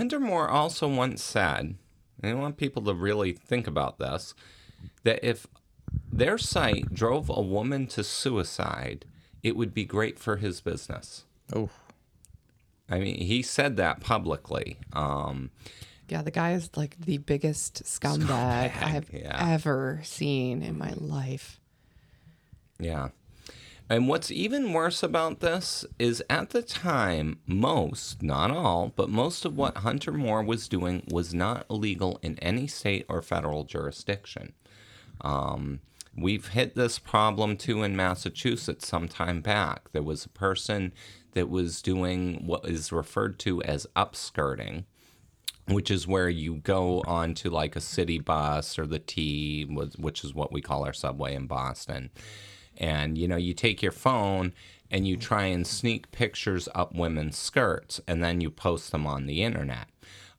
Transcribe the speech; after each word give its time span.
Hunter 0.00 0.18
Moore 0.18 0.48
also 0.48 0.88
once 0.88 1.22
said, 1.22 1.74
and 2.22 2.32
I 2.32 2.32
want 2.32 2.56
people 2.56 2.80
to 2.84 2.94
really 2.94 3.34
think 3.34 3.66
about 3.66 3.98
this, 3.98 4.32
that 5.02 5.22
if 5.22 5.46
their 6.10 6.38
site 6.38 6.94
drove 6.94 7.28
a 7.28 7.42
woman 7.42 7.86
to 7.88 8.02
suicide, 8.02 9.04
it 9.42 9.56
would 9.56 9.74
be 9.74 9.84
great 9.84 10.18
for 10.18 10.38
his 10.38 10.62
business. 10.62 11.26
Oh, 11.54 11.68
I 12.88 12.98
mean, 12.98 13.16
he 13.16 13.42
said 13.42 13.76
that 13.76 14.00
publicly. 14.00 14.78
Um, 14.94 15.50
Yeah, 16.08 16.22
the 16.22 16.30
guy 16.30 16.52
is 16.52 16.70
like 16.74 16.96
the 16.98 17.18
biggest 17.18 17.84
scumbag, 17.84 18.82
I've 18.82 19.12
yeah. 19.12 19.50
ever 19.50 20.00
seen 20.02 20.62
in 20.62 20.78
my 20.78 20.94
life. 20.96 21.60
Yeah. 22.78 23.10
And 23.90 24.06
what's 24.06 24.30
even 24.30 24.72
worse 24.72 25.02
about 25.02 25.40
this 25.40 25.84
is 25.98 26.22
at 26.30 26.50
the 26.50 26.62
time, 26.62 27.40
most, 27.44 28.22
not 28.22 28.52
all, 28.52 28.92
but 28.94 29.10
most 29.10 29.44
of 29.44 29.56
what 29.56 29.78
Hunter 29.78 30.12
Moore 30.12 30.44
was 30.44 30.68
doing 30.68 31.02
was 31.10 31.34
not 31.34 31.66
illegal 31.68 32.20
in 32.22 32.38
any 32.38 32.68
state 32.68 33.04
or 33.08 33.20
federal 33.20 33.64
jurisdiction. 33.64 34.52
Um, 35.22 35.80
we've 36.16 36.50
hit 36.50 36.76
this 36.76 37.00
problem 37.00 37.56
too 37.56 37.82
in 37.82 37.96
Massachusetts 37.96 38.86
some 38.86 39.08
time 39.08 39.40
back. 39.40 39.90
There 39.90 40.04
was 40.04 40.24
a 40.24 40.28
person 40.28 40.92
that 41.32 41.50
was 41.50 41.82
doing 41.82 42.46
what 42.46 42.64
is 42.66 42.92
referred 42.92 43.40
to 43.40 43.60
as 43.64 43.88
upskirting 43.96 44.84
which 45.68 45.88
is 45.88 46.04
where 46.04 46.28
you 46.28 46.56
go 46.56 47.00
on 47.06 47.32
to 47.32 47.48
like 47.48 47.76
a 47.76 47.80
city 47.80 48.18
bus 48.18 48.76
or 48.76 48.86
the 48.86 48.98
T, 48.98 49.62
which 49.62 50.24
is 50.24 50.34
what 50.34 50.52
we 50.52 50.60
call 50.60 50.84
our 50.84 50.92
subway 50.92 51.32
in 51.32 51.46
Boston. 51.46 52.10
And 52.80 53.16
you 53.16 53.28
know, 53.28 53.36
you 53.36 53.54
take 53.54 53.82
your 53.82 53.92
phone 53.92 54.52
and 54.90 55.06
you 55.06 55.16
try 55.16 55.44
and 55.44 55.66
sneak 55.66 56.10
pictures 56.10 56.68
up 56.74 56.94
women's 56.94 57.38
skirts, 57.38 58.00
and 58.08 58.24
then 58.24 58.40
you 58.40 58.50
post 58.50 58.90
them 58.90 59.06
on 59.06 59.26
the 59.26 59.42
internet. 59.42 59.86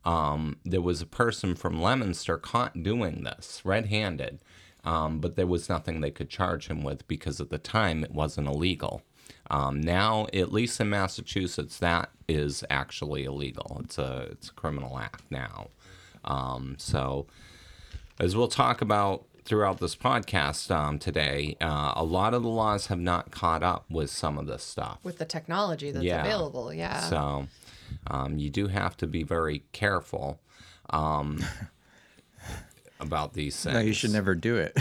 Um, 0.03 0.57
there 0.65 0.81
was 0.81 1.01
a 1.01 1.05
person 1.05 1.55
from 1.55 1.81
Leominster 1.81 2.37
caught 2.37 2.83
doing 2.83 3.23
this, 3.23 3.61
red-handed, 3.63 4.39
um, 4.83 5.19
but 5.19 5.35
there 5.35 5.47
was 5.47 5.69
nothing 5.69 6.01
they 6.01 6.11
could 6.11 6.29
charge 6.29 6.67
him 6.67 6.83
with 6.83 7.07
because 7.07 7.39
at 7.39 7.49
the 7.49 7.59
time 7.59 8.03
it 8.03 8.11
wasn't 8.11 8.47
illegal. 8.47 9.03
Um, 9.49 9.79
now, 9.79 10.27
at 10.33 10.51
least 10.51 10.81
in 10.81 10.89
Massachusetts, 10.89 11.77
that 11.79 12.09
is 12.27 12.63
actually 12.69 13.25
illegal. 13.25 13.81
It's 13.83 13.97
a 13.97 14.27
it's 14.31 14.49
a 14.49 14.53
criminal 14.53 14.97
act 14.97 15.23
now. 15.29 15.67
Um, 16.23 16.75
so, 16.77 17.27
as 18.19 18.35
we'll 18.35 18.47
talk 18.47 18.81
about 18.81 19.25
throughout 19.51 19.79
this 19.81 19.97
podcast 19.97 20.73
um, 20.73 20.97
today, 20.97 21.57
uh, 21.59 21.91
a 21.97 22.05
lot 22.05 22.33
of 22.33 22.41
the 22.41 22.47
laws 22.47 22.87
have 22.87 23.01
not 23.01 23.31
caught 23.31 23.61
up 23.61 23.83
with 23.89 24.09
some 24.09 24.37
of 24.37 24.47
this 24.47 24.63
stuff. 24.63 24.97
With 25.03 25.17
the 25.17 25.25
technology 25.25 25.91
that's 25.91 26.05
Yeah. 26.05 26.21
available, 26.21 26.73
yeah. 26.73 27.01
So, 27.01 27.47
um, 28.07 28.37
you 28.37 28.49
do 28.49 28.67
have 28.67 28.95
to 28.95 29.07
be 29.07 29.23
very 29.23 29.65
careful 29.73 30.39
um, 30.91 31.43
about 33.01 33.33
these 33.33 33.61
things. 33.61 33.73
no, 33.73 33.79
you 33.81 33.93
should 33.93 34.11
never 34.11 34.35
do 34.35 34.55
it. 34.57 34.77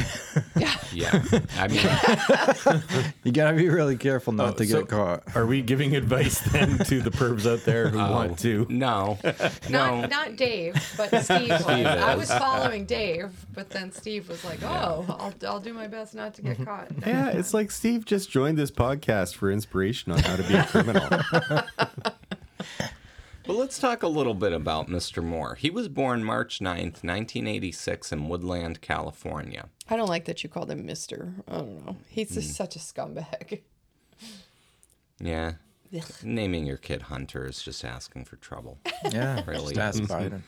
Yeah, 0.92 1.22
I 1.58 1.68
mean, 1.68 3.12
you 3.24 3.32
gotta 3.32 3.56
be 3.56 3.68
really 3.68 3.96
careful 3.96 4.32
not 4.32 4.56
to 4.58 4.66
so- 4.66 4.80
get 4.80 4.88
caught. 4.88 5.22
Are 5.36 5.46
we 5.46 5.62
giving 5.62 5.96
advice 5.96 6.38
then 6.52 6.78
to 6.78 7.00
the 7.00 7.10
pervs 7.10 7.50
out 7.50 7.64
there 7.64 7.88
who 7.88 7.98
want 7.98 8.38
to? 8.40 8.66
no, 8.68 9.18
Not, 9.24 9.70
no. 9.70 10.06
not 10.06 10.36
Dave, 10.36 10.74
but 10.96 11.08
Steve 11.24 11.48
was. 11.48 11.62
Steve 11.62 11.86
I 11.86 12.14
was 12.14 12.30
following 12.30 12.84
Dave, 12.86 13.30
but 13.54 13.70
then 13.70 13.92
Steve 13.92 14.28
was 14.28 14.44
like, 14.44 14.62
"Oh, 14.62 15.04
I'll, 15.08 15.34
I'll 15.46 15.60
do 15.60 15.72
my 15.72 15.86
best 15.86 16.14
not 16.14 16.34
to 16.34 16.42
get 16.42 16.54
Mm-hmm. 16.58 16.64
caught." 16.64 16.88
Yeah, 17.06 17.28
it's 17.30 17.54
like 17.54 17.70
Steve 17.70 18.04
just 18.04 18.30
joined 18.30 18.58
this 18.58 18.70
podcast 18.70 19.34
for 19.36 19.50
inspiration 19.50 20.12
on 20.12 20.18
how 20.20 20.36
to 20.36 20.42
be 20.42 20.54
a 20.54 20.64
criminal. 20.64 21.08
But 23.46 23.56
let's 23.56 23.78
talk 23.78 24.02
a 24.02 24.08
little 24.08 24.34
bit 24.34 24.52
about 24.52 24.88
Mr. 24.88 25.22
Moore. 25.24 25.54
He 25.54 25.70
was 25.70 25.88
born 25.88 26.22
March 26.22 26.60
9th, 26.60 27.02
1986, 27.02 28.12
in 28.12 28.28
Woodland, 28.28 28.80
California. 28.80 29.68
I 29.88 29.96
don't 29.96 30.08
like 30.08 30.26
that 30.26 30.42
you 30.44 30.48
called 30.50 30.70
him 30.70 30.84
Mister. 30.86 31.32
I 31.48 31.52
don't 31.56 31.84
know. 31.86 31.96
He's 32.08 32.30
Mm. 32.30 32.34
just 32.34 32.54
such 32.54 32.76
a 32.76 32.78
scumbag. 32.78 33.60
Yeah. 35.18 35.54
Naming 36.22 36.66
your 36.66 36.76
kid 36.76 37.02
Hunter 37.02 37.46
is 37.46 37.60
just 37.62 37.84
asking 37.84 38.24
for 38.26 38.36
trouble. 38.36 38.78
Yeah, 39.10 39.42
Really? 39.46 39.74
just 39.74 40.00
ask 40.00 40.10
Biden. 40.10 40.42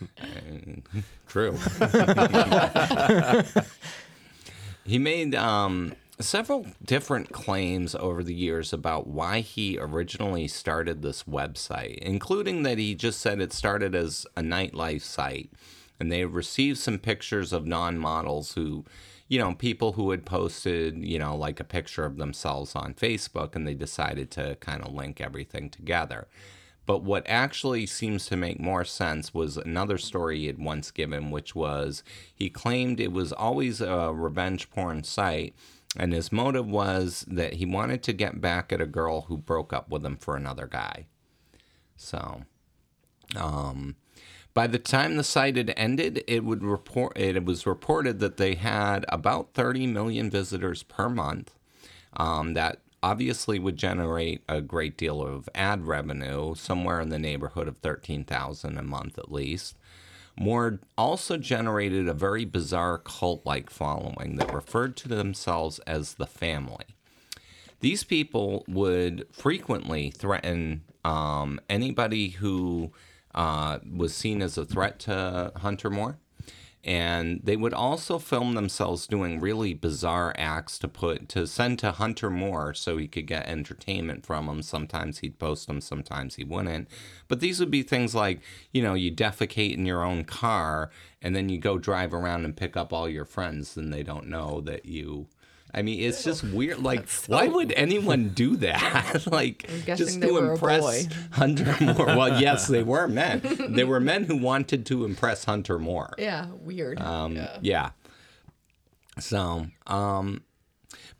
True. 1.26 1.56
he 4.84 4.98
made 4.98 5.34
um, 5.34 5.94
several 6.20 6.66
different 6.84 7.32
claims 7.32 7.94
over 7.94 8.22
the 8.22 8.34
years 8.34 8.72
about 8.72 9.06
why 9.06 9.40
he 9.40 9.78
originally 9.78 10.48
started 10.48 11.02
this 11.02 11.24
website, 11.24 11.98
including 11.98 12.62
that 12.62 12.78
he 12.78 12.94
just 12.94 13.20
said 13.20 13.40
it 13.40 13.52
started 13.52 13.94
as 13.94 14.26
a 14.36 14.42
nightlife 14.42 15.02
site. 15.02 15.50
And 15.98 16.10
they 16.10 16.24
received 16.24 16.78
some 16.78 16.98
pictures 16.98 17.52
of 17.52 17.66
non 17.66 17.98
models 17.98 18.54
who, 18.54 18.84
you 19.28 19.38
know, 19.38 19.54
people 19.54 19.92
who 19.92 20.10
had 20.10 20.26
posted, 20.26 21.02
you 21.02 21.18
know, 21.18 21.36
like 21.36 21.60
a 21.60 21.64
picture 21.64 22.04
of 22.04 22.16
themselves 22.16 22.74
on 22.74 22.94
Facebook, 22.94 23.54
and 23.54 23.66
they 23.66 23.74
decided 23.74 24.30
to 24.32 24.56
kind 24.56 24.82
of 24.82 24.92
link 24.92 25.20
everything 25.20 25.70
together. 25.70 26.26
But 26.84 27.04
what 27.04 27.24
actually 27.28 27.86
seems 27.86 28.26
to 28.26 28.36
make 28.36 28.58
more 28.58 28.84
sense 28.84 29.32
was 29.32 29.56
another 29.56 29.98
story 29.98 30.40
he 30.40 30.46
had 30.46 30.58
once 30.58 30.90
given, 30.90 31.30
which 31.30 31.54
was 31.54 32.02
he 32.34 32.50
claimed 32.50 32.98
it 32.98 33.12
was 33.12 33.32
always 33.32 33.80
a 33.80 34.12
revenge 34.12 34.68
porn 34.70 35.04
site, 35.04 35.54
and 35.96 36.12
his 36.12 36.32
motive 36.32 36.66
was 36.66 37.24
that 37.28 37.54
he 37.54 37.66
wanted 37.66 38.02
to 38.04 38.12
get 38.12 38.40
back 38.40 38.72
at 38.72 38.80
a 38.80 38.86
girl 38.86 39.22
who 39.22 39.36
broke 39.36 39.72
up 39.72 39.90
with 39.90 40.04
him 40.04 40.16
for 40.16 40.36
another 40.36 40.66
guy. 40.66 41.06
So, 41.96 42.42
um, 43.36 43.96
by 44.54 44.66
the 44.66 44.78
time 44.78 45.16
the 45.16 45.24
site 45.24 45.56
had 45.56 45.72
ended, 45.76 46.24
it 46.26 46.44
would 46.44 46.62
report 46.62 47.16
it 47.18 47.44
was 47.44 47.66
reported 47.66 48.18
that 48.20 48.36
they 48.36 48.54
had 48.54 49.04
about 49.08 49.54
30 49.54 49.86
million 49.86 50.30
visitors 50.30 50.82
per 50.82 51.08
month. 51.08 51.54
Um, 52.14 52.52
that 52.54 52.80
obviously 53.02 53.58
would 53.58 53.76
generate 53.76 54.42
a 54.48 54.60
great 54.60 54.96
deal 54.96 55.22
of 55.22 55.48
ad 55.54 55.86
revenue, 55.86 56.54
somewhere 56.54 57.00
in 57.00 57.08
the 57.08 57.18
neighborhood 57.18 57.66
of 57.66 57.78
13,000 57.78 58.78
a 58.78 58.82
month 58.82 59.18
at 59.18 59.32
least. 59.32 59.76
Moore 60.38 60.80
also 60.96 61.36
generated 61.36 62.08
a 62.08 62.14
very 62.14 62.44
bizarre 62.44 62.98
cult 62.98 63.44
like 63.44 63.70
following 63.70 64.36
that 64.36 64.52
referred 64.52 64.96
to 64.98 65.08
themselves 65.08 65.78
as 65.80 66.14
the 66.14 66.26
family. 66.26 66.86
These 67.80 68.04
people 68.04 68.64
would 68.68 69.26
frequently 69.32 70.10
threaten 70.10 70.82
um, 71.04 71.60
anybody 71.68 72.30
who 72.30 72.92
uh, 73.34 73.80
was 73.90 74.14
seen 74.14 74.40
as 74.40 74.56
a 74.56 74.64
threat 74.64 75.00
to 75.00 75.52
Hunter 75.56 75.90
Moore. 75.90 76.18
And 76.84 77.40
they 77.44 77.56
would 77.56 77.74
also 77.74 78.18
film 78.18 78.54
themselves 78.54 79.06
doing 79.06 79.38
really 79.38 79.72
bizarre 79.72 80.34
acts 80.36 80.80
to 80.80 80.88
put 80.88 81.28
to 81.28 81.46
send 81.46 81.78
to 81.78 81.92
Hunter 81.92 82.28
Moore 82.28 82.74
so 82.74 82.96
he 82.96 83.06
could 83.06 83.28
get 83.28 83.46
entertainment 83.46 84.26
from 84.26 84.46
them. 84.46 84.62
Sometimes 84.62 85.18
he'd 85.18 85.38
post 85.38 85.68
them, 85.68 85.80
sometimes 85.80 86.34
he 86.34 86.44
wouldn't. 86.44 86.88
But 87.28 87.38
these 87.38 87.60
would 87.60 87.70
be 87.70 87.84
things 87.84 88.16
like, 88.16 88.40
you 88.72 88.82
know, 88.82 88.94
you 88.94 89.12
defecate 89.12 89.74
in 89.74 89.86
your 89.86 90.02
own 90.02 90.24
car 90.24 90.90
and 91.20 91.36
then 91.36 91.48
you 91.48 91.58
go 91.58 91.78
drive 91.78 92.12
around 92.12 92.44
and 92.44 92.56
pick 92.56 92.76
up 92.76 92.92
all 92.92 93.08
your 93.08 93.24
friends 93.24 93.76
and 93.76 93.92
they 93.92 94.02
don't 94.02 94.26
know 94.26 94.60
that 94.62 94.84
you 94.84 95.28
I 95.74 95.82
mean, 95.82 96.00
it's 96.00 96.22
just 96.22 96.44
weird. 96.44 96.82
Like, 96.82 97.08
why 97.26 97.48
would 97.48 97.72
anyone 97.72 98.30
do 98.30 98.56
that? 98.56 99.26
like, 99.32 99.68
just 99.86 100.20
to 100.20 100.36
impress. 100.38 101.08
Hunter 101.32 101.76
Moore. 101.80 102.06
Well, 102.06 102.40
yes, 102.40 102.66
they 102.66 102.82
were 102.82 103.08
men. 103.08 103.40
They 103.70 103.84
were 103.84 104.00
men 104.00 104.24
who 104.24 104.36
wanted 104.36 104.84
to 104.86 105.04
impress 105.04 105.44
Hunter 105.44 105.78
Moore. 105.78 106.14
Yeah, 106.18 106.48
weird. 106.60 107.00
Um, 107.00 107.36
yeah. 107.36 107.58
yeah. 107.62 107.90
So, 109.18 109.66
um, 109.86 110.42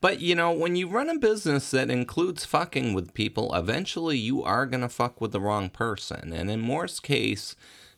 but 0.03 0.21
you 0.21 0.35
know, 0.35 0.53
when 0.53 0.77
you 0.77 0.89
run 0.89 1.09
a 1.09 1.19
business 1.19 1.71
that 1.71 1.91
includes 1.91 2.45
fucking 2.45 2.93
with 2.93 3.15
people, 3.15 3.55
eventually 3.55 4.19
you 4.19 4.43
are 4.43 4.67
gonna 4.67 4.89
fuck 4.89 5.21
with 5.21 5.33
the 5.33 5.41
wrong 5.41 5.71
person. 5.71 6.33
And 6.33 6.51
in 6.51 6.61
Moore's 6.61 7.01
case, 7.01 7.55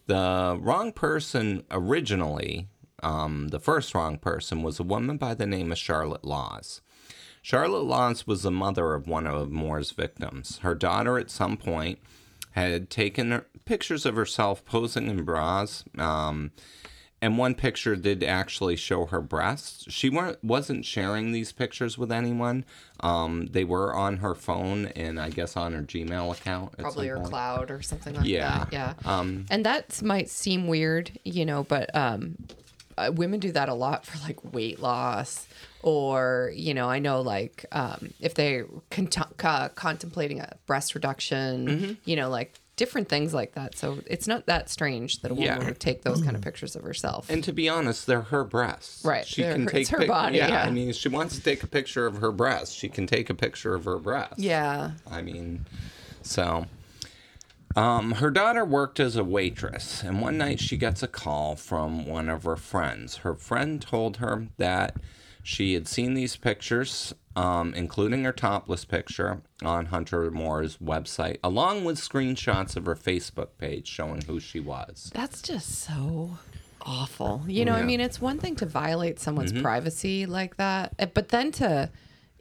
the 0.07 0.59
wrong 0.61 0.93
person 0.93 1.65
originally, 1.71 2.69
um, 3.05 3.49
the 3.49 3.61
first 3.61 3.95
wrong 3.95 4.19
person 4.19 4.63
was 4.63 4.81
a 4.81 4.85
woman 4.85 5.17
by 5.17 5.35
the 5.35 5.47
name 5.47 5.71
of 5.73 5.79
Charlotte 5.79 6.25
Laws. 6.25 6.81
Charlotte 7.43 7.85
Laws 7.85 8.27
was 8.27 8.43
the 8.43 8.51
mother 8.51 8.95
of 8.95 9.07
one 9.07 9.27
of 9.27 9.51
Moore's 9.51 9.91
victims. 9.91 10.59
Her 10.59 10.75
daughter, 10.75 11.19
at 11.19 11.31
some 11.31 11.57
point, 11.57 11.99
had 12.53 12.89
taken 12.89 13.31
her- 13.33 13.47
pictures 13.67 14.07
of 14.07 14.17
herself 14.17 14.65
posing 14.65 15.09
in 15.09 15.25
bras. 15.25 15.85
Um, 15.99 16.53
and 17.21 17.39
one 17.39 17.55
picture 17.55 17.97
did 17.97 18.23
actually 18.23 18.77
show 18.77 19.07
her 19.07 19.21
breasts. 19.23 19.87
She 19.91 20.11
weren't 20.11 20.43
wasn't 20.45 20.85
sharing 20.85 21.33
these 21.33 21.53
pictures 21.53 21.97
with 21.97 22.13
anyone. 22.13 22.67
Um, 23.01 23.47
they 23.51 23.65
were 23.65 23.95
on 23.95 24.19
her 24.19 24.35
phone 24.35 24.87
and 24.97 25.19
I 25.19 25.31
guess 25.31 25.57
on 25.57 25.73
her 25.73 25.83
Gmail 25.83 26.33
account. 26.39 26.75
at 26.75 26.81
Probably 26.81 27.09
her 27.09 27.17
point. 27.17 27.29
cloud 27.29 27.71
or 27.71 27.81
something 27.81 28.15
like 28.15 28.27
Yeah. 28.27 28.59
that. 28.59 28.73
Yeah. 28.73 28.93
Um, 29.07 29.47
and 29.51 29.65
that 29.65 30.03
might 30.03 30.29
seem 30.29 30.67
weird, 30.67 31.19
you 31.25 31.47
know, 31.47 31.65
but 31.65 31.95
um, 31.97 32.37
uh, 32.99 33.11
women 33.15 33.41
do 33.41 33.53
that 33.53 33.69
a 33.69 33.75
lot 33.75 34.05
for 34.07 34.19
like 34.27 34.39
weight 34.55 34.81
loss, 34.81 35.47
or 35.83 36.53
you 36.55 36.75
know, 36.75 36.89
I 36.89 36.99
know 36.99 37.21
like 37.21 37.65
um, 37.73 38.11
if 38.21 38.35
they 38.35 38.63
cont- 38.91 39.45
uh, 39.45 39.69
contemplating 39.71 40.41
a 40.41 40.57
breast 40.67 40.95
reduction, 40.95 41.67
Mm-hmm. 41.67 41.93
you 42.05 42.17
know, 42.17 42.29
like 42.31 42.55
different 42.77 43.09
things 43.09 43.33
like 43.33 43.55
that. 43.55 43.77
So 43.77 43.99
it's 44.07 44.27
not 44.27 44.47
that 44.47 44.69
strange 44.69 45.21
that 45.23 45.31
a 45.31 45.35
woman 45.35 45.47
Yeah. 45.61 45.65
would 45.65 45.79
take 45.79 46.03
those 46.03 46.21
kind 46.23 46.35
of 46.35 46.43
pictures 46.43 46.75
of 46.75 46.83
herself. 46.83 47.31
And 47.31 47.45
to 47.45 47.53
be 47.53 47.69
honest, 47.69 48.05
they're 48.09 48.23
her 48.23 48.43
breasts. 48.43 49.05
Right, 49.05 49.25
She 49.25 49.43
they're 49.43 49.53
can 49.53 49.63
her- 49.65 49.71
take 49.71 49.81
it's 49.83 49.91
her 49.91 49.99
pic- 49.99 50.09
body, 50.09 50.39
Yeah, 50.39 50.49
yeah. 50.49 50.63
I 50.65 50.71
mean, 50.71 50.93
she 50.93 51.09
wants 51.09 51.37
to 51.37 51.41
take 51.43 51.63
a 51.63 51.69
picture 51.69 52.05
of 52.07 52.17
her 52.17 52.33
breasts. 52.33 52.75
She 52.75 52.89
can 52.89 53.07
take 53.07 53.31
a 53.31 53.35
picture 53.35 53.75
of 53.77 53.85
her 53.85 53.99
breasts. 53.99 54.39
yeah. 54.39 54.91
I 55.09 55.23
mean, 55.23 55.67
so. 56.23 56.67
Um, 57.77 58.13
her 58.13 58.31
daughter 58.31 58.65
worked 58.65 59.01
as 59.01 59.17
a 59.17 59.25
waitress, 59.25 60.03
and 60.03 60.21
one 60.23 60.39
night 60.39 60.61
she 60.61 60.77
gets 60.77 61.03
a 61.03 61.09
call 61.09 61.57
from 61.57 62.07
one 62.07 62.29
of 62.29 62.45
her 62.45 62.57
friends. 62.57 63.19
Her 63.19 63.35
friend 63.35 63.83
told 63.83 64.19
her 64.19 64.47
that 64.59 64.97
she 65.43 65.75
had 65.75 65.89
seen 65.89 66.15
these 66.15 66.37
pictures, 66.37 67.15
um, 67.35 67.75
including 67.75 68.23
her 68.25 68.33
topless 68.33 68.85
picture, 68.85 69.43
on 69.63 69.87
Hunter 69.87 70.31
Moore's 70.31 70.77
website, 70.79 71.39
along 71.43 71.85
with 71.85 71.97
screenshots 71.99 72.77
of 72.77 72.87
her 72.87 72.95
Facebook 72.95 73.49
page 73.59 73.89
showing 73.89 74.23
who 74.23 74.39
she 74.39 74.61
was. 74.61 75.11
That's 75.13 75.43
just 75.43 75.71
so 75.81 76.39
awful. 76.81 77.43
You 77.49 77.65
know, 77.65 77.75
I 77.75 77.83
mean, 77.83 78.01
it's 78.01 78.21
one 78.21 78.39
thing 78.39 78.55
to 78.57 78.67
violate 78.67 79.19
someone's 79.19 79.53
Mm-hmm. 79.53 79.63
privacy 79.63 80.27
like 80.27 80.57
that, 80.59 80.93
eh, 80.99 81.07
but 81.13 81.31
then 81.31 81.51
to 81.53 81.91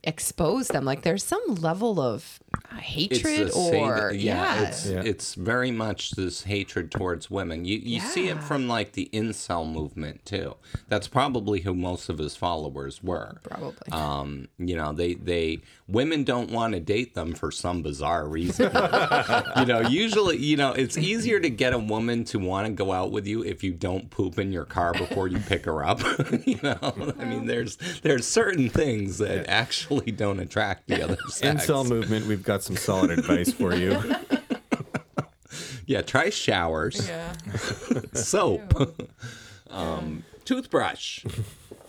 expose 0.04 0.68
them, 0.68 0.86
like 0.86 1.02
there's 1.02 1.24
some 1.24 1.56
level 1.56 2.00
of 2.00 2.40
hatred 2.80 3.48
a 3.48 3.52
sadi- 3.52 3.78
or 3.78 4.12
yeah, 4.14 4.64
it's 4.64 4.86
Yeah. 4.86 5.02
it's 5.04 5.36
very 5.36 5.72
much 5.72 6.12
this 6.12 6.44
hatred 6.44 6.92
towards 6.92 7.30
women. 7.32 7.66
You 7.66 7.78
you 7.78 8.00
see 8.00 8.28
it 8.30 8.44
from 8.44 8.68
like 8.68 8.94
the 8.94 9.10
incel 9.14 9.72
movement 9.72 10.26
too. 10.26 10.56
That's 10.90 11.08
probably 11.08 11.62
who 11.62 11.74
most 11.76 12.10
of 12.10 12.18
his 12.18 12.36
followers 12.36 13.02
were. 13.04 13.38
probably. 13.44 13.92
Um, 13.92 14.48
you 14.58 14.76
know, 14.76 14.92
they 14.94 15.14
they 15.14 15.62
women 15.88 16.24
don't 16.24 16.52
want 16.52 16.74
to 16.74 16.80
date 16.80 17.14
them 17.16 17.34
for 17.34 17.52
some 17.52 17.82
bizarre 17.82 18.28
reason. 18.28 18.72
you 19.58 19.66
know, 19.66 19.82
usually, 19.90 20.38
you 20.38 20.58
know, 20.58 20.72
it's 20.74 20.98
easier 20.98 21.40
to 21.40 21.50
get 21.50 21.74
a 21.74 21.80
woman 21.80 22.24
to 22.26 22.40
want 22.40 22.68
to 22.68 22.74
go 22.74 22.92
out 22.92 23.12
with 23.12 23.28
you 23.28 23.44
if 23.44 23.64
you 23.64 23.72
don't 23.72 24.10
poop 24.10 24.40
in 24.40 24.52
your 24.52 24.66
car 24.66 24.94
before 24.94 25.28
you 25.28 25.40
pick 25.40 25.66
her 25.66 25.86
up. 25.86 26.02
you 26.46 26.60
know, 26.64 26.78
I 27.20 27.26
mean, 27.26 27.46
there's 27.46 27.78
there's 28.02 28.28
certain 28.28 28.70
things 28.70 29.18
that 29.20 29.48
actually 29.50 30.12
don't 30.12 30.40
attract 30.40 30.88
the 30.88 31.04
other 31.04 31.18
sex. 31.30 31.66
Incel 31.66 31.88
movement, 31.88 32.26
we've 32.28 32.43
got 32.44 32.64
some 32.64 32.76
solid 32.76 33.12
advice 33.12 33.52
for 33.52 33.74
you. 33.76 33.98
Yeah, 35.86 36.02
try 36.02 36.30
showers, 36.30 37.08
yeah. 37.08 37.34
soap, 38.14 38.74
um, 39.70 40.24
toothbrush. 40.46 41.26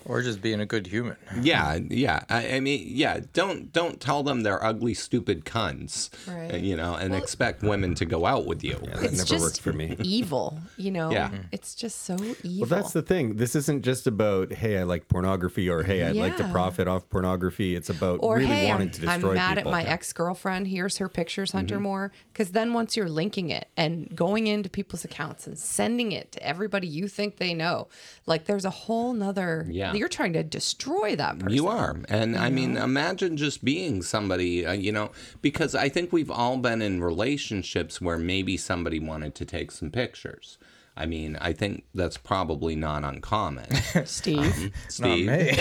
Or 0.06 0.21
just 0.23 0.43
being 0.43 0.61
a 0.61 0.67
good 0.67 0.87
human. 0.87 1.17
Yeah, 1.41 1.79
yeah. 1.89 2.25
I, 2.29 2.56
I 2.56 2.61
mean, 2.61 2.85
yeah. 2.87 3.21
Don't 3.33 3.73
don't 3.73 4.01
tell 4.01 4.23
them 4.23 4.43
they're 4.43 4.62
ugly, 4.62 4.95
stupid 4.95 5.45
cunts. 5.45 6.11
Right. 6.29 6.61
You 6.61 6.77
know, 6.77 6.95
and 6.95 7.15
expect 7.15 7.62
women 7.62 7.95
to 7.97 8.05
go 8.05 8.27
out 8.27 8.47
with 8.47 8.62
you. 8.62 8.75
That 8.75 9.03
It's 9.05 9.12
never 9.19 9.25
just 9.25 9.43
worked 9.43 9.61
for 9.61 9.73
me. 9.73 9.97
evil, 10.03 10.59
you 10.77 10.91
know. 10.91 11.11
Yeah. 11.11 11.31
It's 11.53 11.75
just 11.75 12.03
so 12.03 12.17
evil. 12.43 12.61
Well, 12.69 12.81
that's 12.83 12.93
the 12.93 13.03
thing. 13.03 13.37
This 13.37 13.56
isn't 13.56 13.83
just 13.83 14.06
about, 14.06 14.53
hey, 14.53 14.79
I 14.79 14.83
like 14.83 15.09
pornography 15.09 15.69
or 15.69 15.83
hey, 15.83 16.05
I'd 16.05 16.17
like 16.17 16.37
to 16.37 16.49
profit 16.49 16.87
off 16.87 17.09
pornography. 17.09 17.75
It's 17.75 17.89
about 17.91 18.21
or 18.23 18.37
really 18.37 18.47
hey, 18.47 18.69
wanting 18.69 18.89
I'm, 18.89 18.93
to 18.93 19.09
I'm 19.09 19.21
destroy 19.21 19.35
mad 19.35 19.56
people. 19.56 19.71
at 19.71 19.73
my 19.73 19.85
ex 19.91 20.12
girlfriend. 20.12 20.69
Here's 20.69 20.99
her 20.99 21.09
pictures, 21.09 21.53
Hunter 21.53 21.77
Mm-hmm. 21.77 21.83
Moore. 21.83 22.12
Because 22.33 22.51
then 22.53 22.73
once 22.75 22.97
you're 22.97 23.09
linking 23.09 23.49
it 23.51 23.69
and 23.77 24.15
going 24.15 24.47
into 24.47 24.69
people's 24.69 25.05
accounts 25.05 25.47
and 25.47 25.59
sending 25.59 26.12
it 26.12 26.31
to 26.33 26.43
everybody 26.47 26.87
you 26.87 27.09
think 27.09 27.39
they 27.39 27.55
know, 27.55 27.89
like 28.27 28.45
there's 28.45 28.65
a 28.65 28.71
whole 28.71 29.12
nother. 29.12 29.67
Yeah. 29.71 29.94
You're 29.94 30.08
trying 30.08 30.32
to 30.35 30.43
destroy 30.43 31.17
that 31.17 31.38
person. 31.38 31.55
You 31.55 31.69
are. 31.69 31.96
And 32.08 32.37
I 32.37 32.50
mean, 32.50 32.76
imagine 32.76 33.37
just 33.37 33.64
being 33.64 34.02
somebody, 34.02 34.67
uh, 34.67 34.73
you 34.73 34.93
know, 34.93 35.11
because 35.43 35.75
I 35.75 35.88
think 35.88 36.12
we've 36.12 36.31
all 36.31 36.56
been 36.58 36.82
in 36.82 37.02
relationships 37.02 38.00
where 38.00 38.19
maybe 38.19 38.56
somebody 38.56 38.99
wanted 38.99 39.35
to 39.37 39.44
take 39.44 39.70
some 39.70 39.91
pictures. 39.91 40.58
I 40.96 41.06
mean, 41.06 41.37
I 41.41 41.52
think 41.52 41.85
that's 41.94 42.17
probably 42.17 42.76
not 42.76 43.02
uncommon. 43.02 43.75
Steve. 44.05 44.73
Not 44.73 44.73
Steve, 44.88 45.26
me. 45.26 45.58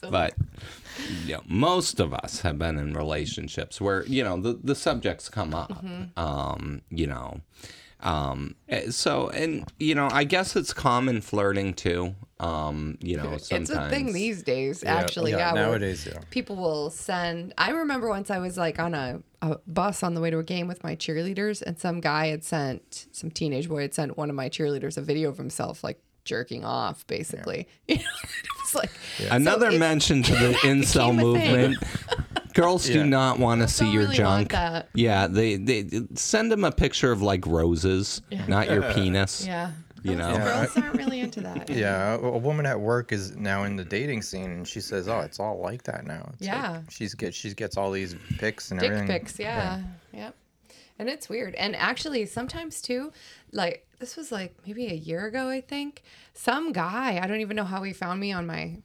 but 0.10 0.34
you 1.26 1.34
know, 1.34 1.42
most 1.46 2.00
of 2.00 2.14
us 2.14 2.40
have 2.40 2.58
been 2.58 2.78
in 2.78 2.94
relationships 2.94 3.80
where 3.80 4.06
you 4.06 4.24
know 4.24 4.40
the 4.40 4.58
the 4.62 4.74
subjects 4.74 5.28
come 5.28 5.54
up. 5.54 5.70
Mm-hmm. 5.72 6.18
Um, 6.18 6.82
you 6.90 7.06
know, 7.06 7.40
um, 8.04 8.54
eh, 8.68 8.90
so 8.90 9.28
and 9.30 9.64
you 9.78 9.94
know, 9.94 10.08
I 10.12 10.24
guess 10.24 10.56
it's 10.56 10.72
common 10.72 11.20
flirting 11.20 11.74
too. 11.74 12.14
Um, 12.40 12.98
you 13.00 13.16
know, 13.16 13.38
sometimes 13.38 13.70
It's 13.70 13.78
a 13.78 13.88
thing 13.88 14.12
these 14.12 14.42
days, 14.42 14.84
actually. 14.84 15.30
yeah, 15.30 15.38
Yeah, 15.38 15.52
where 15.54 15.62
nowadays, 15.66 16.04
yeah. 16.06 16.18
People 16.30 16.56
will 16.56 16.90
send. 16.90 17.54
I 17.56 17.70
remember 17.70 18.08
once 18.08 18.28
I 18.28 18.38
was 18.38 18.58
like 18.58 18.78
on 18.78 18.92
a, 18.92 19.22
a 19.40 19.58
bus 19.66 20.02
on 20.02 20.14
the 20.14 20.20
way 20.20 20.30
to 20.30 20.38
a 20.38 20.42
game 20.42 20.66
with 20.66 20.82
my 20.84 20.96
cheerleaders, 20.96 21.62
and 21.62 21.78
some 21.78 22.00
guy 22.00 22.26
had 22.26 22.44
sent, 22.44 23.06
some 23.12 23.30
teenage 23.30 23.68
boy 23.68 23.82
had 23.82 23.94
sent 23.94 24.18
one 24.18 24.28
of 24.30 24.36
my 24.36 24.48
cheerleaders 24.50 24.98
a 24.98 25.00
video 25.00 25.30
of 25.30 25.38
himself 25.38 25.82
like 25.84 26.00
jerking 26.24 26.64
off, 26.64 27.06
basically. 27.06 27.68
You 27.88 27.96
know, 27.96 28.02
it 28.02 28.60
was 28.62 28.74
like 28.74 28.90
so 29.18 29.28
Another 29.30 29.66
it's- 29.68 29.80
mention 29.80 30.22
to 30.24 30.32
the 30.32 30.52
incel 30.64 31.12
became 31.12 31.18
a 31.20 31.38
thing. 31.38 31.52
movement. 31.70 31.82
Girls 32.54 32.86
do 32.86 33.04
not 33.04 33.38
want 33.38 33.60
to 33.62 33.68
see 33.68 33.84
don't 33.84 33.92
your 33.94 34.02
really 34.04 34.22
want 34.22 34.50
junk. 34.50 34.52
that. 34.52 34.88
Yeah, 34.94 35.26
they, 35.26 35.56
they 35.56 35.88
send 36.14 36.50
them 36.52 36.64
a 36.64 36.70
picture 36.72 37.12
of 37.12 37.20
like 37.22 37.46
roses, 37.46 38.22
not 38.48 38.70
your 38.70 38.82
penis. 38.94 39.46
Yeah. 39.46 39.72
You 40.02 40.16
Girls- 40.16 40.38
know? 40.38 40.44
girls 40.44 40.76
aren't 40.76 40.94
really 40.96 41.20
into 41.20 41.40
that. 41.40 41.70
Yeah, 41.70 42.14
a, 42.16 42.18
a 42.18 42.38
woman 42.38 42.66
at 42.66 42.78
work 42.78 43.10
is 43.10 43.34
now 43.36 43.64
in 43.64 43.74
the 43.76 43.84
dating 43.84 44.20
scene, 44.20 44.50
and 44.50 44.68
she 44.68 44.80
says, 44.82 45.08
"Oh, 45.08 45.20
it's 45.20 45.40
all 45.40 45.60
like 45.60 45.82
that 45.84 46.06
now." 46.06 46.28
It's 46.34 46.42
like 46.42 46.48
Yeah. 46.50 46.82
she's 46.90 47.14
get 47.14 47.34
she 47.34 47.54
gets 47.54 47.76
all 47.78 47.90
these 47.90 48.14
pics 48.38 48.70
and 48.70 48.82
everything. 48.82 49.06
dick 49.06 49.14
everything. 49.14 49.24
pics 49.24 49.38
yeah. 49.38 49.82
yep 50.12 50.34
and 50.98 51.08
it's 51.08 51.28
weird 51.28 51.54
and 51.56 51.74
actually 51.74 52.24
sometimes 52.24 52.80
too 52.80 53.10
like 53.50 53.84
this 53.98 54.14
was 54.16 54.30
like 54.30 54.54
maybe 54.64 54.86
a 54.86 54.94
year 54.94 55.26
ago 55.26 55.48
i 55.48 55.60
think 55.60 56.04
some 56.34 56.70
guy 56.70 57.18
i 57.20 57.26
don't 57.26 57.40
even 57.40 57.56
know 57.56 57.64
how 57.64 57.82
he 57.82 57.92
found 57.92 58.20
me 58.20 58.30
on 58.30 58.46
my 58.46 58.76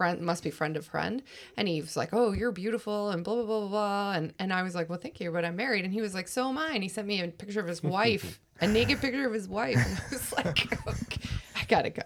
friend 0.00 0.22
must 0.22 0.42
be 0.42 0.48
friend 0.50 0.78
of 0.78 0.86
friend. 0.86 1.22
And 1.58 1.68
he 1.68 1.82
was 1.82 1.94
like 1.94 2.08
oh 2.14 2.32
you're 2.32 2.52
beautiful 2.52 3.10
and 3.10 3.22
blah 3.22 3.34
blah 3.34 3.44
blah 3.44 3.60
blah 3.60 3.68
blah. 3.68 4.12
And, 4.12 4.32
and 4.38 4.50
i 4.50 4.62
was 4.62 4.74
like 4.74 4.88
well 4.88 4.98
thank 4.98 5.20
you 5.20 5.30
but 5.30 5.44
i'm 5.44 5.56
married. 5.56 5.84
And 5.84 5.92
he 5.92 6.00
was 6.00 6.14
like 6.14 6.26
so 6.26 6.48
am 6.48 6.56
i. 6.56 6.70
And 6.72 6.82
he 6.82 6.88
sent 6.88 7.06
me 7.06 7.20
a 7.20 7.28
picture 7.28 7.60
of 7.60 7.66
his 7.66 7.82
wife 7.96 8.40
a 8.62 8.66
naked 8.66 8.98
picture 9.02 9.26
of 9.26 9.34
his 9.34 9.46
wife. 9.46 9.76
And 9.76 9.98
i 9.98 10.02
was 10.10 10.32
like 10.38 10.72
okay, 10.88 11.20
i 11.54 11.64
gotta 11.68 11.90
go. 11.90 12.02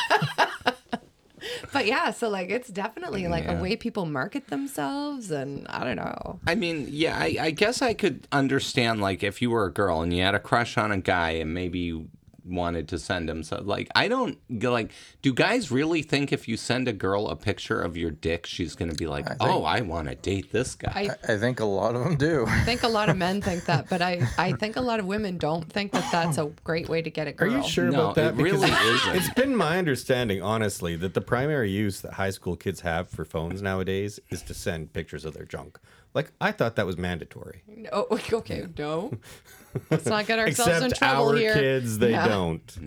But 1.72 1.86
yeah 1.86 2.12
so 2.12 2.28
like 2.28 2.50
it's 2.50 2.68
definitely 2.68 3.26
like 3.26 3.46
a 3.46 3.54
way 3.54 3.76
people 3.76 4.06
market 4.06 4.48
themselves 4.48 5.30
and 5.30 5.66
i 5.68 5.82
don't 5.84 5.96
know. 5.96 6.40
I 6.46 6.54
mean, 6.54 6.86
yeah, 6.90 7.16
I, 7.18 7.36
I 7.40 7.50
guess 7.50 7.82
I 7.82 7.92
could 7.94 8.26
understand 8.32 9.00
like 9.00 9.22
if 9.22 9.42
you 9.42 9.50
were 9.50 9.66
a 9.66 9.72
girl 9.72 10.00
and 10.02 10.14
you 10.14 10.22
had 10.22 10.34
a 10.34 10.40
crush 10.40 10.78
on 10.78 10.92
a 10.92 10.98
guy 10.98 11.30
and 11.32 11.52
maybe 11.52 12.06
wanted 12.48 12.88
to 12.88 12.98
send 12.98 13.28
him 13.28 13.42
so 13.42 13.60
like 13.62 13.88
I 13.94 14.08
don't 14.08 14.38
like 14.50 14.92
do 15.22 15.32
guys 15.32 15.70
really 15.70 16.02
think 16.02 16.32
if 16.32 16.48
you 16.48 16.56
send 16.56 16.88
a 16.88 16.92
girl 16.92 17.28
a 17.28 17.36
picture 17.36 17.80
of 17.80 17.96
your 17.96 18.10
dick 18.10 18.46
she's 18.46 18.74
gonna 18.74 18.94
be 18.94 19.06
like 19.06 19.26
oh 19.40 19.64
I 19.64 19.82
want 19.82 20.08
to 20.08 20.14
date 20.14 20.52
this 20.52 20.74
guy 20.74 21.14
I 21.26 21.34
I 21.34 21.38
think 21.38 21.60
a 21.60 21.64
lot 21.64 21.94
of 21.94 22.04
them 22.04 22.16
do. 22.16 22.44
I 22.46 22.64
think 22.64 22.82
a 22.82 22.88
lot 22.88 23.08
of 23.08 23.16
men 23.16 23.40
think 23.40 23.64
that, 23.66 23.88
but 23.88 24.00
I, 24.02 24.26
I 24.38 24.52
think 24.52 24.76
a 24.76 24.80
lot 24.80 25.00
of 25.00 25.06
women 25.06 25.38
don't 25.38 25.70
think 25.70 25.92
that 25.92 26.10
that's 26.10 26.38
a 26.38 26.46
great 26.64 26.88
way 26.88 27.02
to 27.02 27.10
get 27.10 27.26
a 27.28 27.32
girl. 27.32 27.52
Are 27.52 27.56
you 27.58 27.62
sure 27.68 27.90
No, 27.90 28.00
about 28.04 28.14
that? 28.16 28.34
it 28.38 28.42
really 28.42 28.70
isn't. 28.70 29.16
It's 29.16 29.32
been 29.34 29.54
my 29.54 29.78
understanding, 29.78 30.42
honestly, 30.42 30.96
that 30.96 31.14
the 31.14 31.20
primary 31.20 31.70
use 31.70 32.00
that 32.00 32.14
high 32.14 32.30
school 32.30 32.56
kids 32.56 32.80
have 32.80 33.08
for 33.08 33.24
phones 33.24 33.62
nowadays 33.62 34.18
is 34.30 34.42
to 34.42 34.54
send 34.54 34.92
pictures 34.92 35.24
of 35.24 35.34
their 35.34 35.44
junk. 35.44 35.78
Like 36.14 36.32
I 36.40 36.52
thought 36.52 36.76
that 36.76 36.86
was 36.86 36.96
mandatory. 36.96 37.62
Oh, 37.92 38.06
no, 38.30 38.38
okay, 38.38 38.66
no. 38.78 39.12
Let's 39.90 40.06
not 40.06 40.26
get 40.26 40.38
ourselves 40.38 40.78
in 40.78 40.84
Except 40.90 40.98
trouble 40.98 41.28
our 41.30 41.36
here. 41.36 41.54
kids, 41.54 41.98
they 41.98 42.10
Yeah. 42.12 42.26
don't. 42.26 42.78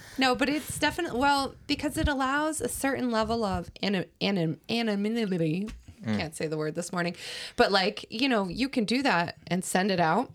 No, 0.18 0.34
but 0.34 0.48
it's 0.48 0.78
definitely 0.78 1.18
well 1.20 1.54
because 1.66 1.98
it 1.98 2.08
allows 2.08 2.60
a 2.60 2.68
certain 2.68 3.10
level 3.10 3.44
of 3.44 3.70
anim- 3.82 4.06
anim- 4.20 4.60
anonymity. 4.70 5.68
Mm. 6.04 6.18
Can't 6.18 6.36
say 6.36 6.46
the 6.46 6.56
word 6.56 6.74
this 6.74 6.92
morning, 6.92 7.16
but 7.56 7.72
like 7.72 8.06
you 8.10 8.28
know, 8.28 8.48
you 8.48 8.68
can 8.68 8.84
do 8.84 9.02
that 9.02 9.36
and 9.48 9.64
send 9.64 9.90
it 9.90 9.98
out, 10.00 10.30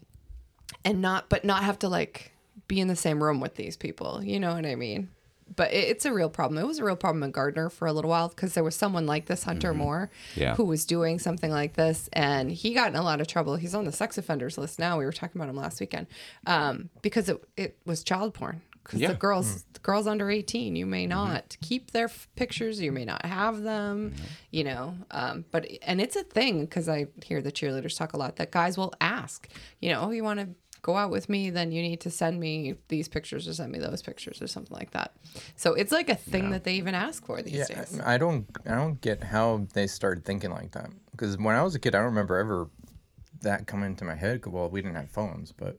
and 0.84 1.02
not, 1.02 1.30
but 1.30 1.46
not 1.46 1.64
have 1.64 1.80
to 1.80 1.88
like 1.90 2.32
be 2.68 2.80
in 2.80 2.88
the 2.88 2.96
same 2.96 3.24
room 3.24 3.40
with 3.40 3.56
these 3.56 3.78
people. 3.78 4.22
You 4.24 4.40
know 4.40 4.54
what 4.54 4.66
I 4.66 4.76
mean? 4.76 5.10
But 5.56 5.72
it, 5.74 5.90
it's 5.90 6.06
a 6.06 6.14
real 6.14 6.30
problem. 6.30 6.58
It 6.64 6.68
was 6.68 6.80
a 6.80 6.84
real 6.86 6.96
problem 6.96 7.24
in 7.24 7.32
Gardner 7.32 7.70
for 7.70 7.88
a 7.88 7.94
little 7.94 8.10
while 8.10 8.30
because 8.30 8.54
there 8.54 8.64
was 8.64 8.76
someone 8.76 9.06
like 9.06 9.26
this 9.26 9.44
Hunter 9.44 9.74
Moore, 9.74 10.10
Yeah. 10.36 10.56
who 10.56 10.64
was 10.66 10.86
doing 10.86 11.20
something 11.20 11.52
like 11.52 11.74
this, 11.74 12.10
and 12.14 12.52
he 12.52 12.74
got 12.74 12.90
in 12.90 12.96
a 12.96 13.04
lot 13.04 13.22
of 13.22 13.28
trouble. 13.28 13.56
He's 13.58 13.76
on 13.76 13.86
the 13.86 13.92
sex 13.92 14.18
offenders 14.18 14.58
list 14.58 14.80
now. 14.80 14.98
We 14.98 15.06
were 15.06 15.12
talking 15.12 15.40
about 15.42 15.50
him 15.50 15.58
last 15.58 15.80
weekend 15.80 16.08
um, 16.48 16.90
because 17.02 17.30
it 17.30 17.44
it 17.58 17.78
was 17.86 18.04
child 18.04 18.34
porn. 18.34 18.62
Because 18.84 19.00
Yeah. 19.00 19.10
the 19.10 19.14
girls, 19.14 19.64
the 19.74 19.80
girls 19.82 20.08
under 20.08 20.32
eighteen, 20.32 20.76
you 20.76 20.88
may 20.88 21.06
not 21.06 21.56
keep 21.62 21.92
their 21.92 22.06
f- 22.06 22.28
pictures. 22.36 22.82
You 22.82 22.92
may 22.92 23.06
not 23.06 23.24
have 23.26 23.62
them. 23.62 24.16
You 24.50 24.64
know, 24.64 24.96
um, 25.12 25.46
but 25.52 25.68
and 25.84 26.02
it's 26.02 26.16
a 26.16 26.24
thing 26.24 26.62
because 26.62 26.90
I 26.90 27.06
hear 27.24 27.44
the 27.44 27.52
cheerleaders 27.52 27.96
talk 27.96 28.14
a 28.14 28.18
lot 28.18 28.38
that 28.38 28.50
guys 28.52 28.80
will 28.80 28.92
ask. 29.00 29.48
You 29.82 29.92
know, 29.92 30.02
oh, 30.06 30.10
you 30.12 30.24
want 30.24 30.40
to 30.40 30.50
go 30.82 30.98
out 30.98 31.12
with 31.12 31.30
me, 31.30 31.50
then 31.50 31.72
you 31.72 31.82
need 31.82 32.02
to 32.02 32.10
send 32.10 32.40
me 32.40 32.76
these 32.88 33.08
pictures 33.08 33.48
or 33.48 33.54
send 33.54 33.72
me 33.72 33.80
those 33.80 34.02
pictures 34.02 34.42
or 34.42 34.48
something 34.48 34.76
like 34.76 34.92
that. 34.92 35.14
So 35.56 35.74
it's 35.74 35.92
like 35.92 36.10
a 36.10 36.16
thing 36.16 36.50
that 36.52 36.64
they 36.64 36.74
even 36.76 36.96
ask 36.96 37.26
for 37.26 37.42
these 37.42 37.54
Yeah, 37.54 37.66
days. 37.66 38.00
I 38.04 38.18
don't 38.18 38.46
I 38.66 38.76
don't 38.76 39.00
get 39.02 39.24
how 39.24 39.68
they 39.74 39.88
started 39.88 40.26
thinking 40.26 40.52
like 40.52 40.72
that. 40.72 40.90
Because 41.12 41.38
when 41.38 41.56
I 41.56 41.62
was 41.64 41.76
a 41.76 41.80
kid, 41.80 41.94
I 41.94 42.00
don't 42.00 42.06
remember 42.08 42.38
ever 42.38 42.68
that 43.42 43.68
coming 43.68 43.88
into 43.92 44.06
my 44.06 44.16
head. 44.16 44.46
Well, 44.46 44.70
we 44.70 44.82
didn't 44.82 44.96
have 44.96 45.10
phones, 45.12 45.52
but 45.52 45.78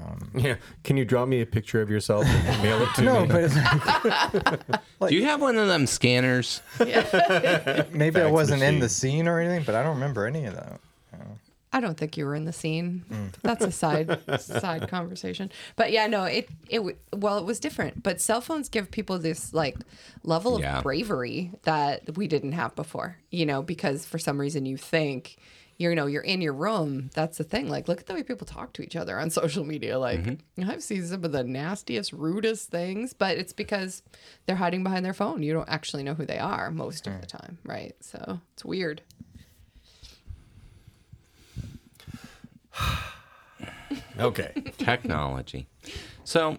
um, 0.00 0.30
Yeah. 0.36 0.56
Can 0.82 0.96
you 0.98 1.04
draw 1.06 1.24
me 1.24 1.40
a 1.40 1.46
picture 1.46 1.80
of 1.80 1.88
yourself 1.88 2.26
and 2.26 2.62
mail 2.62 2.82
it 2.82 2.94
to 2.96 3.02
no, 3.10 3.20
me? 3.22 3.26
but 3.28 3.44
it's, 3.44 3.54
Do 5.08 5.14
you 5.14 5.24
have 5.24 5.40
one 5.40 5.56
of 5.56 5.68
them 5.68 5.86
scanners? 5.86 6.60
Yeah. 6.84 7.84
maybe 7.92 8.20
I 8.20 8.30
wasn't 8.30 8.62
in 8.62 8.78
the 8.80 8.88
scene 8.88 9.26
or 9.28 9.38
anything, 9.40 9.62
but 9.64 9.74
I 9.74 9.82
don't 9.82 9.94
remember 9.94 10.26
any 10.26 10.44
of 10.46 10.54
that. 10.54 10.80
I 11.74 11.80
don't 11.80 11.98
think 11.98 12.16
you 12.16 12.24
were 12.24 12.36
in 12.36 12.44
the 12.44 12.52
scene. 12.52 13.04
Mm. 13.10 13.34
That's 13.42 13.64
a 13.64 13.72
side 13.72 14.20
side 14.40 14.88
conversation. 14.88 15.50
But 15.74 15.90
yeah, 15.90 16.06
no, 16.06 16.22
it 16.22 16.48
it 16.68 16.80
well, 17.12 17.38
it 17.38 17.44
was 17.44 17.58
different. 17.58 18.00
But 18.00 18.20
cell 18.20 18.40
phones 18.40 18.68
give 18.68 18.92
people 18.92 19.18
this 19.18 19.52
like 19.52 19.76
level 20.22 20.64
of 20.64 20.82
bravery 20.84 21.50
that 21.64 22.16
we 22.16 22.28
didn't 22.28 22.52
have 22.52 22.76
before. 22.76 23.16
You 23.32 23.44
know, 23.44 23.60
because 23.60 24.06
for 24.06 24.20
some 24.20 24.40
reason 24.40 24.66
you 24.66 24.76
think 24.76 25.36
you 25.76 25.92
know 25.96 26.06
you're 26.06 26.22
in 26.22 26.40
your 26.40 26.52
room. 26.52 27.10
That's 27.12 27.38
the 27.38 27.44
thing. 27.44 27.68
Like, 27.68 27.88
look 27.88 27.98
at 27.98 28.06
the 28.06 28.14
way 28.14 28.22
people 28.22 28.46
talk 28.46 28.72
to 28.74 28.82
each 28.82 28.94
other 28.94 29.18
on 29.18 29.30
social 29.42 29.64
media. 29.64 29.98
Like, 29.98 30.22
mm-hmm. 30.22 30.70
I've 30.70 30.82
seen 30.82 31.04
some 31.04 31.24
of 31.24 31.32
the 31.32 31.42
nastiest, 31.42 32.12
rudest 32.12 32.70
things, 32.70 33.12
but 33.12 33.36
it's 33.36 33.52
because 33.52 34.04
they're 34.46 34.54
hiding 34.54 34.84
behind 34.84 35.04
their 35.04 35.12
phone. 35.12 35.42
You 35.42 35.52
don't 35.52 35.68
actually 35.68 36.04
know 36.04 36.14
who 36.14 36.24
they 36.24 36.38
are 36.38 36.70
most 36.70 37.08
of 37.08 37.14
hmm. 37.14 37.20
the 37.20 37.26
time, 37.26 37.58
right? 37.64 37.96
So 37.98 38.38
it's 38.52 38.64
weird. 38.64 39.02
Okay. 44.18 44.52
technology. 44.78 45.66
So 46.24 46.58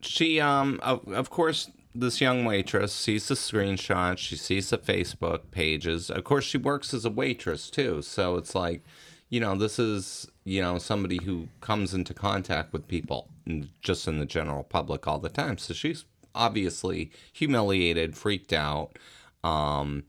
she, 0.00 0.40
um, 0.40 0.80
of, 0.82 1.06
of 1.08 1.30
course, 1.30 1.70
this 1.94 2.20
young 2.20 2.44
waitress 2.44 2.92
sees 2.92 3.28
the 3.28 3.34
screenshot. 3.34 4.18
She 4.18 4.36
sees 4.36 4.70
the 4.70 4.78
Facebook 4.78 5.50
pages. 5.50 6.10
Of 6.10 6.24
course, 6.24 6.44
she 6.44 6.58
works 6.58 6.94
as 6.94 7.04
a 7.04 7.10
waitress 7.10 7.70
too. 7.70 8.02
So 8.02 8.36
it's 8.36 8.54
like, 8.54 8.82
you 9.28 9.40
know, 9.40 9.54
this 9.56 9.78
is 9.78 10.28
you 10.44 10.60
know 10.62 10.78
somebody 10.78 11.22
who 11.24 11.48
comes 11.60 11.94
into 11.94 12.14
contact 12.14 12.72
with 12.72 12.88
people 12.88 13.28
n- 13.46 13.70
just 13.82 14.06
in 14.08 14.18
the 14.18 14.26
general 14.26 14.62
public 14.62 15.06
all 15.06 15.18
the 15.18 15.28
time. 15.28 15.58
So 15.58 15.74
she's 15.74 16.04
obviously 16.34 17.10
humiliated, 17.32 18.16
freaked 18.16 18.52
out. 18.52 18.96
Um, 19.42 20.04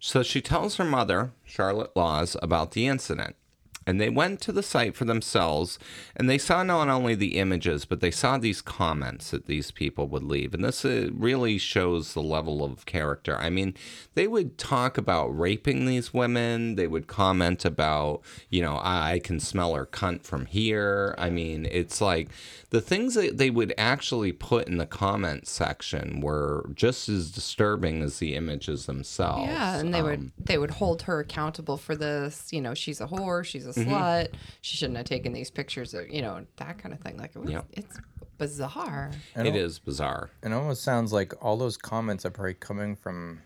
so 0.00 0.22
she 0.22 0.40
tells 0.40 0.76
her 0.76 0.84
mother, 0.84 1.32
Charlotte 1.44 1.94
Laws, 1.94 2.36
about 2.42 2.72
the 2.72 2.86
incident. 2.88 3.36
And 3.86 4.00
they 4.00 4.08
went 4.10 4.40
to 4.42 4.52
the 4.52 4.62
site 4.62 4.94
for 4.94 5.04
themselves 5.04 5.78
and 6.16 6.28
they 6.28 6.38
saw 6.38 6.62
not 6.62 6.88
only 6.88 7.14
the 7.14 7.38
images, 7.38 7.84
but 7.84 8.00
they 8.00 8.10
saw 8.10 8.38
these 8.38 8.62
comments 8.62 9.30
that 9.30 9.46
these 9.46 9.70
people 9.70 10.06
would 10.08 10.22
leave. 10.22 10.54
And 10.54 10.64
this 10.64 10.84
uh, 10.84 11.08
really 11.12 11.58
shows 11.58 12.14
the 12.14 12.22
level 12.22 12.64
of 12.64 12.86
character. 12.86 13.36
I 13.36 13.50
mean, 13.50 13.74
they 14.14 14.26
would 14.26 14.58
talk 14.58 14.98
about 14.98 15.28
raping 15.28 15.86
these 15.86 16.14
women. 16.14 16.76
They 16.76 16.86
would 16.86 17.06
comment 17.06 17.64
about, 17.64 18.22
you 18.50 18.62
know, 18.62 18.76
I, 18.76 19.12
I 19.12 19.18
can 19.18 19.40
smell 19.40 19.74
her 19.74 19.86
cunt 19.86 20.22
from 20.22 20.46
here. 20.46 21.14
I 21.18 21.30
mean, 21.30 21.66
it's 21.70 22.00
like 22.00 22.28
the 22.70 22.80
things 22.80 23.14
that 23.14 23.38
they 23.38 23.50
would 23.50 23.74
actually 23.76 24.32
put 24.32 24.68
in 24.68 24.78
the 24.78 24.86
comment 24.86 25.46
section 25.46 26.20
were 26.20 26.70
just 26.74 27.08
as 27.08 27.30
disturbing 27.30 28.02
as 28.02 28.18
the 28.18 28.34
images 28.34 28.86
themselves. 28.86 29.46
Yeah, 29.46 29.78
and 29.78 29.92
they 29.92 30.00
Um, 30.00 30.04
would 30.04 30.32
they 30.38 30.58
would 30.58 30.70
hold 30.70 31.02
her 31.02 31.20
accountable 31.20 31.76
for 31.76 31.94
this. 31.96 32.52
You 32.52 32.60
know, 32.60 32.74
she's 32.74 33.00
a 33.00 33.06
whore, 33.06 33.44
she's 33.44 33.66
a 33.66 33.71
Mm-hmm. 33.76 33.90
slut. 33.90 34.28
She 34.60 34.76
shouldn't 34.76 34.96
have 34.96 35.06
taken 35.06 35.32
these 35.32 35.50
pictures. 35.50 35.94
Of, 35.94 36.08
you 36.10 36.22
know, 36.22 36.44
that 36.56 36.78
kind 36.78 36.94
of 36.94 37.00
thing. 37.00 37.16
Like, 37.16 37.34
it 37.34 37.38
was, 37.38 37.50
Yep. 37.50 37.66
it's 37.72 37.98
bizarre. 38.38 39.10
It 39.36 39.54
is 39.56 39.78
bizarre. 39.78 40.30
It 40.42 40.52
almost 40.52 40.82
sounds 40.82 41.12
like 41.12 41.32
all 41.44 41.56
those 41.56 41.76
comments 41.76 42.24
are 42.26 42.30
probably 42.30 42.54
coming 42.54 42.96
from 42.96 43.40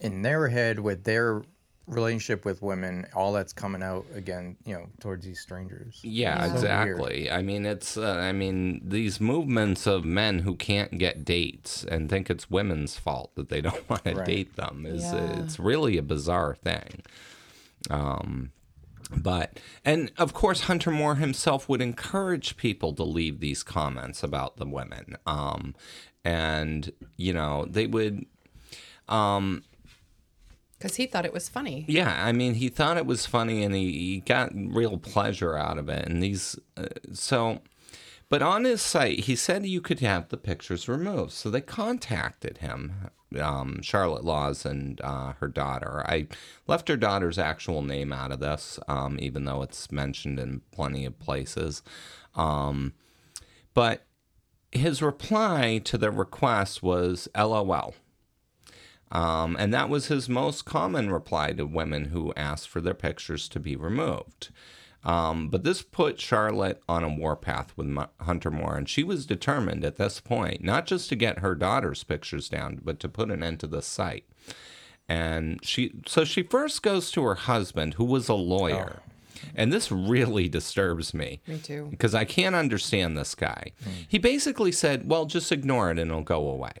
in 0.00 0.22
their 0.22 0.48
head 0.48 0.78
with 0.80 1.04
their 1.04 1.42
relationship 1.86 2.44
with 2.44 2.60
women. 2.62 3.04
All 3.14 3.32
that's 3.32 3.52
coming 3.52 3.82
out 3.82 4.04
again, 4.14 4.56
you 4.64 4.74
know, 4.74 4.86
towards 5.00 5.24
these 5.24 5.40
strangers. 5.40 5.98
Yeah, 6.02 6.38
Yeah. 6.38 6.46
So 6.48 6.54
exactly. 6.54 7.30
I 7.30 7.42
mean, 7.42 7.66
it's. 7.66 7.96
Uh, 7.96 8.12
I 8.12 8.32
mean, 8.32 8.80
these 8.84 9.20
movements 9.20 9.86
of 9.86 10.04
men 10.04 10.40
who 10.40 10.54
can't 10.54 10.98
get 10.98 11.24
dates 11.24 11.82
and 11.84 12.08
think 12.08 12.30
it's 12.30 12.48
women's 12.50 12.96
fault 12.96 13.34
that 13.36 13.48
they 13.48 13.60
don't 13.60 13.88
want 13.90 14.04
to 14.04 14.22
date 14.24 14.54
them 14.56 14.86
is. 14.86 15.02
Yeah. 15.02 15.40
It's 15.42 15.58
really 15.58 15.96
a 15.96 16.02
bizarre 16.02 16.54
thing. 16.54 17.02
Um, 17.88 18.52
but 19.16 19.58
and 19.84 20.12
of 20.18 20.32
course, 20.32 20.62
Hunter 20.62 20.90
Moore 20.90 21.16
himself 21.16 21.68
would 21.68 21.82
encourage 21.82 22.56
people 22.56 22.92
to 22.94 23.02
leave 23.02 23.40
these 23.40 23.62
comments 23.62 24.22
about 24.22 24.56
the 24.56 24.66
women. 24.66 25.16
Um, 25.26 25.74
and 26.24 26.92
you 27.16 27.32
know, 27.32 27.66
they 27.68 27.86
would. 27.86 28.26
Because 29.06 30.96
he 30.96 31.06
thought 31.06 31.26
it 31.26 31.32
was 31.34 31.48
funny. 31.48 31.84
Yeah, 31.88 32.24
I 32.24 32.32
mean, 32.32 32.54
he 32.54 32.70
thought 32.70 32.96
it 32.96 33.04
was 33.04 33.26
funny 33.26 33.62
and 33.64 33.74
he, 33.74 33.92
he 33.92 34.20
got 34.20 34.50
real 34.54 34.96
pleasure 34.96 35.54
out 35.54 35.76
of 35.76 35.90
it. 35.90 36.06
And 36.06 36.22
these, 36.22 36.58
uh, 36.76 36.86
so, 37.12 37.60
but 38.30 38.40
on 38.40 38.64
his 38.64 38.80
site, 38.80 39.20
he 39.20 39.36
said 39.36 39.66
you 39.66 39.82
could 39.82 40.00
have 40.00 40.28
the 40.28 40.38
pictures 40.38 40.88
removed. 40.88 41.32
So 41.32 41.50
they 41.50 41.60
contacted 41.60 42.58
him, 42.58 43.10
um, 43.38 43.80
Charlotte 43.82 44.24
Laws 44.24 44.64
and 44.64 45.00
uh, 45.02 45.34
her 45.40 45.48
daughter. 45.48 46.02
I 46.06 46.26
left 46.66 46.88
her 46.88 46.96
daughter's 46.96 47.38
actual 47.38 47.82
name 47.82 48.12
out 48.12 48.32
of 48.32 48.40
this, 48.40 48.78
um, 48.88 49.18
even 49.20 49.44
though 49.44 49.62
it's 49.62 49.92
mentioned 49.92 50.38
in 50.38 50.62
plenty 50.72 51.04
of 51.04 51.18
places. 51.18 51.82
Um, 52.34 52.94
but 53.74 54.04
his 54.72 55.02
reply 55.02 55.80
to 55.84 55.98
the 55.98 56.10
request 56.10 56.82
was 56.82 57.28
LOL. 57.36 57.94
Um, 59.12 59.56
and 59.58 59.74
that 59.74 59.88
was 59.88 60.06
his 60.06 60.28
most 60.28 60.64
common 60.64 61.10
reply 61.10 61.52
to 61.52 61.66
women 61.66 62.06
who 62.06 62.32
asked 62.36 62.68
for 62.68 62.80
their 62.80 62.94
pictures 62.94 63.48
to 63.48 63.58
be 63.58 63.74
removed. 63.74 64.50
Um, 65.02 65.48
but 65.48 65.64
this 65.64 65.82
put 65.82 66.20
Charlotte 66.20 66.82
on 66.88 67.04
a 67.04 67.08
warpath 67.08 67.72
with 67.76 67.96
Hunter 68.20 68.50
Moore, 68.50 68.76
and 68.76 68.88
she 68.88 69.02
was 69.02 69.24
determined 69.24 69.84
at 69.84 69.96
this 69.96 70.20
point 70.20 70.62
not 70.62 70.86
just 70.86 71.08
to 71.08 71.16
get 71.16 71.38
her 71.38 71.54
daughter's 71.54 72.04
pictures 72.04 72.48
down, 72.48 72.80
but 72.84 73.00
to 73.00 73.08
put 73.08 73.30
an 73.30 73.42
end 73.42 73.60
to 73.60 73.66
the 73.66 73.82
site. 73.82 74.24
And 75.08 75.58
she, 75.64 75.92
so 76.06 76.24
she 76.24 76.42
first 76.42 76.82
goes 76.82 77.10
to 77.12 77.22
her 77.24 77.34
husband, 77.34 77.94
who 77.94 78.04
was 78.04 78.28
a 78.28 78.34
lawyer. 78.34 79.00
And 79.54 79.72
this 79.72 79.90
really 79.90 80.48
disturbs 80.48 81.14
me. 81.14 81.40
Me 81.46 81.58
too. 81.58 81.88
Because 81.90 82.14
I 82.14 82.24
can't 82.24 82.54
understand 82.54 83.16
this 83.16 83.34
guy. 83.34 83.72
He 84.06 84.18
basically 84.18 84.70
said, 84.70 85.08
well, 85.08 85.24
just 85.24 85.50
ignore 85.50 85.90
it 85.90 85.98
and 85.98 86.10
it'll 86.10 86.22
go 86.22 86.46
away. 86.48 86.72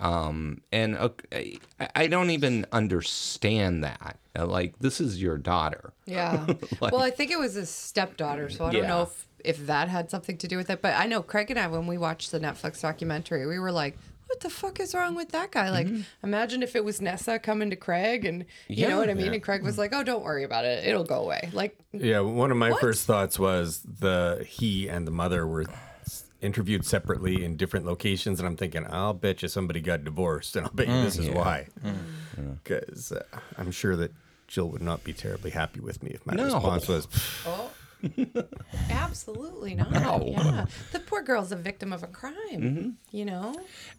Um, 0.00 0.60
and 0.72 0.96
uh, 0.96 1.08
I, 1.32 1.58
I 1.94 2.06
don't 2.06 2.30
even 2.30 2.66
understand 2.72 3.82
that. 3.84 4.16
Uh, 4.38 4.46
Like, 4.46 4.78
this 4.78 5.00
is 5.00 5.20
your 5.20 5.36
daughter. 5.38 5.92
Yeah. 6.06 6.46
well, 6.80 7.02
I 7.02 7.10
think 7.10 7.30
it 7.30 7.38
was 7.38 7.54
his 7.54 7.70
stepdaughter, 7.70 8.48
so 8.50 8.64
I 8.66 8.72
don't 8.72 8.86
know 8.88 9.02
if 9.02 9.26
if 9.44 9.66
that 9.66 9.88
had 9.88 10.10
something 10.10 10.36
to 10.38 10.48
do 10.48 10.56
with 10.56 10.68
it. 10.68 10.82
But 10.82 10.94
I 10.94 11.06
know 11.06 11.22
Craig 11.22 11.50
and 11.50 11.58
I, 11.58 11.68
when 11.68 11.86
we 11.86 11.96
watched 11.98 12.32
the 12.32 12.40
Netflix 12.40 12.80
documentary, 12.80 13.46
we 13.46 13.58
were 13.58 13.72
like. 13.72 13.96
What 14.30 14.40
the 14.40 14.50
fuck 14.50 14.78
is 14.78 14.94
wrong 14.94 15.14
with 15.14 15.30
that 15.30 15.52
guy? 15.52 15.70
Like, 15.70 15.88
imagine 16.22 16.62
if 16.62 16.76
it 16.76 16.84
was 16.84 17.00
Nessa 17.00 17.38
coming 17.38 17.70
to 17.70 17.76
Craig, 17.76 18.26
and 18.26 18.44
you 18.68 18.82
Yeah. 18.82 18.88
know 18.90 18.98
what 18.98 19.08
I 19.08 19.14
mean. 19.14 19.32
And 19.32 19.42
Craig 19.42 19.62
was 19.62 19.78
like, 19.78 19.94
"Oh, 19.94 20.04
don't 20.04 20.22
worry 20.22 20.44
about 20.44 20.66
it; 20.66 20.86
it'll 20.86 21.02
go 21.02 21.20
away." 21.22 21.48
Like, 21.54 21.78
Yeah, 21.94 22.20
one 22.20 22.50
of 22.50 22.58
my 22.58 22.72
What? 22.72 22.80
first 22.82 23.06
thoughts 23.06 23.38
was 23.38 23.80
the 23.80 24.44
he 24.46 24.86
and 24.86 25.06
the 25.06 25.10
mother 25.10 25.46
were 25.46 25.62
s- 25.62 25.68
interviewed 26.40 26.84
separately 26.84 27.44
in 27.44 27.56
different 27.56 27.86
locations, 27.86 28.38
and 28.38 28.46
I'm 28.46 28.56
thinking, 28.56 28.86
I'll 28.88 29.14
bet 29.14 29.42
you 29.42 29.48
somebody 29.48 29.80
got 29.80 30.04
divorced, 30.04 30.56
and 30.56 30.66
I'll 30.66 30.72
bet 30.72 30.88
you 30.88 30.94
mm. 30.94 31.04
this 31.04 31.18
is 31.18 31.28
why. 31.28 31.66
Mm. 31.84 32.58
Because 32.62 33.12
uh, 33.12 33.24
I'm 33.56 33.70
sure 33.70 33.96
that 33.96 34.12
Jill 34.46 34.68
would 34.70 34.82
not 34.82 35.04
be 35.04 35.12
terribly 35.12 35.50
happy 35.50 35.80
with 35.80 36.02
me 36.02 36.10
if 36.10 36.24
my 36.26 36.34
No. 36.34 36.44
response 36.44 36.88
was, 36.88 37.08
oh, 37.46 37.70
absolutely 38.90 39.74
not. 39.74 39.90
No. 39.90 40.22
Yeah, 40.26 40.66
the 40.92 41.00
poor 41.00 41.22
girl's 41.22 41.52
a 41.52 41.56
victim 41.56 41.92
of 41.92 42.02
a 42.02 42.06
crime. 42.06 42.34
Mm-hmm. 42.52 42.90
You 43.10 43.24
know. 43.24 43.54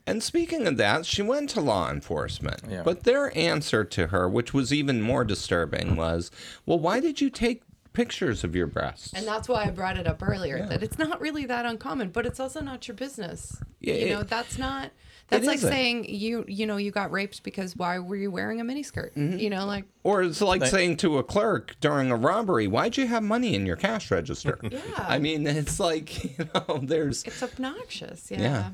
And 0.07 0.23
speaking 0.23 0.67
of 0.67 0.77
that, 0.77 1.05
she 1.05 1.21
went 1.21 1.49
to 1.51 1.61
law 1.61 1.91
enforcement. 1.91 2.61
Yeah. 2.69 2.83
But 2.83 3.03
their 3.03 3.37
answer 3.37 3.83
to 3.83 4.07
her, 4.07 4.29
which 4.29 4.53
was 4.53 4.73
even 4.73 5.01
more 5.01 5.25
disturbing, 5.25 5.95
was, 5.95 6.31
well, 6.65 6.79
why 6.79 6.99
did 6.99 7.19
you 7.19 7.29
take 7.29 7.63
pictures 7.93 8.43
of 8.43 8.55
your 8.55 8.67
breasts? 8.67 9.13
And 9.13 9.25
that's 9.27 9.47
why 9.49 9.63
I 9.65 9.69
brought 9.71 9.97
it 9.97 10.07
up 10.07 10.21
earlier 10.21 10.65
that 10.67 10.83
it's 10.83 10.97
not 10.97 11.19
really 11.21 11.45
that 11.45 11.65
uncommon, 11.65 12.09
but 12.09 12.25
it's 12.25 12.39
also 12.39 12.61
not 12.61 12.87
your 12.87 12.95
business. 12.95 13.61
Yeah, 13.79 13.93
you 13.95 14.05
it- 14.07 14.09
know, 14.11 14.23
that's 14.23 14.57
not. 14.57 14.91
That's 15.29 15.45
like 15.45 15.57
isn't. 15.57 15.69
saying 15.69 16.05
you 16.09 16.43
you 16.47 16.65
know 16.65 16.77
you 16.77 16.89
got 16.89 17.11
raped 17.11 17.43
because 17.43 17.75
why 17.75 17.99
were 17.99 18.15
you 18.15 18.31
wearing 18.31 18.59
a 18.61 18.63
miniskirt? 18.63 19.11
You 19.39 19.51
know, 19.51 19.63
like 19.67 19.85
Or 20.03 20.23
it's 20.23 20.41
like 20.41 20.61
Like- 20.61 20.71
saying 20.71 20.97
to 20.97 21.19
a 21.19 21.23
clerk 21.23 21.75
during 21.81 22.09
a 22.09 22.15
robbery, 22.15 22.65
"Why'd 22.65 22.97
you 22.97 23.05
have 23.05 23.21
money 23.21 23.53
in 23.53 23.67
your 23.67 23.75
cash 23.75 24.09
register?" 24.09 24.57
Yeah. 24.71 24.79
I 24.97 25.19
mean, 25.19 25.45
it's 25.45 25.79
like 25.79 26.23
you 26.39 26.49
know, 26.55 26.79
there's 26.81 27.23
it's 27.25 27.43
obnoxious. 27.43 28.31
Yeah. 28.31 28.39
Yeah. 28.41 28.69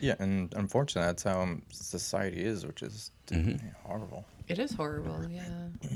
Yeah, 0.00 0.14
and 0.18 0.52
unfortunately, 0.54 1.06
that's 1.08 1.22
how 1.22 1.40
um, 1.42 1.62
society 1.70 2.42
is, 2.44 2.66
which 2.66 2.82
is 2.82 3.10
Mm-hmm. 3.28 3.68
horrible. 3.84 4.24
It 4.48 4.58
is 4.58 4.74
horrible. 4.74 5.24
Yeah. 5.30 5.42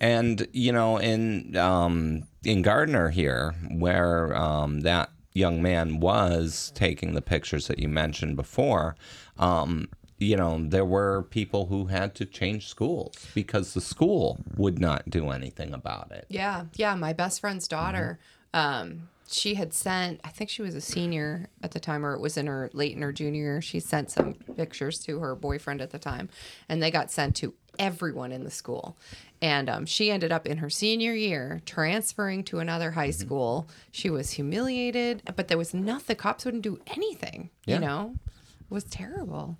and 0.00 0.46
you 0.52 0.72
know, 0.72 0.98
and 0.98 1.56
um, 1.56 2.24
in 2.44 2.62
Gardner 2.62 3.10
here, 3.10 3.54
where 3.70 4.36
um, 4.36 4.80
that 4.80 5.10
young 5.34 5.62
man 5.62 6.00
was 6.00 6.72
taking 6.74 7.14
the 7.14 7.22
pictures 7.22 7.68
that 7.68 7.78
you 7.78 7.88
mentioned 7.88 8.36
before, 8.36 8.96
um, 9.38 9.88
you 10.18 10.36
know, 10.36 10.58
there 10.60 10.84
were 10.84 11.22
people 11.22 11.66
who 11.66 11.86
had 11.86 12.14
to 12.16 12.24
change 12.24 12.68
schools 12.68 13.14
because 13.34 13.74
the 13.74 13.80
school 13.80 14.38
would 14.56 14.78
not 14.78 15.08
do 15.08 15.30
anything 15.30 15.72
about 15.72 16.10
it. 16.10 16.26
Yeah, 16.28 16.64
yeah. 16.74 16.94
My 16.94 17.12
best 17.12 17.40
friend's 17.40 17.68
daughter, 17.68 18.18
um, 18.52 19.08
she 19.28 19.54
had 19.54 19.72
sent. 19.72 20.20
I 20.24 20.30
think 20.30 20.50
she 20.50 20.62
was 20.62 20.74
a 20.74 20.80
senior 20.80 21.48
at 21.62 21.70
the 21.70 21.80
time, 21.80 22.04
or 22.04 22.14
it 22.14 22.20
was 22.20 22.36
in 22.36 22.46
her 22.46 22.70
late 22.72 22.96
in 22.96 23.02
her 23.02 23.12
junior 23.12 23.42
year. 23.42 23.62
She 23.62 23.78
sent 23.78 24.10
some 24.10 24.34
pictures 24.56 24.98
to 25.00 25.20
her 25.20 25.36
boyfriend 25.36 25.80
at 25.80 25.90
the 25.90 25.98
time, 25.98 26.28
and 26.68 26.82
they 26.82 26.90
got 26.90 27.10
sent 27.10 27.36
to 27.36 27.54
everyone 27.78 28.32
in 28.32 28.42
the 28.42 28.50
school. 28.50 28.96
And 29.40 29.68
um, 29.68 29.86
she 29.86 30.10
ended 30.10 30.32
up 30.32 30.46
in 30.46 30.58
her 30.58 30.70
senior 30.70 31.14
year 31.14 31.60
transferring 31.64 32.44
to 32.44 32.58
another 32.58 32.90
high 32.90 33.10
school. 33.10 33.68
She 33.92 34.10
was 34.10 34.32
humiliated, 34.32 35.22
but 35.36 35.48
there 35.48 35.58
was 35.58 35.72
nothing. 35.72 36.06
The 36.08 36.14
cops 36.16 36.44
wouldn't 36.44 36.64
do 36.64 36.80
anything. 36.88 37.50
Yeah. 37.64 37.76
You 37.76 37.80
know, 37.82 38.14
it 38.26 38.70
was 38.74 38.84
terrible. 38.84 39.56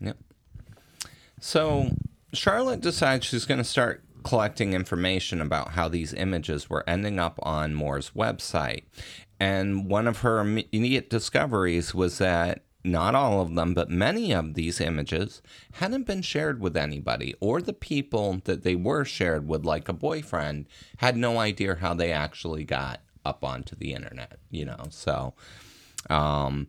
Yep. 0.00 0.16
So 1.40 1.90
Charlotte 2.32 2.80
decides 2.80 3.26
she's 3.26 3.44
going 3.44 3.58
to 3.58 3.64
start 3.64 4.02
collecting 4.24 4.72
information 4.72 5.40
about 5.40 5.72
how 5.72 5.88
these 5.88 6.12
images 6.12 6.68
were 6.68 6.82
ending 6.88 7.18
up 7.18 7.38
on 7.42 7.74
Moore's 7.74 8.10
website. 8.10 8.84
And 9.38 9.88
one 9.88 10.08
of 10.08 10.20
her 10.20 10.40
immediate 10.40 11.10
discoveries 11.10 11.94
was 11.94 12.18
that 12.18 12.64
not 12.86 13.14
all 13.14 13.40
of 13.40 13.54
them, 13.54 13.74
but 13.74 13.90
many 13.90 14.32
of 14.32 14.54
these 14.54 14.80
images 14.80 15.42
hadn't 15.72 16.06
been 16.06 16.22
shared 16.22 16.60
with 16.60 16.76
anybody, 16.76 17.34
or 17.40 17.60
the 17.60 17.72
people 17.72 18.40
that 18.44 18.62
they 18.62 18.74
were 18.74 19.04
shared 19.04 19.48
with, 19.48 19.64
like 19.64 19.88
a 19.88 19.92
boyfriend, 19.92 20.66
had 20.98 21.16
no 21.16 21.38
idea 21.38 21.76
how 21.76 21.94
they 21.94 22.12
actually 22.12 22.64
got 22.64 23.00
up 23.24 23.44
onto 23.44 23.74
the 23.76 23.92
internet, 23.92 24.38
you 24.50 24.64
know? 24.64 24.86
So, 24.90 25.34
um, 26.08 26.68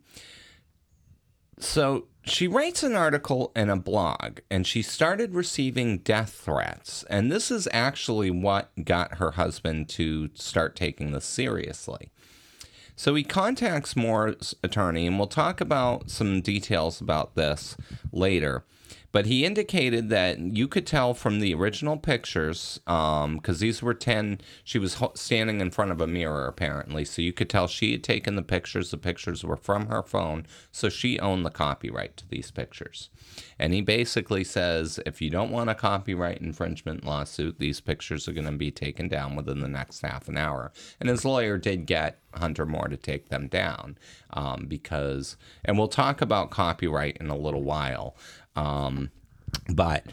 so 1.60 2.08
she 2.24 2.48
writes 2.48 2.84
an 2.84 2.96
article 2.96 3.52
in 3.56 3.70
a 3.70 3.78
blog 3.78 4.40
and 4.52 4.68
she 4.68 4.82
started 4.82 5.34
receiving 5.34 6.00
death 6.00 6.34
threats. 6.34 7.04
And 7.10 7.32
this 7.32 7.50
is 7.50 7.68
actually 7.72 8.32
what 8.32 8.70
got 8.84 9.16
her 9.16 9.32
husband 9.32 9.90
to 9.90 10.30
start 10.34 10.76
taking 10.76 11.12
this 11.12 11.26
seriously. 11.26 12.12
So 13.00 13.13
he 13.13 13.24
contacts 13.24 13.96
Moore's 13.96 14.56
attorney, 14.63 15.06
and 15.06 15.20
we'll 15.20 15.27
talk 15.27 15.62
about 15.62 16.10
some 16.10 16.42
details 16.42 17.00
about 17.00 17.36
this 17.36 17.77
later. 18.12 18.63
But 19.18 19.26
he 19.26 19.46
indicated 19.46 20.10
that 20.10 20.38
you 20.38 20.68
could 20.68 20.86
tell 20.86 21.16
from 21.16 21.40
the 21.40 21.52
original 21.52 21.98
pictures, 21.98 22.80
because 22.86 23.58
these 23.58 23.82
were 23.82 23.96
10, 23.96 24.42
she 24.64 24.78
was 24.78 24.96
standing 25.16 25.60
in 25.60 25.72
front 25.72 25.90
of 25.90 26.00
a 26.00 26.06
mirror 26.06 26.46
apparently. 26.46 27.04
So 27.04 27.24
you 27.24 27.34
could 27.34 27.50
tell 27.50 27.68
she 27.68 27.94
had 27.94 28.04
taken 28.04 28.36
the 28.36 28.44
pictures. 28.44 28.92
The 28.92 28.98
pictures 29.00 29.44
were 29.44 29.58
from 29.58 29.88
her 29.88 30.04
phone. 30.04 30.46
So 30.72 30.88
she 30.88 31.20
owned 31.20 31.48
the 31.48 31.50
copyright 31.50 32.16
to 32.18 32.28
these 32.30 32.52
pictures. 32.52 33.10
And 33.58 33.74
he 33.74 33.82
basically 33.82 34.44
says 34.44 35.00
if 35.04 35.20
you 35.20 35.32
don't 35.32 35.50
want 35.50 35.72
a 35.72 35.76
copyright 35.76 36.40
infringement 36.40 37.04
lawsuit, 37.04 37.58
these 37.58 37.82
pictures 37.82 38.28
are 38.28 38.34
going 38.34 38.46
to 38.46 38.52
be 38.52 38.70
taken 38.70 39.08
down 39.08 39.36
within 39.36 39.62
the 39.62 39.68
next 39.68 40.02
half 40.02 40.28
an 40.28 40.38
hour. 40.38 40.72
And 41.00 41.10
his 41.10 41.26
lawyer 41.26 41.58
did 41.58 41.88
get 41.88 42.20
Hunter 42.36 42.66
Moore 42.66 42.88
to 42.88 42.98
take 42.98 43.30
them 43.30 43.48
down 43.48 43.98
um, 44.32 44.66
because, 44.68 45.38
and 45.66 45.78
we'll 45.78 45.88
talk 45.88 46.22
about 46.22 46.52
copyright 46.52 47.18
in 47.18 47.30
a 47.30 47.38
little 47.38 47.64
while. 47.64 48.16
Um, 48.58 49.12
but 49.74 50.06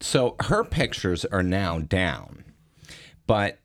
so 0.00 0.36
her 0.40 0.64
pictures 0.64 1.24
are 1.26 1.42
now 1.42 1.78
down, 1.80 2.44
but 3.26 3.58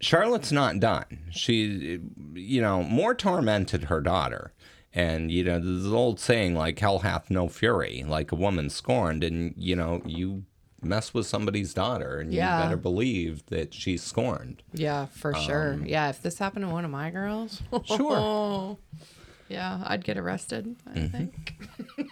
Charlotte's 0.00 0.52
not 0.52 0.80
done. 0.80 1.24
She, 1.30 2.00
you 2.34 2.60
know, 2.60 2.82
Moore 2.82 3.14
tormented 3.14 3.84
her 3.84 4.00
daughter. 4.00 4.52
And, 4.92 5.30
you 5.30 5.44
know, 5.44 5.58
there's 5.58 5.84
an 5.86 5.92
old 5.92 6.18
saying 6.20 6.54
like, 6.54 6.78
hell 6.78 7.00
hath 7.00 7.30
no 7.30 7.48
fury, 7.48 8.02
like 8.06 8.32
a 8.32 8.36
woman 8.36 8.70
scorned. 8.70 9.22
And, 9.24 9.52
you 9.56 9.76
know, 9.76 10.00
you 10.06 10.44
mess 10.82 11.12
with 11.12 11.26
somebody's 11.26 11.74
daughter 11.74 12.18
and 12.18 12.32
Yeah. 12.32 12.58
you 12.58 12.64
better 12.64 12.76
believe 12.78 13.44
that 13.46 13.74
she's 13.74 14.02
scorned. 14.02 14.62
Yeah, 14.72 15.06
for 15.06 15.34
sure. 15.34 15.78
Yeah, 15.84 16.08
if 16.08 16.22
this 16.22 16.38
happened 16.38 16.64
to 16.64 16.70
one 16.70 16.84
of 16.86 16.90
my 16.90 17.10
girls, 17.10 17.62
Sure. 17.84 18.78
yeah, 19.48 19.82
I'd 19.86 20.04
get 20.04 20.16
arrested. 20.16 20.76
I 20.94 21.08
think. 21.08 21.54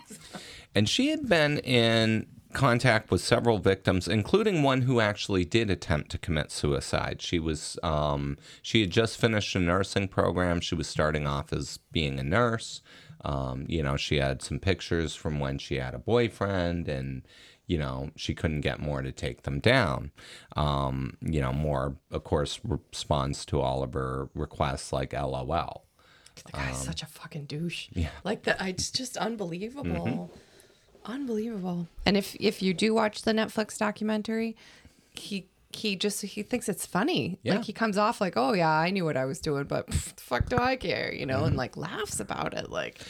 And 0.75 0.89
she 0.89 1.09
had 1.11 1.29
been 1.29 1.59
in 1.59 2.27
contact 2.55 3.11
with 3.11 3.21
several 3.21 3.59
victims, 3.59 4.09
including 4.09 4.63
one 4.63 4.83
who 4.83 5.01
actually 5.01 5.45
did 5.45 5.69
attempt 5.69 6.11
to 6.13 6.19
commit 6.19 6.51
suicide. 6.51 7.21
She 7.21 7.39
was 7.39 7.79
um, 7.83 8.39
she 8.63 8.81
had 8.81 8.91
just 8.91 9.19
finished 9.19 9.55
a 9.55 9.61
nursing 9.61 10.09
program. 10.09 10.61
She 10.61 10.75
was 10.75 10.89
starting 10.89 11.27
off 11.27 11.53
as 11.53 11.79
being 11.93 12.19
a 12.19 12.25
nurse. 12.25 12.81
Um, 13.25 13.67
you 13.69 13.83
know, 13.83 13.97
she 13.97 14.17
had 14.17 14.43
some 14.43 14.59
pictures 14.59 15.15
from 15.15 15.41
when 15.41 15.59
she 15.59 15.77
had 15.77 15.95
a 15.95 15.99
boyfriend, 15.99 16.89
and 16.89 17.23
you 17.67 17.79
know 17.79 18.11
she 18.17 18.35
couldn't 18.35 18.63
get 18.63 18.81
Moore 18.81 19.03
to 19.03 19.13
take 19.13 19.43
them 19.43 19.61
down. 19.61 20.13
Um, 20.57 21.17
you 21.21 21.41
know, 21.41 21.53
Moore 21.53 21.97
of 22.11 22.25
course 22.25 22.61
responds 22.65 23.45
to 23.47 23.61
all 23.61 23.83
of 23.83 23.93
her 23.93 24.31
requests 24.35 24.93
like 24.93 25.13
LOL. 25.13 25.85
The 26.47 26.53
guy's 26.53 26.83
such 26.83 27.03
a 27.03 27.07
fucking 27.07 27.45
douche. 27.45 27.89
Yeah. 27.93 28.09
Like 28.25 28.43
that, 28.43 28.61
it's 28.61 28.91
just 28.91 29.17
unbelievable. 29.17 30.33
Unbelievable. 31.05 31.89
And 32.07 32.17
if 32.17 32.35
if 32.41 32.63
you 32.63 32.75
do 32.75 32.95
watch 32.95 33.23
the 33.23 33.33
Netflix 33.33 33.79
documentary, 33.79 34.57
he 35.13 35.49
he 35.71 35.97
just 35.97 36.23
he 36.23 36.43
thinks 36.43 36.69
it's 36.69 36.87
funny. 36.87 37.39
Yeah. 37.43 37.57
Like 37.57 37.65
he 37.65 37.73
comes 37.73 37.99
off 37.99 38.21
like, 38.21 38.35
"Oh 38.37 38.53
yeah, 38.53 38.71
I 38.71 38.91
knew 38.91 39.05
what 39.05 39.17
I 39.17 39.25
was 39.25 39.39
doing, 39.41 39.65
but 39.65 39.87
pff, 39.91 40.15
the 40.17 40.23
fuck 40.23 40.49
do 40.49 40.57
I 40.57 40.77
care?" 40.77 41.13
You 41.13 41.27
know, 41.27 41.45
and 41.45 41.57
like 41.57 41.77
laughs 41.77 42.21
about 42.21 42.55
it. 42.55 42.71
Like, 42.71 43.01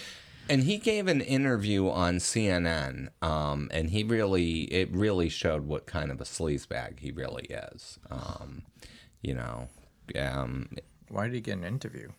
And 0.49 0.63
he 0.63 0.79
gave 0.79 1.07
an 1.07 1.21
interview 1.21 1.89
on 1.89 2.17
CNN, 2.17 3.09
um, 3.23 3.69
and 3.73 3.91
he 3.91 4.03
really, 4.03 4.63
it 4.65 4.91
really 4.93 5.29
showed 5.29 5.67
what 5.67 5.87
kind 5.87 6.11
of 6.11 6.21
a 6.21 6.25
sleazebag 6.25 7.01
he 7.01 7.11
really 7.13 7.45
is. 7.45 7.99
Um, 8.11 8.63
you 9.23 9.35
know, 9.35 9.69
um, 10.19 10.69
Why 11.09 11.25
did 11.25 11.35
he 11.35 11.41
get 11.41 11.59
an 11.59 11.65
interview? 11.65 12.11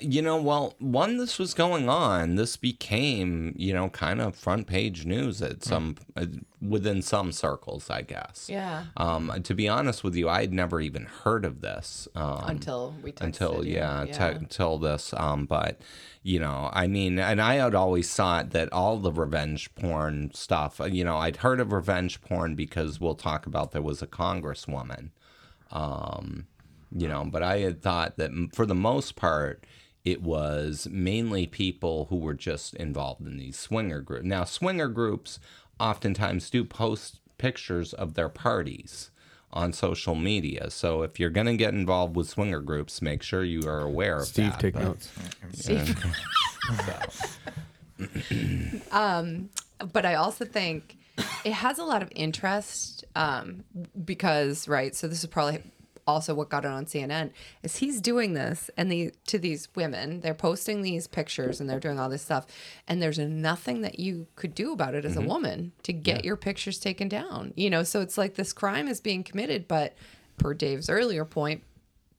You 0.00 0.22
know, 0.22 0.40
well, 0.40 0.74
when 0.80 1.18
this 1.18 1.38
was 1.38 1.54
going 1.54 1.88
on, 1.88 2.34
this 2.34 2.56
became, 2.56 3.54
you 3.56 3.72
know, 3.72 3.88
kind 3.90 4.20
of 4.20 4.34
front 4.34 4.66
page 4.66 5.06
news 5.06 5.40
at 5.40 5.62
some, 5.62 5.94
uh, 6.16 6.26
within 6.60 7.00
some 7.00 7.30
circles, 7.30 7.88
I 7.88 8.02
guess. 8.02 8.48
yeah. 8.50 8.86
Um, 8.96 9.32
to 9.44 9.54
be 9.54 9.68
honest 9.68 10.02
with 10.02 10.16
you, 10.16 10.28
I 10.28 10.40
had 10.40 10.52
never 10.52 10.80
even 10.80 11.04
heard 11.04 11.44
of 11.44 11.60
this. 11.60 12.08
Um, 12.16 12.42
until 12.46 12.94
we 13.02 13.12
texted 13.12 13.20
until 13.22 13.64
you. 13.64 13.74
yeah, 13.74 14.04
te- 14.06 14.36
until 14.38 14.78
this 14.78 15.14
um 15.16 15.46
but 15.46 15.80
you 16.22 16.40
know 16.40 16.68
i 16.72 16.86
mean 16.86 17.18
and 17.18 17.40
i 17.40 17.54
had 17.54 17.74
always 17.74 18.12
thought 18.12 18.50
that 18.50 18.72
all 18.72 18.98
the 18.98 19.12
revenge 19.12 19.72
porn 19.76 20.30
stuff 20.34 20.80
uh, 20.80 20.84
you 20.84 21.04
know 21.04 21.16
i'd 21.18 21.36
heard 21.38 21.60
of 21.60 21.72
revenge 21.72 22.20
porn 22.20 22.54
because 22.54 23.00
we'll 23.00 23.14
talk 23.14 23.46
about 23.46 23.70
there 23.72 23.82
was 23.82 24.02
a 24.02 24.06
congresswoman 24.06 25.10
um 25.70 26.46
you 26.94 27.06
know 27.08 27.24
but 27.24 27.42
i 27.42 27.58
had 27.58 27.82
thought 27.82 28.16
that 28.16 28.30
for 28.52 28.64
the 28.66 28.74
most 28.74 29.16
part 29.16 29.64
it 30.04 30.22
was 30.22 30.88
mainly 30.90 31.46
people 31.46 32.06
who 32.08 32.16
were 32.16 32.34
just 32.34 32.74
involved 32.74 33.26
in 33.26 33.36
these 33.36 33.58
swinger 33.58 34.00
groups 34.00 34.24
now 34.24 34.44
swinger 34.44 34.88
groups 34.88 35.38
oftentimes 35.80 36.50
do 36.50 36.64
post 36.64 37.20
pictures 37.38 37.92
of 37.92 38.14
their 38.14 38.28
parties 38.28 39.10
on 39.50 39.72
social 39.72 40.14
media. 40.14 40.70
So 40.70 41.02
if 41.02 41.18
you're 41.18 41.30
going 41.30 41.46
to 41.46 41.56
get 41.56 41.72
involved 41.72 42.16
with 42.16 42.28
swinger 42.28 42.60
groups, 42.60 43.00
make 43.00 43.22
sure 43.22 43.42
you 43.44 43.62
are 43.66 43.80
aware 43.80 44.16
of 44.18 44.26
Steve, 44.26 44.50
that. 44.50 44.60
take 44.60 44.74
But- 44.74 44.82
notes. 44.82 45.08
but 49.92 50.04
I 50.04 50.14
also 50.14 50.44
think 50.44 50.98
it 51.44 51.52
has 51.52 51.78
a 51.78 51.84
lot 51.84 52.02
of 52.02 52.10
interest 52.14 53.04
um, 53.16 53.64
because 54.04 54.68
right. 54.68 54.94
So 54.94 55.08
this 55.08 55.20
is 55.20 55.26
probably 55.30 55.62
also 56.08 56.34
what 56.34 56.48
got 56.48 56.64
it 56.64 56.70
on 56.70 56.86
CNN 56.86 57.30
is 57.62 57.76
he's 57.76 58.00
doing 58.00 58.32
this 58.32 58.70
and 58.78 58.90
the 58.90 59.12
to 59.26 59.38
these 59.38 59.68
women 59.76 60.20
they're 60.20 60.34
posting 60.34 60.80
these 60.80 61.06
pictures 61.06 61.60
and 61.60 61.68
they're 61.68 61.78
doing 61.78 62.00
all 62.00 62.08
this 62.08 62.22
stuff 62.22 62.46
and 62.88 63.00
there's 63.00 63.18
nothing 63.18 63.82
that 63.82 64.00
you 64.00 64.26
could 64.34 64.54
do 64.54 64.72
about 64.72 64.94
it 64.94 65.04
as 65.04 65.16
a 65.16 65.20
mm-hmm. 65.20 65.28
woman 65.28 65.72
to 65.82 65.92
get 65.92 66.24
your 66.24 66.36
pictures 66.36 66.78
taken 66.78 67.08
down 67.08 67.52
you 67.56 67.68
know? 67.68 67.82
So 67.82 68.00
it's 68.00 68.16
like 68.16 68.34
this 68.34 68.52
crime 68.52 68.88
is 68.88 69.00
being 69.00 69.22
committed 69.22 69.68
but 69.68 69.94
per 70.38 70.54
Dave's 70.54 70.88
earlier 70.88 71.26
point 71.26 71.62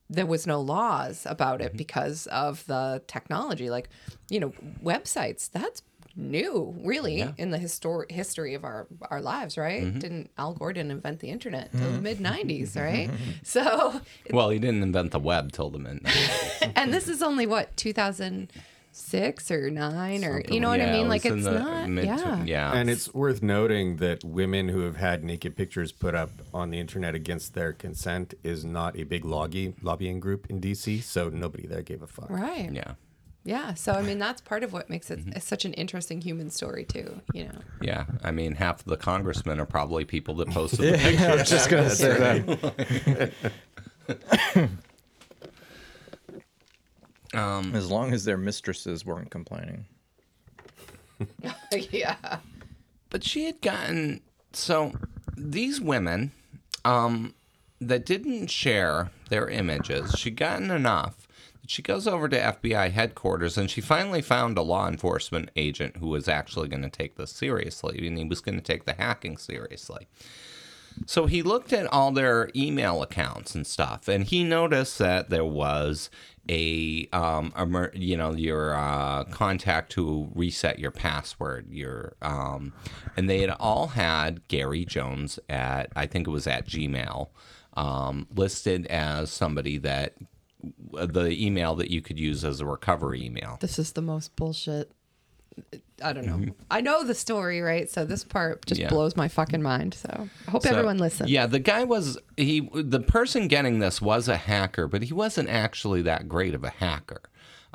there 0.08 0.26
was 0.26 0.46
no 0.46 0.62
laws 0.62 1.26
about 1.28 1.62
it 1.62 1.70
mm-hmm. 1.70 1.78
because 1.78 2.28
of 2.28 2.66
the 2.68 3.02
technology 3.08 3.72
like 3.72 3.90
you 4.30 4.40
know 4.40 4.54
websites 4.84 5.50
that's 5.50 5.82
new 6.20 6.76
really 6.84 7.34
in 7.38 7.52
the 7.52 7.58
histor- 7.58 8.10
history 8.12 8.54
of 8.54 8.64
our 8.64 8.88
our 9.10 9.22
lives 9.22 9.58
right 9.58 9.84
mm-hmm. 9.84 10.00
didn't 10.00 10.30
al 10.38 10.54
gore 10.54 10.74
didn't 10.74 10.92
invent 10.92 11.20
the 11.20 11.30
internet 11.30 11.70
until 11.72 11.88
the 11.88 11.94
mm-hmm. 11.96 12.04
mid 12.04 12.20
90s 12.20 12.76
right 12.80 13.10
so 13.44 14.02
Well, 14.32 14.50
he 14.50 14.60
didn't 14.60 14.84
invent 14.84 15.12
the 15.12 15.20
web 15.20 15.52
till 15.52 15.70
the 15.70 15.80
midnight. 15.80 16.30
and 16.76 16.94
this 16.94 17.08
is 17.08 17.22
only 17.22 17.46
what 17.46 17.76
2000 17.78 18.52
six 18.92 19.52
or 19.52 19.70
nine 19.70 20.26
or 20.26 20.38
Something 20.38 20.54
you 20.54 20.60
know 20.60 20.70
what 20.70 20.80
yeah, 20.80 20.88
I 20.88 20.90
it 20.90 20.94
mean? 20.94 21.10
Like 21.10 21.26
it's 21.26 21.46
not. 21.46 21.90
mid- 21.90 22.06
yeah. 22.06 22.44
yeah. 22.44 22.74
And 22.74 22.90
it's 22.90 23.14
worth 23.14 23.42
noting 23.42 23.98
that 23.98 24.24
women 24.24 24.70
who 24.70 24.82
have 24.82 24.98
had 24.98 25.24
naked 25.24 25.56
pictures 25.56 25.92
put 25.92 26.16
up 26.16 26.32
on 26.54 26.72
the 26.72 26.80
internet 26.80 27.16
against 27.16 27.54
their 27.54 27.72
consent 27.72 28.34
is 28.44 28.66
not 28.66 28.98
a 28.98 29.04
big 29.04 29.26
lobby, 29.26 29.76
lobbying 29.82 30.20
group 30.20 30.50
in 30.50 30.60
DC, 30.60 31.02
so 31.04 31.30
nobody 31.30 31.68
there 31.68 31.84
gave 31.84 32.02
a 32.02 32.08
fuck. 32.08 32.30
Right. 32.30 32.72
yeah. 32.72 32.94
Yeah. 33.50 33.74
So 33.74 33.94
I 33.94 34.02
mean, 34.04 34.20
that's 34.20 34.42
part 34.42 34.64
of 34.64 34.72
what 34.74 34.90
makes 34.90 35.10
Mm-hmm. 35.10 35.32
it 35.32 35.42
such 35.44 35.66
an 35.66 35.74
interesting 35.74 36.22
human 36.22 36.50
story 36.52 36.86
too. 36.86 37.20
You 37.34 37.46
know. 37.46 37.60
Yeah, 37.82 38.06
I 38.24 38.30
mean, 38.32 38.54
half 38.56 38.82
of 38.82 38.86
the 38.86 38.98
congressmen 38.98 39.60
are 39.60 39.66
probably 39.66 40.06
people 40.06 40.36
that 40.36 40.50
posted 40.52 40.94
the 40.94 40.98
picture. 41.00 41.26
I 41.30 41.36
was 41.36 41.50
just 41.50 41.70
gonna 41.70 41.90
say 41.90 42.40
that. 44.08 44.70
Um, 47.34 47.76
as 47.76 47.92
long 47.92 48.12
as 48.12 48.26
their 48.26 48.38
mistresses 48.38 49.06
weren't 49.06 49.30
complaining. 49.30 49.86
yeah. 51.72 52.40
But 53.12 53.24
she 53.24 53.46
had 53.46 53.62
gotten 53.62 54.22
so 54.52 54.94
these 55.38 55.80
women 55.80 56.32
um, 56.86 57.36
that 57.80 58.04
didn't 58.06 58.48
share 58.48 59.12
their 59.30 59.48
images. 59.48 60.12
She'd 60.18 60.38
gotten 60.38 60.72
enough. 60.72 61.28
She 61.70 61.84
goes 61.84 62.08
over 62.08 62.28
to 62.28 62.36
FBI 62.36 62.90
headquarters 62.94 63.56
and 63.56 63.70
she 63.70 63.80
finally 63.80 64.24
found 64.24 64.58
a 64.58 64.64
law 64.64 64.88
enforcement 64.88 65.52
agent 65.56 65.98
who 65.98 66.08
was 66.08 66.28
actually 66.28 66.68
going 66.68 66.82
to 66.82 66.90
take 66.90 67.16
this 67.16 67.32
seriously, 67.32 68.08
and 68.08 68.18
he 68.18 68.24
was 68.24 68.42
going 68.42 68.58
to 68.58 68.64
take 68.64 68.86
the 68.86 68.94
hacking 68.94 69.38
seriously. 69.38 70.08
So 71.06 71.28
he 71.28 71.44
looked 71.44 71.72
at 71.72 71.86
all 71.94 72.12
their 72.12 72.50
email 72.56 73.04
accounts 73.04 73.54
and 73.54 73.68
stuff, 73.68 74.08
and 74.08 74.24
he 74.24 74.44
noticed 74.44 74.98
that 74.98 75.30
there 75.30 75.46
was 75.46 76.10
a, 76.50 77.08
um, 77.14 77.54
emer- 77.56 77.92
you 77.94 78.18
know, 78.18 78.34
your 78.34 78.74
uh, 78.74 79.26
contact 79.26 79.92
to 79.92 80.32
reset 80.34 80.80
your 80.80 80.90
password, 80.90 81.68
your, 81.70 82.16
um, 82.24 82.74
and 83.16 83.30
they 83.30 83.42
had 83.42 83.52
all 83.60 83.90
had 83.90 84.48
Gary 84.48 84.86
Jones 84.86 85.38
at, 85.48 85.92
I 85.96 86.08
think 86.08 86.28
it 86.28 86.32
was 86.32 86.48
at 86.48 86.66
Gmail, 86.66 87.28
um, 87.76 88.26
listed 88.34 88.88
as 88.88 89.30
somebody 89.30 89.78
that 89.78 90.16
the 90.92 91.30
email 91.30 91.76
that 91.76 91.90
you 91.90 92.02
could 92.02 92.20
use 92.20 92.44
as 92.44 92.60
a 92.60 92.66
recovery 92.66 93.24
email. 93.26 93.58
This 93.62 93.80
is 93.80 93.94
the 93.94 94.02
most 94.02 94.36
bullshit. 94.36 94.92
I 96.04 96.14
don't 96.14 96.26
know. 96.26 96.38
Mm-hmm. 96.38 96.50
I 96.72 96.82
know 96.82 97.04
the 97.04 97.14
story, 97.16 97.62
right? 97.62 97.90
So 97.90 98.06
this 98.06 98.24
part 98.24 98.66
just 98.66 98.80
Yeah. 98.80 98.90
blows 98.90 99.16
my 99.18 99.28
fucking 99.28 99.62
mind. 99.62 99.94
So 99.94 100.30
I 100.48 100.52
hope 100.52 100.64
So, 100.64 100.70
everyone 100.70 100.98
listens. 100.98 101.30
Yeah, 101.30 101.48
the 101.48 101.60
guy 101.60 101.84
was 101.84 102.18
he 102.38 102.70
the 102.74 103.02
person 103.02 103.48
getting 103.48 103.80
this 103.80 104.02
was 104.02 104.28
a 104.28 104.38
hacker, 104.38 104.88
but 104.88 105.04
he 105.04 105.14
wasn't 105.14 105.50
actually 105.50 106.02
that 106.04 106.30
great 106.30 106.54
of 106.54 106.64
a 106.64 106.70
hacker. 106.70 107.22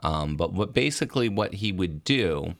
Um, 0.02 0.36
but 0.36 0.52
what 0.52 0.72
basically 0.72 1.28
what 1.28 1.54
he 1.54 1.72
would 1.72 2.04
do 2.04 2.54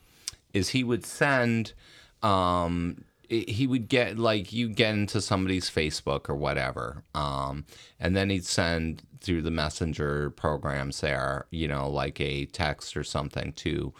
is 0.53 0.69
he 0.69 0.83
would 0.83 1.05
send 1.05 1.73
um, 2.21 3.03
he 3.29 3.67
would 3.67 3.89
get 3.89 4.17
like 4.17 4.53
you 4.53 4.69
get 4.69 4.93
into 4.93 5.21
somebody's 5.21 5.69
Facebook 5.69 6.29
or 6.29 6.35
whatever, 6.35 7.03
um, 7.13 7.65
and 7.99 8.15
then 8.15 8.29
he'd 8.29 8.45
send 8.45 9.03
through 9.21 9.41
the 9.41 9.51
messenger 9.51 10.29
programs 10.29 11.01
there, 11.01 11.47
you 11.49 11.67
know, 11.67 11.89
like 11.89 12.21
a 12.21 12.45
text 12.45 12.95
or 12.95 13.03
something 13.03 13.53
to 13.53 13.93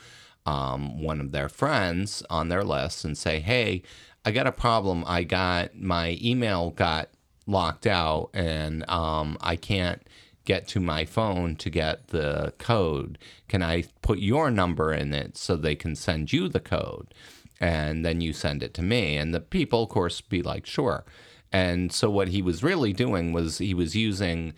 um, 0.45 1.01
one 1.01 1.19
of 1.19 1.31
their 1.31 1.49
friends 1.49 2.21
on 2.29 2.49
their 2.49 2.63
list 2.63 3.05
and 3.05 3.17
say, 3.17 3.39
"Hey, 3.39 3.83
I 4.23 4.31
got 4.31 4.47
a 4.47 4.51
problem. 4.51 5.03
I 5.07 5.23
got 5.23 5.75
my 5.75 6.17
email 6.21 6.71
got 6.71 7.09
locked 7.47 7.87
out, 7.87 8.29
and 8.33 8.87
um, 8.89 9.37
I 9.41 9.55
can't." 9.55 10.01
get 10.45 10.67
to 10.67 10.79
my 10.79 11.03
phone 11.03 11.55
to 11.55 11.69
get 11.69 12.09
the 12.09 12.53
code. 12.59 13.17
Can 13.47 13.63
I 13.63 13.85
put 14.01 14.19
your 14.19 14.51
number 14.51 14.93
in 14.93 15.11
it 15.11 15.37
so 15.37 15.55
they 15.55 15.75
can 15.75 15.95
send 15.95 16.31
you 16.31 16.47
the 16.47 16.59
code? 16.59 17.13
And 17.59 18.05
then 18.05 18.21
you 18.21 18.33
send 18.33 18.63
it 18.63 18.73
to 18.75 18.81
me. 18.81 19.17
And 19.17 19.33
the 19.33 19.39
people, 19.39 19.83
of 19.83 19.89
course, 19.89 20.21
be 20.21 20.41
like, 20.41 20.65
sure. 20.65 21.05
And 21.51 21.91
so 21.91 22.09
what 22.09 22.29
he 22.29 22.41
was 22.41 22.63
really 22.63 22.91
doing 22.91 23.31
was 23.31 23.59
he 23.59 23.73
was 23.73 23.95
using 23.95 24.53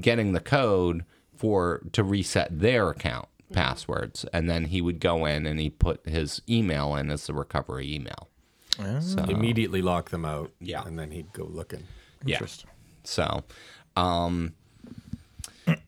getting 0.00 0.32
the 0.32 0.40
code 0.40 1.04
for 1.36 1.82
to 1.92 2.04
reset 2.04 2.60
their 2.60 2.90
account 2.90 3.28
passwords. 3.52 4.24
And 4.32 4.48
then 4.48 4.66
he 4.66 4.80
would 4.80 5.00
go 5.00 5.24
in 5.24 5.46
and 5.46 5.58
he 5.58 5.70
put 5.70 6.06
his 6.06 6.40
email 6.48 6.94
in 6.94 7.10
as 7.10 7.26
the 7.26 7.34
recovery 7.34 7.92
email. 7.92 8.28
Immediately 9.30 9.82
lock 9.82 10.10
them 10.10 10.24
out. 10.24 10.52
Yeah. 10.60 10.84
And 10.86 10.98
then 10.98 11.10
he'd 11.10 11.32
go 11.32 11.44
looking. 11.44 11.84
Yeah. 12.24 12.40
So, 13.04 13.44
um, 13.96 14.54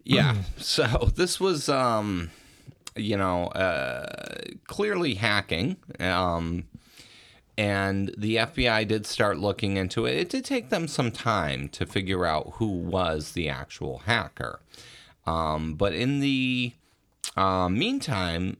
yeah. 0.05 0.37
So 0.59 1.11
this 1.15 1.39
was, 1.39 1.69
um, 1.69 2.31
you 2.97 3.17
know, 3.17 3.47
uh, 3.49 4.41
clearly 4.67 5.15
hacking. 5.15 5.77
Um, 6.01 6.65
and 7.59 8.15
the 8.17 8.37
FBI 8.37 8.89
did 8.89 9.07
start 9.07 9.39
looking 9.39 9.77
into 9.77 10.07
it. 10.07 10.17
It 10.17 10.29
did 10.31 10.45
take 10.45 10.71
them 10.71 10.89
some 10.89 11.11
time 11.11 11.69
to 11.71 11.87
figure 11.87 12.25
out 12.25 12.55
who 12.55 12.67
was 12.67 13.33
the 13.33 13.49
actual 13.49 13.99
hacker. 13.99 14.61
Um, 15.27 15.75
but 15.75 15.93
in 15.93 16.21
the 16.21 16.73
uh, 17.37 17.69
meantime, 17.69 18.57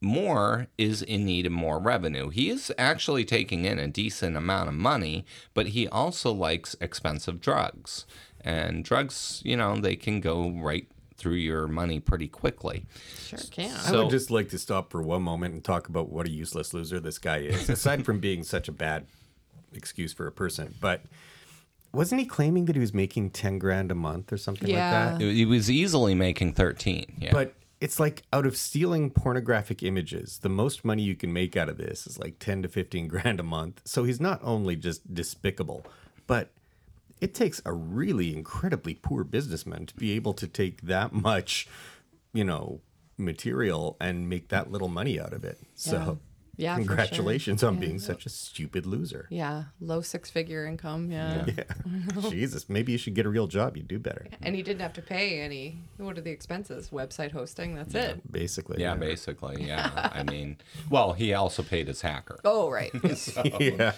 Moore 0.00 0.68
is 0.78 1.02
in 1.02 1.26
need 1.26 1.46
of 1.46 1.52
more 1.52 1.78
revenue. 1.78 2.30
He 2.30 2.48
is 2.48 2.72
actually 2.78 3.24
taking 3.24 3.66
in 3.66 3.78
a 3.78 3.86
decent 3.86 4.36
amount 4.36 4.68
of 4.68 4.74
money, 4.74 5.26
but 5.52 5.68
he 5.68 5.86
also 5.86 6.32
likes 6.32 6.74
expensive 6.80 7.40
drugs. 7.40 8.06
And 8.40 8.82
drugs, 8.82 9.42
you 9.44 9.56
know, 9.56 9.76
they 9.76 9.96
can 9.96 10.20
go 10.20 10.50
right 10.50 10.88
through 11.20 11.34
your 11.34 11.68
money 11.68 12.00
pretty 12.00 12.26
quickly. 12.26 12.86
Sure 13.26 13.38
can. 13.50 13.76
I 13.86 13.92
would 13.96 14.10
just 14.10 14.30
like 14.30 14.48
to 14.48 14.58
stop 14.58 14.90
for 14.90 15.02
one 15.02 15.22
moment 15.22 15.52
and 15.54 15.62
talk 15.62 15.88
about 15.88 16.08
what 16.08 16.26
a 16.26 16.30
useless 16.30 16.72
loser 16.72 16.98
this 16.98 17.18
guy 17.18 17.38
is, 17.38 17.68
aside 17.68 18.04
from 18.06 18.18
being 18.20 18.42
such 18.42 18.68
a 18.68 18.72
bad 18.72 19.06
excuse 19.74 20.12
for 20.14 20.26
a 20.26 20.32
person. 20.32 20.74
But 20.80 21.02
wasn't 21.92 22.20
he 22.22 22.26
claiming 22.26 22.64
that 22.64 22.74
he 22.76 22.80
was 22.80 22.94
making 22.94 23.30
10 23.30 23.58
grand 23.58 23.90
a 23.90 23.94
month 23.94 24.32
or 24.32 24.38
something 24.38 24.68
Yeah. 24.68 25.10
like 25.10 25.18
that? 25.18 25.24
He 25.24 25.44
was 25.44 25.70
easily 25.70 26.14
making 26.14 26.54
13. 26.54 27.16
Yeah. 27.18 27.32
But 27.32 27.54
it's 27.80 28.00
like 28.00 28.22
out 28.32 28.46
of 28.46 28.56
stealing 28.56 29.10
pornographic 29.10 29.82
images, 29.82 30.38
the 30.38 30.48
most 30.48 30.84
money 30.84 31.02
you 31.02 31.14
can 31.16 31.32
make 31.32 31.56
out 31.56 31.68
of 31.68 31.76
this 31.76 32.06
is 32.06 32.18
like 32.18 32.38
10 32.38 32.62
to 32.62 32.68
15 32.68 33.08
grand 33.14 33.40
a 33.40 33.42
month. 33.44 33.82
So 33.84 34.04
he's 34.04 34.20
not 34.20 34.40
only 34.42 34.74
just 34.74 35.12
despicable, 35.12 35.84
but 36.26 36.50
it 37.20 37.34
takes 37.34 37.60
a 37.64 37.72
really 37.72 38.34
incredibly 38.34 38.94
poor 38.94 39.24
businessman 39.24 39.86
to 39.86 39.94
be 39.96 40.12
able 40.12 40.32
to 40.34 40.46
take 40.46 40.82
that 40.82 41.12
much, 41.12 41.68
you 42.32 42.44
know, 42.44 42.80
material 43.18 43.96
and 44.00 44.28
make 44.28 44.48
that 44.48 44.70
little 44.70 44.88
money 44.88 45.20
out 45.20 45.32
of 45.34 45.44
it. 45.44 45.58
So 45.74 46.18
Yeah, 46.56 46.74
for 46.76 46.80
sure. 46.82 46.86
congratulations 46.88 47.62
on 47.62 47.74
Yeah. 47.74 47.80
being 47.80 47.98
such 47.98 48.24
a 48.26 48.28
stupid 48.30 48.86
loser. 48.86 49.26
Yeah. 49.30 49.64
Low 49.80 50.00
six 50.00 50.30
figure 50.30 50.64
income. 50.66 51.10
Yeah. 51.10 51.46
Yeah. 51.46 52.20
Jesus, 52.30 52.68
maybe 52.68 52.92
you 52.92 52.98
should 52.98 53.14
get 53.14 53.26
a 53.26 53.28
real 53.30 53.46
job. 53.46 53.76
You'd 53.76 53.88
do 53.88 53.98
better. 53.98 54.26
And 54.42 54.54
he 54.54 54.62
didn't 54.62 54.80
have 54.80 54.92
to 54.94 55.02
pay 55.02 55.40
any. 55.40 55.82
What 55.98 56.16
are 56.18 56.22
the 56.22 56.30
expenses? 56.30 56.90
Website 56.90 57.32
hosting. 57.32 57.74
That's 57.74 57.94
it. 57.94 58.30
Basically. 58.32 58.80
yeah, 58.80 58.94
basically. 58.94 59.66
Yeah. 59.66 60.10
I 60.14 60.22
mean, 60.22 60.56
well, 60.90 61.12
he 61.12 61.32
also 61.34 61.62
paid 61.62 61.88
his 61.88 62.00
hacker. 62.00 62.40
Oh, 62.44 62.70
right. 62.70 62.90
Yeah. 63.60 63.92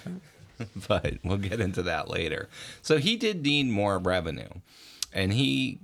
but 0.88 1.14
we'll 1.22 1.38
get 1.38 1.60
into 1.60 1.82
that 1.82 2.08
later. 2.08 2.48
So 2.80 2.98
he 2.98 3.16
did 3.16 3.42
need 3.42 3.68
more 3.68 3.98
revenue, 3.98 4.50
and 5.12 5.32
he 5.32 5.80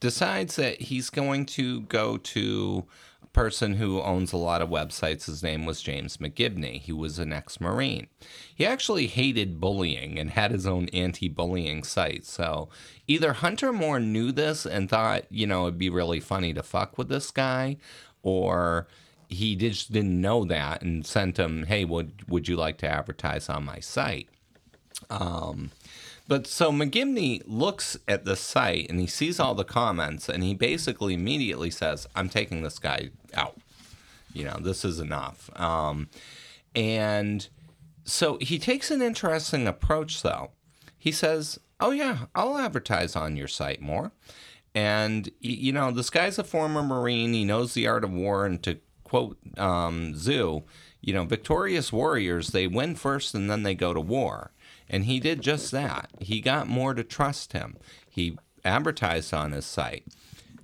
decides 0.00 0.56
that 0.56 0.82
he's 0.82 1.10
going 1.10 1.46
to 1.46 1.82
go 1.82 2.16
to 2.16 2.84
a 3.22 3.26
person 3.28 3.74
who 3.74 4.02
owns 4.02 4.32
a 4.32 4.36
lot 4.36 4.60
of 4.60 4.68
websites. 4.68 5.26
His 5.26 5.42
name 5.42 5.64
was 5.64 5.80
James 5.80 6.16
McGibney. 6.16 6.80
He 6.80 6.92
was 6.92 7.18
an 7.18 7.32
ex 7.32 7.60
Marine. 7.60 8.08
He 8.54 8.66
actually 8.66 9.06
hated 9.06 9.60
bullying 9.60 10.18
and 10.18 10.30
had 10.30 10.50
his 10.50 10.66
own 10.66 10.88
anti 10.88 11.28
bullying 11.28 11.84
site. 11.84 12.24
So 12.24 12.68
either 13.06 13.34
Hunter 13.34 13.72
Moore 13.72 14.00
knew 14.00 14.32
this 14.32 14.66
and 14.66 14.90
thought, 14.90 15.24
you 15.30 15.46
know, 15.46 15.66
it'd 15.66 15.78
be 15.78 15.90
really 15.90 16.20
funny 16.20 16.52
to 16.52 16.62
fuck 16.62 16.98
with 16.98 17.08
this 17.08 17.30
guy, 17.30 17.76
or 18.22 18.88
he 19.32 19.56
just 19.56 19.92
didn't 19.92 20.20
know 20.20 20.44
that 20.44 20.82
and 20.82 21.06
sent 21.06 21.38
him, 21.38 21.64
hey, 21.64 21.84
would, 21.84 22.28
would 22.28 22.48
you 22.48 22.56
like 22.56 22.78
to 22.78 22.88
advertise 22.88 23.48
on 23.48 23.64
my 23.64 23.80
site? 23.80 24.28
But 26.28 26.46
so 26.46 26.70
McGibney 26.72 27.42
looks 27.46 27.98
at 28.08 28.24
the 28.24 28.36
site 28.36 28.88
and 28.88 29.00
he 29.00 29.06
sees 29.06 29.40
all 29.40 29.54
the 29.54 29.64
comments 29.64 30.28
and 30.28 30.42
he 30.42 30.54
basically 30.54 31.14
immediately 31.14 31.70
says, 31.70 32.06
I'm 32.14 32.28
taking 32.28 32.62
this 32.62 32.78
guy 32.78 33.10
out. 33.34 33.58
You 34.32 34.44
know, 34.44 34.56
this 34.60 34.84
is 34.84 34.98
enough. 34.98 35.50
Um, 35.60 36.08
and 36.74 37.46
so 38.04 38.38
he 38.40 38.58
takes 38.58 38.90
an 38.90 39.02
interesting 39.02 39.66
approach, 39.66 40.22
though. 40.22 40.50
He 40.98 41.12
says, 41.12 41.58
Oh, 41.80 41.90
yeah, 41.90 42.26
I'll 42.34 42.56
advertise 42.56 43.16
on 43.16 43.36
your 43.36 43.48
site 43.48 43.82
more. 43.82 44.12
And, 44.74 45.28
you 45.40 45.72
know, 45.72 45.90
this 45.90 46.08
guy's 46.10 46.38
a 46.38 46.44
former 46.44 46.82
Marine. 46.82 47.34
He 47.34 47.44
knows 47.44 47.74
the 47.74 47.88
art 47.88 48.04
of 48.04 48.12
war. 48.12 48.46
And 48.46 48.62
to 48.62 48.78
quote 49.12 49.36
um, 49.58 50.14
Tzu, 50.14 50.62
you 51.02 51.12
know, 51.12 51.24
victorious 51.24 51.92
warriors, 51.92 52.48
they 52.48 52.66
win 52.66 52.94
first 52.94 53.34
and 53.34 53.50
then 53.50 53.62
they 53.62 53.74
go 53.74 53.92
to 53.92 54.00
war. 54.00 54.52
And 54.88 55.04
he 55.04 55.20
did 55.20 55.42
just 55.42 55.70
that. 55.70 56.08
He 56.18 56.40
got 56.40 56.66
Moore 56.66 56.94
to 56.94 57.04
trust 57.04 57.52
him. 57.52 57.76
He 58.08 58.38
advertised 58.64 59.34
on 59.34 59.52
his 59.52 59.66
site. 59.66 60.06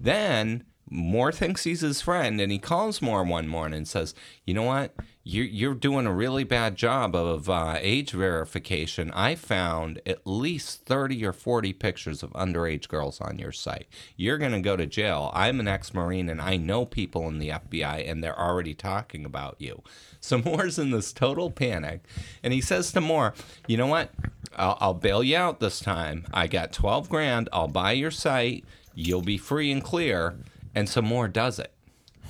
Then 0.01 0.65
Moore 0.91 1.33
thinks 1.33 1.65
he's 1.65 1.81
his 1.81 2.01
friend, 2.01 2.41
and 2.41 2.51
he 2.51 2.59
calls 2.59 3.03
Moore 3.03 3.25
one 3.25 3.49
morning 3.49 3.79
and 3.79 3.89
says, 3.89 4.15
"You 4.45 4.55
know 4.55 4.63
what? 4.63 4.95
You're 5.23 5.45
you're 5.45 5.75
doing 5.75 6.07
a 6.07 6.13
really 6.13 6.45
bad 6.45 6.77
job 6.77 7.15
of 7.15 7.51
uh, 7.51 7.77
age 7.81 8.13
verification. 8.13 9.11
I 9.13 9.35
found 9.35 10.01
at 10.07 10.27
least 10.27 10.87
thirty 10.87 11.25
or 11.25 11.33
forty 11.33 11.73
pictures 11.73 12.23
of 12.23 12.33
underage 12.33 12.89
girls 12.89 13.21
on 13.21 13.39
your 13.39 13.53
site. 13.53 13.89
You're 14.17 14.39
gonna 14.39 14.61
go 14.63 14.77
to 14.77 14.87
jail. 14.87 15.31
I'm 15.35 15.61
an 15.61 15.69
ex-marine, 15.69 16.31
and 16.31 16.41
I 16.41 16.57
know 16.57 16.87
people 16.87 17.29
in 17.29 17.39
the 17.39 17.51
FBI, 17.51 18.09
and 18.11 18.25
they're 18.25 18.39
already 18.39 18.75
talking 18.75 19.25
about 19.25 19.57
you." 19.59 19.83
So 20.21 20.39
Moore's 20.45 20.79
in 20.79 20.91
this 20.91 21.13
total 21.13 21.51
panic, 21.51 22.05
and 22.43 22.53
he 22.53 22.61
says 22.61 22.93
to 22.93 23.01
Moore, 23.01 23.35
"You 23.67 23.77
know 23.77 23.87
what? 23.87 24.11
I'll, 24.57 24.79
I'll 24.81 24.95
bail 24.95 25.23
you 25.23 25.37
out 25.37 25.61
this 25.61 25.81
time. 25.81 26.27
I 26.33 26.47
got 26.47 26.73
twelve 26.73 27.09
grand. 27.11 27.49
I'll 27.53 27.69
buy 27.69 27.93
your 27.93 28.11
site." 28.11 28.65
You'll 29.01 29.23
be 29.23 29.39
free 29.39 29.71
and 29.71 29.85
clear 29.85 30.35
and 30.79 30.89
some 30.89 31.05
more 31.05 31.27
does 31.27 31.59
it. 31.59 31.73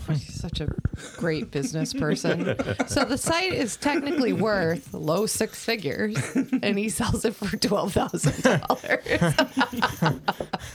He's 0.09 0.41
such 0.41 0.63
a 0.63 0.69
great 1.19 1.51
business 1.51 1.93
person. 1.93 2.57
So 2.87 3.05
the 3.05 3.19
site 3.19 3.53
is 3.53 3.77
technically 3.77 4.33
worth 4.33 4.95
low 4.95 5.27
six 5.27 5.63
figures, 5.63 6.17
and 6.63 6.79
he 6.79 6.89
sells 6.89 7.27
it 7.27 7.35
for 7.35 7.55
twelve 7.59 7.93
thousand 7.93 8.43
dollars. 8.43 9.35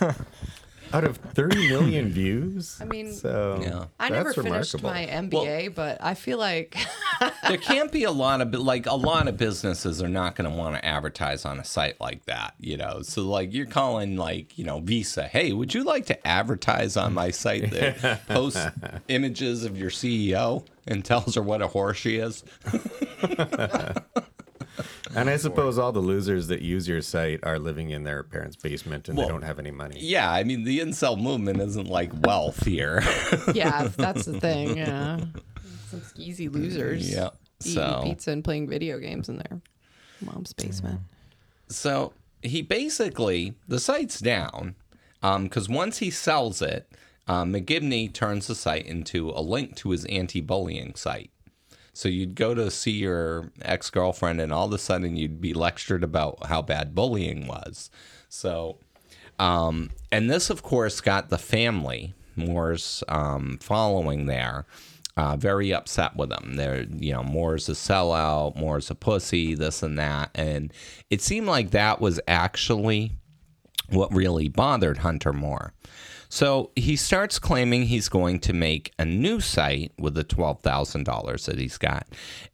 Out 0.93 1.03
of 1.03 1.17
30 1.17 1.69
million 1.69 2.10
views? 2.12 2.77
I 2.79 2.86
mean, 2.86 3.12
so 3.13 3.60
Yeah. 3.62 3.86
I 3.99 4.10
never 4.10 4.25
that's 4.32 4.36
finished 4.36 4.73
remarkable. 4.75 4.89
my 4.91 5.06
MBA, 5.27 5.73
but 5.73 5.97
I 6.03 6.13
feel 6.13 6.38
like 6.38 6.77
there 7.47 7.58
can't 7.58 7.91
be 7.91 8.03
a 8.03 8.12
lot 8.12 8.41
of 8.41 8.53
like 8.53 8.86
a 8.86 8.93
lot 8.95 9.27
of 9.27 9.36
businesses 9.36 10.03
are 10.03 10.08
not 10.08 10.36
going 10.36 10.49
to 10.49 10.56
want 10.56 10.75
to 10.75 10.86
advertise 10.86 11.45
on 11.45 11.60
a 11.60 11.65
site 11.65 11.99
like 11.99 12.25
that, 12.25 12.53
you 12.60 12.77
know. 12.77 13.01
So 13.01 13.23
like 13.23 13.53
you're 13.53 13.65
calling 13.65 14.17
like 14.17 14.58
you 14.58 14.65
know 14.65 14.79
Visa, 14.82 15.23
hey, 15.27 15.51
would 15.51 15.73
you 15.73 15.84
like 15.84 16.06
to 16.08 16.27
advertise 16.27 16.95
on 16.95 17.13
my 17.13 17.32
site 17.32 17.71
that 17.71 18.25
posts 18.27 18.63
images 19.08 19.63
of 19.63 19.77
your 19.77 19.89
CEO 19.89 20.63
and 20.86 21.03
tells 21.03 21.34
her 21.36 21.41
what 21.41 21.62
a 21.63 21.67
whore 21.67 21.95
she 21.95 22.17
is? 22.17 22.43
And 25.16 25.30
I 25.30 25.38
suppose 25.38 25.78
all 25.78 25.92
the 25.92 26.00
losers 26.00 26.48
that 26.48 26.62
use 26.62 26.88
your 26.88 27.02
site 27.02 27.42
are 27.44 27.60
living 27.60 27.92
in 27.92 28.04
their 28.04 28.24
parents' 28.24 28.56
basement 28.56 29.08
and 29.08 29.18
Well, 29.18 29.28
they 29.28 29.32
don't 29.32 29.44
have 29.44 29.60
any 29.60 29.70
money. 29.70 29.98
Yeah, 30.00 30.32
I 30.32 30.44
mean 30.44 30.64
the 30.64 30.80
incel 30.80 31.20
movement 31.22 31.62
isn't 31.62 31.88
like 31.88 32.12
wealth 32.26 32.66
here. 32.66 33.04
yeah, 33.54 33.88
that's 33.96 34.26
the 34.26 34.40
thing. 34.40 34.78
Yeah, 34.78 35.20
some 35.90 36.02
skeezy 36.02 36.52
losers. 36.52 37.12
yeah. 37.12 37.30
eating 37.64 38.02
pizza 38.04 38.32
and 38.32 38.44
playing 38.44 38.68
video 38.68 38.98
games 38.98 39.30
in 39.30 39.38
their 39.38 39.62
mom's 40.22 40.54
basement. 40.54 41.02
So 41.70 42.14
he 42.42 42.62
basically 42.62 43.54
the 43.68 43.80
site's 43.80 44.20
down 44.20 44.76
because 45.22 45.70
once 45.70 46.00
he 46.00 46.10
sells 46.10 46.62
it, 46.62 46.90
um, 47.28 47.54
McGibney 47.54 48.12
turns 48.12 48.48
the 48.48 48.56
site 48.56 48.86
into 48.86 49.30
a 49.30 49.42
link 49.42 49.76
to 49.78 49.92
his 49.92 50.06
anti-bullying 50.06 50.96
site. 50.96 51.30
So 51.93 52.10
you'd 52.10 52.36
go 52.36 52.56
to 52.56 52.71
see 52.71 52.91
your 52.91 53.51
ex-girlfriend, 53.62 54.41
and 54.41 54.51
all 54.51 54.65
of 54.65 54.73
a 54.73 54.77
sudden 54.79 55.15
you'd 55.15 55.39
be 55.39 55.53
lectured 55.53 56.03
about 56.03 56.47
how 56.47 56.62
bad 56.62 56.95
bullying 56.95 57.47
was. 57.47 57.91
So, 58.29 58.79
um, 59.38 59.91
and 60.12 60.29
this, 60.29 60.49
of 60.49 60.63
course, 60.63 61.01
got 61.01 61.29
the 61.29 61.38
family 61.38 62.13
Moore's 62.36 63.03
um, 63.08 63.58
following 63.62 64.25
there. 64.25 64.65
Uh, 65.15 65.38
very 65.38 65.71
upset 65.71 66.15
with 66.15 66.32
him. 66.32 66.56
They're, 66.56 66.88
you 66.89 67.13
know, 67.13 67.21
Moore's 67.21 67.69
a 67.69 67.73
sellout, 67.73 68.56
Moore's 68.56 68.89
a 68.89 68.95
pussy, 68.95 69.53
this 69.53 69.84
and 69.84 69.95
that. 69.99 70.32
And 70.34 70.73
it 71.12 71.21
seemed 71.21 71.45
like 71.45 71.69
that 71.69 72.01
was 72.01 72.19
actually 72.27 73.12
what 73.89 74.12
really 74.12 74.47
bothered 74.47 74.97
Hunter 74.99 75.32
Moore. 75.32 75.73
So 76.34 76.72
he 76.76 76.96
starts 76.96 77.38
claiming 77.38 77.84
he's 77.84 78.10
going 78.10 78.39
to 78.39 78.54
make 78.54 78.91
a 78.98 79.06
new 79.06 79.39
site 79.39 79.91
with 80.00 80.15
the 80.15 80.24
$12,000 80.24 81.46
that 81.46 81.60
he's 81.60 81.78
got. 81.78 82.08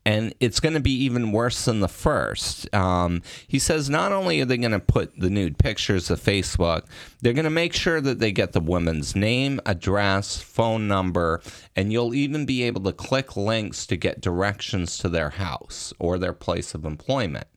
And 0.06 0.34
it's 0.42 0.60
going 0.60 0.74
to 0.74 0.82
be 0.82 0.92
even 1.06 1.32
worse 1.32 1.64
than 1.64 1.80
the 1.80 1.88
first. 1.88 2.72
Um, 2.76 3.22
he 3.48 3.58
says 3.58 3.90
not 3.90 4.12
only 4.12 4.42
are 4.42 4.46
they 4.46 4.58
going 4.58 4.72
to 4.72 4.82
put 4.82 5.18
the 5.18 5.30
nude 5.30 5.58
pictures 5.58 6.12
of 6.12 6.20
Facebook, 6.20 6.88
they're 7.22 7.32
going 7.32 7.46
to 7.46 7.50
make 7.50 7.74
sure 7.74 8.02
that 8.02 8.20
they 8.20 8.34
get 8.34 8.52
the 8.52 8.60
woman's 8.60 9.16
name, 9.16 9.62
address, 9.66 10.42
phone 10.42 10.90
number, 10.90 11.42
and 11.74 11.94
you'll 11.94 12.14
even 12.14 12.46
be 12.46 12.64
able 12.64 12.82
to 12.82 12.92
click 12.92 13.38
links 13.38 13.88
to 13.88 13.96
get 13.96 14.20
directions 14.20 14.98
to 14.98 15.08
their 15.08 15.30
house 15.30 15.94
or 16.00 16.18
their 16.18 16.34
place 16.34 16.76
of 16.76 16.84
employment. 16.84 17.48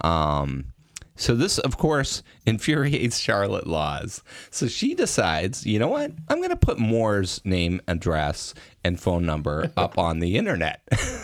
Um, 0.00 0.72
so 1.14 1.34
this, 1.34 1.58
of 1.58 1.76
course, 1.76 2.22
infuriates 2.46 3.18
Charlotte 3.18 3.66
Laws. 3.66 4.22
So 4.50 4.66
she 4.66 4.94
decides, 4.94 5.66
you 5.66 5.78
know 5.78 5.88
what? 5.88 6.12
I'm 6.28 6.38
going 6.38 6.50
to 6.50 6.56
put 6.56 6.78
Moore's 6.78 7.40
name, 7.44 7.80
address, 7.86 8.54
and 8.82 8.98
phone 8.98 9.26
number 9.26 9.70
up 9.76 9.98
on 9.98 10.20
the 10.20 10.36
internet. 10.36 10.80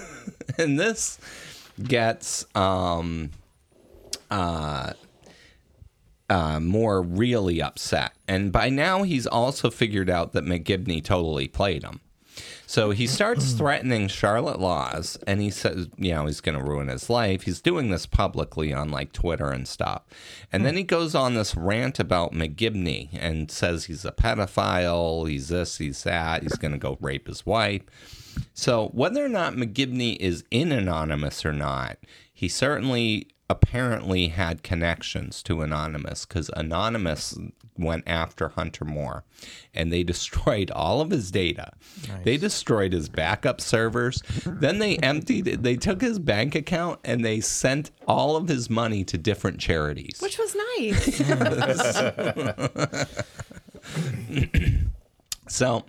and 0.59 0.79
this 0.79 1.18
gets 1.83 2.44
um, 2.55 3.31
uh, 4.31 4.92
uh, 6.29 6.61
Moore 6.61 7.03
really 7.03 7.62
upset. 7.62 8.12
And 8.27 8.53
by 8.53 8.68
now, 8.68 9.03
he's 9.05 9.27
also 9.27 9.70
figured 9.70 10.11
out 10.11 10.33
that 10.33 10.44
McGibney 10.44 11.03
totally 11.03 11.48
played 11.48 11.83
him. 11.83 12.01
So 12.68 12.90
he 12.90 13.07
starts 13.07 13.52
threatening 13.52 14.09
Charlotte 14.09 14.61
Laws, 14.61 15.18
and 15.26 15.40
he 15.40 15.48
says, 15.48 15.88
you 15.96 16.12
know, 16.12 16.26
he's 16.26 16.42
going 16.42 16.59
to 16.59 16.62
ruin 16.62 16.88
his 16.88 17.09
life. 17.09 17.44
He's 17.44 17.62
doing 17.62 17.88
this 17.88 18.04
publicly 18.04 18.74
on 18.74 18.90
like 18.90 19.12
Twitter 19.12 19.48
and 19.48 19.66
stuff. 19.66 20.02
And 20.52 20.66
then 20.66 20.76
he 20.76 20.83
goes 20.83 21.14
on 21.14 21.33
this 21.33 21.57
rant 21.57 21.98
about 21.98 22.35
McGibney 22.35 23.09
and 23.14 23.50
says 23.50 23.87
he's 23.87 24.04
a 24.04 24.12
pedophile, 24.12 25.26
he's 25.26 25.48
this, 25.48 25.78
he's 25.78 26.02
that, 26.02 26.42
he's 26.42 26.57
going 26.57 26.72
to 26.72 26.78
go 26.78 26.98
rape 27.00 27.26
his 27.26 27.46
wife. 27.46 27.85
So 28.52 28.88
whether 28.88 29.24
or 29.24 29.31
not 29.31 29.54
McGibney 29.54 30.18
is 30.18 30.44
in 30.50 30.70
Anonymous 30.70 31.46
or 31.46 31.54
not, 31.54 31.96
he 32.35 32.48
certainly 32.48 33.28
apparently 33.50 34.28
had 34.28 34.62
connections 34.62 35.42
to 35.44 35.62
Anonymous 35.62 36.26
because 36.26 36.50
Anonymous 36.56 37.38
went 37.76 38.04
after 38.06 38.48
Hunter 38.48 38.84
Moore 38.84 39.24
and 39.72 39.92
they 39.92 40.02
destroyed 40.12 40.70
all 40.70 41.00
of 41.00 41.11
his 41.11 41.30
data. 41.30 41.72
They 42.24 42.37
destroyed 42.37 42.92
his 42.92 43.08
backup 43.08 43.61
servers. 43.61 44.22
then 44.44 44.78
they 44.78 44.96
emptied 44.98 45.46
it. 45.48 45.62
They 45.62 45.76
took 45.76 46.00
his 46.00 46.18
bank 46.18 46.54
account 46.54 47.00
and 47.04 47.24
they 47.24 47.40
sent 47.40 47.90
all 48.06 48.37
of 48.37 48.48
his 48.48 48.68
money 48.68 49.04
to 49.04 49.16
different 49.16 49.58
charities. 49.61 50.18
Which 50.20 50.38
was 50.38 50.54
nice. 50.78 51.22
So 55.48 55.84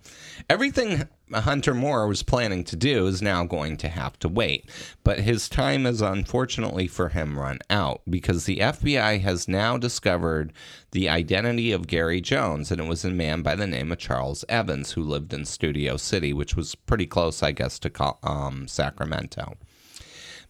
everything 0.49 1.07
Hunter 1.33 1.73
Moore 1.73 2.07
was 2.07 2.23
planning 2.23 2.63
to 2.65 2.75
do 2.75 3.07
is 3.07 3.21
now 3.21 3.43
going 3.43 3.77
to 3.77 3.87
have 3.87 4.17
to 4.19 4.27
wait. 4.27 4.69
But 5.03 5.19
his 5.19 5.47
time 5.47 5.85
is 5.85 6.01
unfortunately 6.01 6.87
for 6.87 7.09
him 7.09 7.37
run 7.37 7.59
out 7.69 8.01
because 8.09 8.45
the 8.45 8.57
FBI 8.57 9.21
has 9.21 9.47
now 9.47 9.77
discovered 9.77 10.53
the 10.91 11.07
identity 11.07 11.71
of 11.71 11.87
Gary 11.87 12.21
Jones, 12.21 12.71
and 12.71 12.81
it 12.81 12.87
was 12.87 13.05
a 13.05 13.11
man 13.11 13.41
by 13.41 13.55
the 13.55 13.67
name 13.67 13.91
of 13.91 13.99
Charles 13.99 14.43
Evans 14.49 14.93
who 14.93 15.03
lived 15.03 15.33
in 15.33 15.45
Studio 15.45 15.97
City, 15.97 16.33
which 16.33 16.55
was 16.55 16.75
pretty 16.75 17.05
close, 17.05 17.43
I 17.43 17.51
guess, 17.51 17.77
to 17.79 18.15
um, 18.23 18.67
Sacramento. 18.67 19.55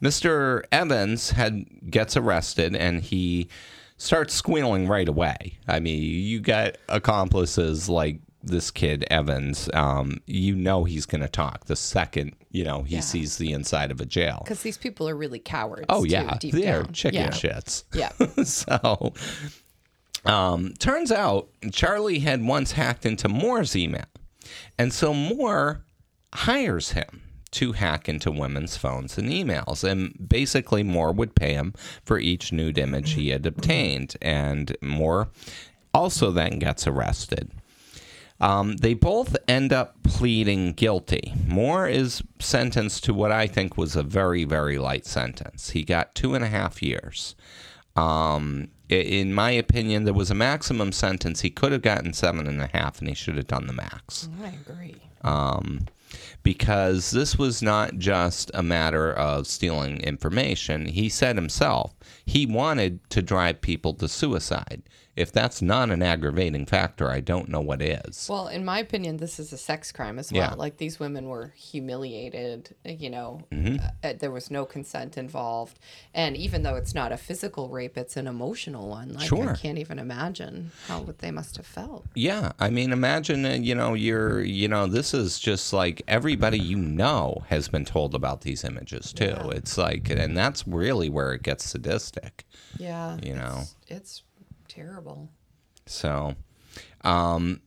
Mr. 0.01 0.63
Evans 0.71 1.31
had 1.31 1.91
gets 1.91 2.15
arrested 2.15 2.73
and 2.75 3.01
he 3.01 3.49
starts 3.97 4.33
squealing 4.33 4.87
right 4.87 5.09
away. 5.09 5.59
I 5.67 5.81
mean, 5.81 6.01
you 6.01 6.39
got 6.39 6.77
accomplices 6.87 7.89
like 7.89 8.21
this 8.49 8.69
kid 8.71 9.05
Evans. 9.09 9.69
Um, 9.73 10.19
you 10.25 10.55
know 10.55 10.83
he's 10.83 11.05
going 11.05 11.21
to 11.21 11.27
talk 11.29 11.65
the 11.65 11.75
second 11.75 12.33
you 12.51 12.63
know 12.63 12.83
he 12.83 12.95
Yeah. 12.95 13.01
sees 13.01 13.37
the 13.37 13.51
inside 13.53 13.91
of 13.91 14.01
a 14.01 14.05
jail. 14.05 14.41
Because 14.43 14.61
these 14.63 14.77
people 14.77 15.07
are 15.07 15.15
really 15.15 15.39
cowards. 15.39 15.85
Oh 15.89 16.03
too, 16.03 16.11
yeah, 16.11 16.37
deep 16.39 16.53
they're 16.53 16.83
down. 16.83 16.93
chicken 16.93 17.21
yeah. 17.21 17.29
shits. 17.29 17.83
Yeah. 17.93 18.09
so, 18.43 19.13
um, 20.25 20.73
turns 20.79 21.11
out 21.11 21.49
Charlie 21.71 22.19
had 22.19 22.43
once 22.45 22.73
hacked 22.73 23.05
into 23.05 23.29
Moore's 23.29 23.75
email. 23.75 24.05
And 24.77 24.91
so 24.93 25.13
Moore 25.13 25.85
hires 26.33 26.91
him 26.91 27.21
to 27.51 27.71
hack 27.73 28.07
into 28.07 28.31
women's 28.31 28.77
phones 28.77 29.17
and 29.17 29.29
emails. 29.29 29.83
And 29.83 30.13
basically, 30.29 30.83
Moore 30.83 31.11
would 31.11 31.35
pay 31.35 31.53
him 31.53 31.73
for 32.05 32.19
each 32.19 32.51
nude 32.51 32.77
image 32.77 33.13
he 33.13 33.29
had 33.29 33.45
obtained. 33.45 34.15
And 34.21 34.75
Moore 34.81 35.29
also 35.93 36.31
then 36.31 36.59
gets 36.59 36.85
arrested. 36.85 37.51
Um, 38.41 38.77
they 38.77 38.93
both 38.93 39.35
end 39.47 39.73
up 39.73 40.01
pleading 40.03 40.73
guilty. 40.73 41.33
Moore 41.45 41.87
is 41.87 42.23
sentenced 42.39 43.03
to 43.05 43.13
what 43.13 43.31
I 43.31 43.47
think 43.47 43.77
was 43.77 43.95
a 43.95 44.03
very, 44.03 44.45
very 44.45 44.77
light 44.77 45.05
sentence. 45.05 45.71
He 45.71 45.83
got 45.83 46.15
two 46.15 46.35
and 46.35 46.43
a 46.43 46.47
half 46.47 46.81
years. 46.81 47.35
Um, 47.95 48.69
in 48.87 49.33
my 49.33 49.51
opinion, 49.51 50.05
there 50.05 50.13
was 50.13 50.31
a 50.31 50.35
maximum 50.35 50.91
sentence. 50.93 51.41
He 51.41 51.49
could 51.49 51.71
have 51.73 51.81
gotten 51.81 52.13
seven 52.13 52.47
and 52.47 52.61
a 52.61 52.69
half, 52.73 52.99
and 52.99 53.09
he 53.09 53.13
should 53.13 53.35
have 53.35 53.47
done 53.47 53.67
the 53.67 53.73
max 53.73 54.29
I 54.41 54.47
agree. 54.49 54.95
um, 55.21 55.81
because 56.41 57.11
this 57.11 57.37
was 57.37 57.61
not 57.61 57.97
just 57.97 58.49
a 58.53 58.63
matter 58.63 59.11
of 59.13 59.47
stealing 59.47 59.99
information. 60.01 60.85
He 60.87 61.09
said 61.09 61.35
himself 61.35 61.93
he 62.25 62.45
wanted 62.45 63.07
to 63.09 63.21
drive 63.21 63.61
people 63.61 63.93
to 63.95 64.07
suicide. 64.07 64.81
If 65.19 65.31
that's 65.31 65.61
not 65.61 65.89
an 65.91 66.01
aggravating 66.01 66.65
factor, 66.65 67.09
I 67.09 67.19
don't 67.19 67.49
know 67.49 67.59
what 67.61 67.81
is. 67.81 68.27
Well, 68.29 68.47
in 68.47 68.63
my 68.65 68.79
opinion, 68.79 69.17
this 69.17 69.39
is 69.39 69.51
a 69.53 69.57
sex 69.57 69.91
crime 69.91 70.17
as 70.19 70.31
Yeah. 70.31 70.49
well. 70.49 70.57
Like 70.57 70.77
these 70.77 70.99
women 70.99 71.27
were 71.27 71.53
humiliated, 71.57 72.75
you 72.85 73.09
know, 73.09 73.41
Mm-hmm. 73.51 73.77
uh, 74.03 74.13
there 74.19 74.31
was 74.31 74.49
no 74.51 74.65
consent 74.65 75.17
involved. 75.17 75.79
And 76.13 76.37
even 76.37 76.63
though 76.63 76.75
it's 76.75 76.95
not 76.95 77.11
a 77.11 77.17
physical 77.17 77.69
rape, 77.69 77.97
it's 77.97 78.15
an 78.17 78.27
emotional 78.27 78.87
one. 78.87 79.13
Like 79.13 79.27
Sure. 79.27 79.49
I 79.51 79.55
can't 79.55 79.77
even 79.77 79.99
imagine 79.99 80.71
how 80.87 81.05
they 81.19 81.31
must 81.31 81.57
have 81.57 81.65
felt. 81.65 82.05
Yeah, 82.15 82.51
I 82.59 82.69
mean, 82.69 82.91
imagine 82.91 83.45
uh, 83.45 83.49
you 83.53 83.75
know 83.75 83.93
you're 83.93 84.41
you 84.41 84.67
know 84.67 84.87
this 84.87 85.13
is 85.13 85.39
just 85.39 85.73
like 85.73 86.01
everybody 86.07 86.59
you 86.59 86.77
know 86.77 87.43
has 87.49 87.67
been 87.67 87.85
told 87.85 88.15
about 88.15 88.41
these 88.41 88.63
images 88.63 89.11
too. 89.13 89.25
Yeah. 89.25 89.49
It's 89.51 89.77
like, 89.77 90.09
and 90.09 90.37
that's 90.37 90.67
really 90.67 91.09
where 91.09 91.33
it 91.33 91.43
gets 91.43 91.65
sadistic. 91.65 92.45
Yeah. 92.77 93.17
You 93.21 93.35
know. 93.35 93.59
It's, 93.61 93.75
it's 93.87 94.23
terrible. 94.69 95.29
So, 95.85 96.35
um, 97.01 97.61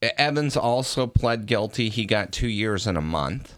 Evans 0.00 0.56
also 0.56 1.06
pled 1.06 1.46
guilty. 1.46 1.88
He 1.88 2.04
got 2.04 2.30
two 2.30 2.48
years 2.48 2.86
and 2.86 2.96
a 2.96 3.00
month. 3.00 3.56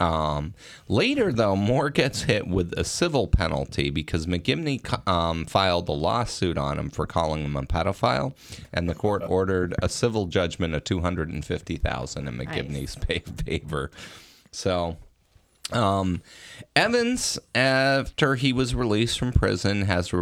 Um, 0.00 0.54
later, 0.88 1.32
though, 1.32 1.54
Moore 1.54 1.90
gets 1.90 2.22
hit 2.22 2.48
with 2.48 2.72
a 2.76 2.82
civil 2.82 3.28
penalty 3.28 3.90
because 3.90 4.26
McGibney 4.26 5.06
um, 5.06 5.44
filed 5.44 5.88
a 5.88 5.92
lawsuit 5.92 6.56
on 6.56 6.78
him 6.78 6.90
for 6.90 7.06
calling 7.06 7.44
him 7.44 7.56
a 7.56 7.62
pedophile, 7.62 8.34
and 8.72 8.88
the 8.88 8.94
court 8.94 9.22
ordered 9.28 9.74
a 9.82 9.88
civil 9.88 10.26
judgment 10.26 10.74
of 10.74 10.82
two 10.84 11.00
hundred 11.00 11.28
and 11.28 11.44
fifty 11.44 11.76
thousand 11.76 12.26
in 12.26 12.38
McGibney's 12.38 12.96
pa- 12.96 13.30
favor. 13.44 13.90
So, 14.50 14.96
um, 15.72 16.22
Evans, 16.74 17.38
after 17.54 18.34
he 18.34 18.52
was 18.52 18.74
released 18.74 19.18
from 19.18 19.32
prison, 19.32 19.82
has 19.82 20.12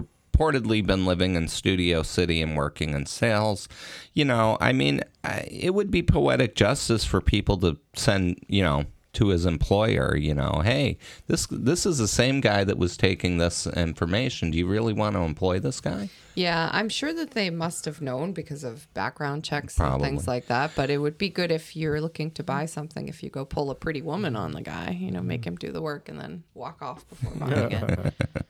reportedly 0.40 0.84
been 0.84 1.04
living 1.06 1.34
in 1.34 1.48
Studio 1.48 2.02
City 2.02 2.40
and 2.40 2.56
working 2.56 2.94
in 2.94 3.06
sales. 3.06 3.68
You 4.14 4.24
know, 4.24 4.56
I 4.60 4.72
mean, 4.72 5.02
I, 5.24 5.46
it 5.50 5.74
would 5.74 5.90
be 5.90 6.02
poetic 6.02 6.54
justice 6.54 7.04
for 7.04 7.20
people 7.20 7.58
to 7.58 7.78
send, 7.94 8.44
you 8.48 8.62
know, 8.62 8.84
to 9.12 9.28
his 9.28 9.44
employer, 9.44 10.16
you 10.16 10.32
know, 10.32 10.62
hey, 10.64 10.96
this 11.26 11.48
this 11.48 11.84
is 11.84 11.98
the 11.98 12.06
same 12.06 12.40
guy 12.40 12.62
that 12.62 12.78
was 12.78 12.96
taking 12.96 13.38
this 13.38 13.66
information. 13.66 14.52
Do 14.52 14.58
you 14.58 14.68
really 14.68 14.92
want 14.92 15.16
to 15.16 15.22
employ 15.22 15.58
this 15.58 15.80
guy? 15.80 16.10
Yeah, 16.36 16.70
I'm 16.72 16.88
sure 16.88 17.12
that 17.12 17.32
they 17.32 17.50
must 17.50 17.86
have 17.86 18.00
known 18.00 18.32
because 18.32 18.62
of 18.62 18.92
background 18.94 19.42
checks 19.42 19.74
Probably. 19.74 19.94
and 19.94 20.16
things 20.16 20.28
like 20.28 20.46
that. 20.46 20.70
But 20.76 20.90
it 20.90 20.98
would 20.98 21.18
be 21.18 21.28
good 21.28 21.50
if 21.50 21.74
you're 21.74 22.00
looking 22.00 22.30
to 22.32 22.44
buy 22.44 22.66
something, 22.66 23.08
if 23.08 23.24
you 23.24 23.30
go 23.30 23.44
pull 23.44 23.72
a 23.72 23.74
pretty 23.74 24.00
woman 24.00 24.36
on 24.36 24.52
the 24.52 24.62
guy, 24.62 24.96
you 25.00 25.10
know, 25.10 25.22
make 25.22 25.40
mm-hmm. 25.40 25.48
him 25.48 25.56
do 25.56 25.72
the 25.72 25.82
work 25.82 26.08
and 26.08 26.20
then 26.20 26.44
walk 26.54 26.80
off 26.80 27.06
before 27.08 27.32
buying 27.34 27.72
it. 27.72 28.14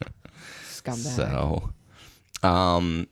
Scumbag. 0.83 1.17
So, 1.17 1.73
um, 2.43 3.07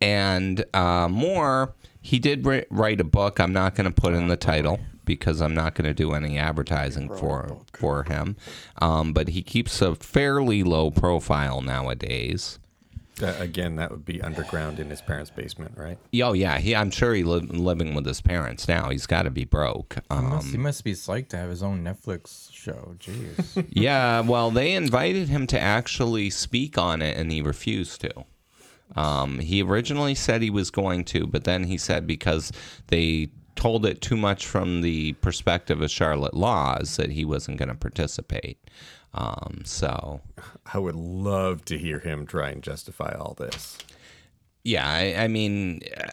and 0.00 0.64
uh, 0.74 1.08
Moore, 1.08 1.74
he 2.00 2.18
did 2.18 2.46
ri- 2.46 2.66
write 2.70 3.00
a 3.00 3.04
book. 3.04 3.40
I'm 3.40 3.52
not 3.52 3.74
going 3.74 3.86
to 3.92 4.00
put 4.00 4.14
in 4.14 4.28
the 4.28 4.36
title 4.36 4.80
because 5.04 5.40
I'm 5.40 5.54
not 5.54 5.74
going 5.74 5.86
to 5.86 5.94
do 5.94 6.12
any 6.12 6.38
advertising 6.38 7.08
for 7.08 7.58
for 7.74 8.04
him. 8.04 8.36
Um, 8.80 9.12
but 9.12 9.28
he 9.28 9.42
keeps 9.42 9.80
a 9.82 9.94
fairly 9.94 10.62
low 10.62 10.90
profile 10.90 11.60
nowadays. 11.60 12.58
Uh, 13.22 13.32
again, 13.38 13.76
that 13.76 13.92
would 13.92 14.04
be 14.04 14.20
underground 14.20 14.80
in 14.80 14.90
his 14.90 15.00
parents' 15.00 15.30
basement, 15.30 15.72
right? 15.76 15.98
Oh 16.20 16.32
yeah, 16.32 16.58
he. 16.58 16.74
I'm 16.74 16.90
sure 16.90 17.14
he's 17.14 17.24
li- 17.24 17.46
living 17.48 17.94
with 17.94 18.04
his 18.04 18.20
parents 18.20 18.66
now. 18.66 18.90
He's 18.90 19.06
got 19.06 19.22
to 19.22 19.30
be 19.30 19.44
broke. 19.44 19.94
He 20.10 20.16
must, 20.16 20.46
Um, 20.46 20.50
he 20.50 20.58
must 20.58 20.82
be 20.82 20.94
psyched 20.94 21.28
to 21.28 21.36
have 21.36 21.48
his 21.48 21.62
own 21.62 21.84
Netflix 21.84 22.52
show. 22.52 22.96
Jeez. 22.98 23.66
yeah, 23.70 24.18
well, 24.20 24.50
they 24.50 24.72
invited 24.72 25.28
him 25.28 25.46
to 25.46 25.60
actually 25.60 26.28
speak 26.28 26.76
on 26.76 27.02
it, 27.02 27.16
and 27.16 27.30
he 27.30 27.40
refused 27.40 28.00
to. 28.00 28.24
Um, 28.96 29.38
he 29.38 29.62
originally 29.62 30.14
said 30.14 30.42
he 30.42 30.50
was 30.50 30.70
going 30.70 31.04
to, 31.06 31.26
but 31.26 31.44
then 31.44 31.64
he 31.64 31.78
said 31.78 32.06
because 32.06 32.52
they 32.88 33.30
told 33.56 33.86
it 33.86 34.00
too 34.00 34.16
much 34.16 34.46
from 34.46 34.82
the 34.82 35.12
perspective 35.14 35.80
of 35.80 35.90
Charlotte 35.90 36.34
Laws 36.34 36.96
that 36.96 37.10
he 37.10 37.24
wasn't 37.24 37.58
going 37.58 37.68
to 37.68 37.74
participate. 37.74 38.58
Um, 39.14 39.62
so, 39.64 40.20
I 40.72 40.78
would 40.78 40.96
love 40.96 41.64
to 41.66 41.78
hear 41.78 42.00
him 42.00 42.26
try 42.26 42.50
and 42.50 42.62
justify 42.62 43.14
all 43.18 43.34
this. 43.34 43.78
yeah, 44.64 44.88
I, 44.88 45.24
I 45.24 45.28
mean, 45.28 45.80
uh, 45.96 46.10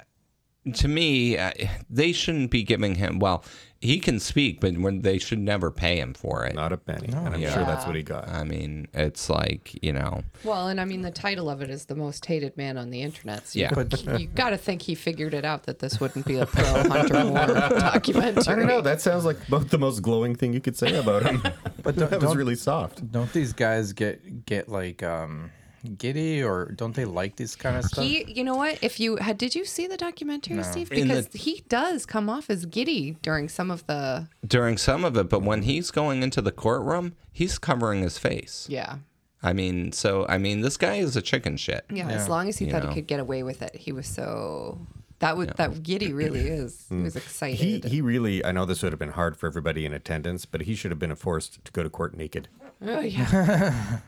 to 0.74 0.88
me, 0.88 1.38
uh, 1.38 1.52
they 1.90 2.12
shouldn't 2.12 2.52
be 2.52 2.64
giving 2.64 2.96
him. 2.96 3.18
Well, 3.20 3.44
he 3.80 4.00
can 4.00 4.20
speak, 4.20 4.60
but 4.62 4.78
when 4.78 5.02
they 5.02 5.18
should 5.18 5.40
never 5.40 5.72
pay 5.72 5.98
him 6.00 6.14
for 6.14 6.46
it. 6.46 6.54
Not 6.54 6.72
a 6.72 6.78
penny. 6.78 7.08
and 7.08 7.34
I'm 7.34 7.42
Yeah. 7.42 7.52
sure 7.52 7.66
that's 7.66 7.88
what 7.88 7.96
he 7.96 8.04
got. 8.04 8.30
I 8.30 8.44
mean, 8.44 8.88
it's 8.94 9.28
like 9.28 9.76
you 9.82 9.92
know. 9.92 10.22
Well, 10.44 10.68
and 10.68 10.80
I 10.80 10.86
mean, 10.86 11.02
the 11.02 11.10
title 11.10 11.50
of 11.50 11.64
it 11.64 11.72
is 11.72 11.86
the 11.86 11.96
most 11.96 12.24
hated 12.28 12.56
man 12.58 12.78
on 12.78 12.92
the 12.92 13.02
internet. 13.02 13.48
So 13.48 13.58
Yeah. 13.60 13.72
you, 13.76 14.18
you 14.20 14.28
got 14.28 14.52
to 14.52 14.58
think 14.58 14.84
he 14.84 14.94
figured 14.94 15.34
it 15.34 15.46
out 15.46 15.64
that 15.64 15.80
this 15.80 16.00
wouldn't 16.00 16.28
be 16.28 16.38
a 16.38 16.46
pro 16.46 16.64
Hunter 16.64 17.24
Moore 17.24 17.48
documentary. 17.80 18.54
I 18.54 18.56
don't 18.56 18.68
know. 18.68 18.82
That 18.82 19.02
sounds 19.02 19.26
like 19.26 19.38
about 19.48 19.70
the 19.70 19.80
most 19.80 20.02
glowing 20.04 20.36
thing 20.36 20.54
you 20.54 20.62
could 20.62 20.78
say 20.78 20.96
about 20.96 21.24
him. 21.24 21.42
But 21.82 21.96
don't, 21.96 22.10
that 22.12 22.20
was 22.22 22.30
don't, 22.30 22.38
really 22.38 22.56
soft. 22.56 23.12
don't 23.12 23.34
these 23.34 23.54
guys 23.54 23.94
get 23.94 24.46
get 24.46 24.70
like 24.70 25.02
um 25.02 25.50
giddy 25.98 26.44
or 26.44 26.72
don't 26.76 26.96
they 26.96 27.06
like 27.06 27.36
this 27.36 27.56
kind 27.56 27.78
of 27.78 27.86
stuff? 27.86 28.04
He, 28.04 28.24
you 28.32 28.44
know 28.44 28.56
what? 28.56 28.78
If 28.82 29.00
you 29.00 29.18
had, 29.18 29.38
did 29.38 29.56
you 29.56 29.66
see 29.66 29.88
the 29.88 29.98
documentary, 29.98 30.64
Steve? 30.64 30.92
In 30.92 31.08
the- 31.08 31.14
Because 31.24 31.42
he 31.42 31.64
does 31.70 32.06
come 32.06 32.30
off 32.30 32.50
as 32.50 32.66
giddy 32.66 33.18
during 33.22 33.50
some 33.50 33.72
of 33.72 33.86
the. 33.88 34.28
during 34.46 34.78
some 34.78 35.04
of 35.06 35.16
it, 35.18 35.30
but 35.30 35.42
when 35.42 35.64
he's 35.64 35.92
going 35.92 36.24
into 36.24 36.42
the 36.42 36.52
courtroom, 36.52 37.14
he's 37.32 37.58
covering 37.58 38.02
his 38.02 38.18
face. 38.18 38.68
Yeah. 38.70 38.98
I 39.44 39.54
mean, 39.54 39.92
so 39.92 40.26
I 40.30 40.38
mean, 40.38 40.62
this 40.62 40.78
guy 40.78 40.96
is 40.96 41.16
a 41.16 41.22
chicken 41.22 41.58
shit. 41.58 41.84
Yeah, 41.90 42.08
Yeah. 42.08 42.14
as 42.16 42.30
long 42.30 42.48
as 42.48 42.60
he 42.60 42.66
You 42.66 42.72
thought 42.72 42.84
know. 42.84 42.90
he 42.90 42.96
could 42.96 43.08
get 43.08 43.20
away 43.20 43.42
with 43.42 43.62
it, 43.64 43.76
he 43.76 43.92
was 43.92 44.06
so 44.06 44.78
that 45.18 45.36
would 45.36 45.50
that 45.58 45.82
giddy 45.82 46.14
really 46.14 46.48
is. 46.48 46.86
He 46.90 46.96
was 46.98 47.16
He 47.42 47.80
he 47.84 48.02
really. 48.02 48.46
I 48.46 48.52
know 48.52 48.66
this 48.66 48.84
would 48.84 48.92
have 48.92 49.00
been 49.00 49.10
hard 49.14 49.36
for 49.38 49.48
everybody 49.48 49.84
in 49.86 49.94
attendance, 49.94 50.46
but 50.46 50.62
he 50.62 50.76
should 50.76 50.92
have 50.92 51.00
been 51.00 51.16
forced 51.16 51.64
to 51.66 51.72
go 51.72 51.82
to 51.82 51.90
court 51.90 52.16
naked. 52.16 52.50
oh 52.86 53.00
yeah, 53.02 54.00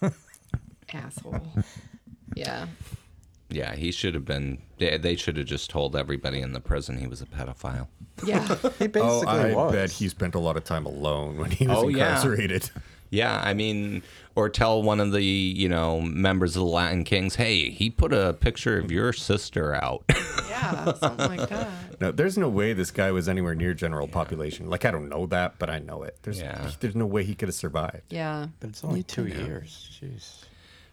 asshole. 0.94 1.40
Yeah, 2.34 2.66
Yeah, 3.50 3.74
he 3.74 3.90
should 3.90 4.14
have 4.14 4.24
been. 4.24 4.58
They 4.78 4.98
they 4.98 5.16
should 5.16 5.36
have 5.38 5.46
just 5.46 5.70
told 5.70 5.96
everybody 5.96 6.40
in 6.40 6.52
the 6.52 6.60
prison 6.60 6.98
he 6.98 7.06
was 7.06 7.22
a 7.22 7.26
pedophile. 7.26 7.88
yeah. 8.24 8.46
he 8.78 8.84
oh, 8.84 8.88
basically 8.88 9.00
Oh, 9.00 9.26
I 9.26 9.54
was. 9.54 9.72
bet 9.72 9.90
he 9.90 10.08
spent 10.08 10.34
a 10.34 10.38
lot 10.38 10.56
of 10.56 10.64
time 10.64 10.86
alone 10.86 11.38
when 11.38 11.50
he 11.50 11.66
was 11.66 11.78
Oh, 11.78 11.88
incarcerated. 11.88 12.70
Yeah, 13.10 13.40
I 13.42 13.54
mean, 13.54 14.02
or 14.34 14.50
tell 14.50 14.82
one 14.82 15.00
of 15.00 15.12
the 15.12 15.22
you 15.22 15.68
know 15.68 16.02
members 16.02 16.54
of 16.56 16.60
the 16.60 16.68
Latin 16.68 17.04
Kings, 17.04 17.36
hey, 17.36 17.70
he 17.70 17.88
put 17.88 18.12
a 18.12 18.34
picture 18.34 18.78
of 18.78 18.90
your 18.92 19.12
sister 19.12 19.74
out. 19.74 20.04
Yeah, 20.58 20.92
something 20.94 21.28
like 21.38 21.48
that. 21.50 21.68
No, 22.00 22.10
there's 22.10 22.36
no 22.36 22.48
way 22.48 22.72
this 22.72 22.90
guy 22.90 23.12
was 23.12 23.28
anywhere 23.28 23.54
near 23.54 23.74
general 23.74 24.08
population. 24.08 24.68
Like 24.68 24.84
I 24.84 24.90
don't 24.90 25.08
know 25.08 25.26
that, 25.26 25.56
but 25.60 25.70
I 25.70 25.78
know 25.78 26.02
it. 26.02 26.18
There's 26.22 26.40
Yeah. 26.40 26.68
there's 26.80 26.96
no 26.96 27.06
way 27.06 27.22
he 27.22 27.34
could 27.36 27.48
have 27.48 27.54
survived. 27.54 28.02
Yeah, 28.12 28.48
But 28.58 28.70
it's 28.70 28.82
only 28.82 29.04
two 29.04 29.26
years. 29.28 29.88
Jeez. 30.02 30.42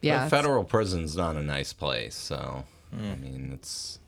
Yeah. 0.01 0.25
But 0.25 0.29
federal 0.29 0.63
prison's 0.63 1.15
not 1.15 1.35
a 1.35 1.41
nice 1.43 1.73
place, 1.73 2.15
so 2.15 2.65
Hmm. 2.93 3.11
I 3.11 3.15
mean, 3.15 3.51
it's 3.53 3.99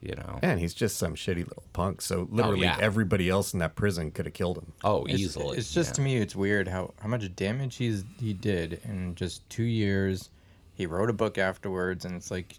you 0.00 0.16
know, 0.16 0.40
And 0.42 0.58
he's 0.58 0.74
just 0.74 0.96
some 0.96 1.14
shitty 1.14 1.46
little 1.46 1.62
punk. 1.72 2.02
So 2.02 2.26
literally 2.28 2.62
yeah. 2.62 2.76
everybody 2.80 3.28
else 3.28 3.52
in 3.52 3.60
that 3.60 3.76
prison 3.76 4.10
could 4.10 4.26
have 4.26 4.34
killed 4.34 4.58
him. 4.58 4.72
oh, 4.82 5.04
It's, 5.04 5.20
easily. 5.20 5.56
it's 5.56 5.72
just 5.72 5.90
yeah. 5.90 5.94
to 5.94 6.00
me, 6.00 6.16
it's 6.16 6.34
weird 6.34 6.66
how 6.66 6.92
how 7.00 7.08
much 7.08 7.34
damage 7.36 7.76
he's 7.76 8.04
he 8.18 8.32
did 8.32 8.80
in 8.84 9.14
just 9.14 9.48
two 9.48 9.62
years. 9.62 10.30
He 10.74 10.86
wrote 10.86 11.08
a 11.08 11.12
book 11.12 11.38
afterwards, 11.38 12.04
and 12.04 12.16
it's 12.16 12.32
like, 12.32 12.58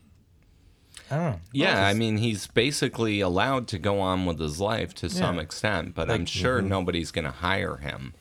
I 1.12 1.16
don't 1.16 1.26
know. 1.32 1.40
Yeah, 1.52 1.86
I 1.86 1.94
mean, 1.94 2.18
he's 2.18 2.48
basically 2.48 3.20
allowed 3.20 3.68
to 3.70 3.80
go 3.80 4.00
on 4.00 4.26
with 4.26 4.40
his 4.40 4.62
life 4.62 4.94
to 4.96 5.10
some 5.10 5.38
extent, 5.40 5.96
but 5.96 6.10
I'm 6.10 6.26
sure 6.26 6.62
nobody's 6.62 7.12
going 7.12 7.26
to 7.26 7.32
hire 7.32 7.78
him. 7.78 8.14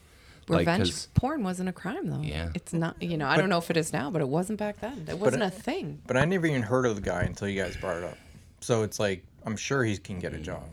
Like, 0.48 0.66
porn 1.14 1.42
wasn't 1.44 1.68
a 1.68 1.72
crime 1.72 2.08
though. 2.08 2.20
Yeah. 2.22 2.50
It's 2.54 2.72
not. 2.72 3.00
You 3.02 3.16
know, 3.16 3.26
I 3.28 3.36
don't 3.36 3.48
know 3.48 3.58
if 3.58 3.70
it 3.70 3.76
is 3.76 3.92
now, 3.92 4.10
but 4.10 4.20
it 4.20 4.28
wasn't 4.28 4.58
back 4.58 4.80
then. 4.80 5.06
It 5.08 5.18
wasn't 5.18 5.42
a 5.42 5.50
thing. 5.50 6.00
But 6.06 6.16
I 6.16 6.24
never 6.24 6.46
even 6.46 6.62
heard 6.62 6.84
of 6.86 6.94
the 6.96 7.00
guy 7.02 7.22
until 7.22 7.48
you 7.48 7.62
guys 7.62 7.76
brought 7.76 7.96
it 7.98 8.04
up. 8.04 8.18
So 8.60 8.82
it's 8.82 8.98
like 9.00 9.24
I'm 9.44 9.56
sure 9.56 9.82
he 9.84 9.96
can 9.98 10.16
Mm. 10.18 10.20
get 10.20 10.34
a 10.34 10.38
job, 10.38 10.64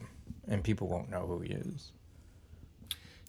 and 0.48 0.64
people 0.64 0.88
won't 0.88 1.10
know 1.10 1.26
who 1.26 1.40
he 1.40 1.52
is. 1.54 1.92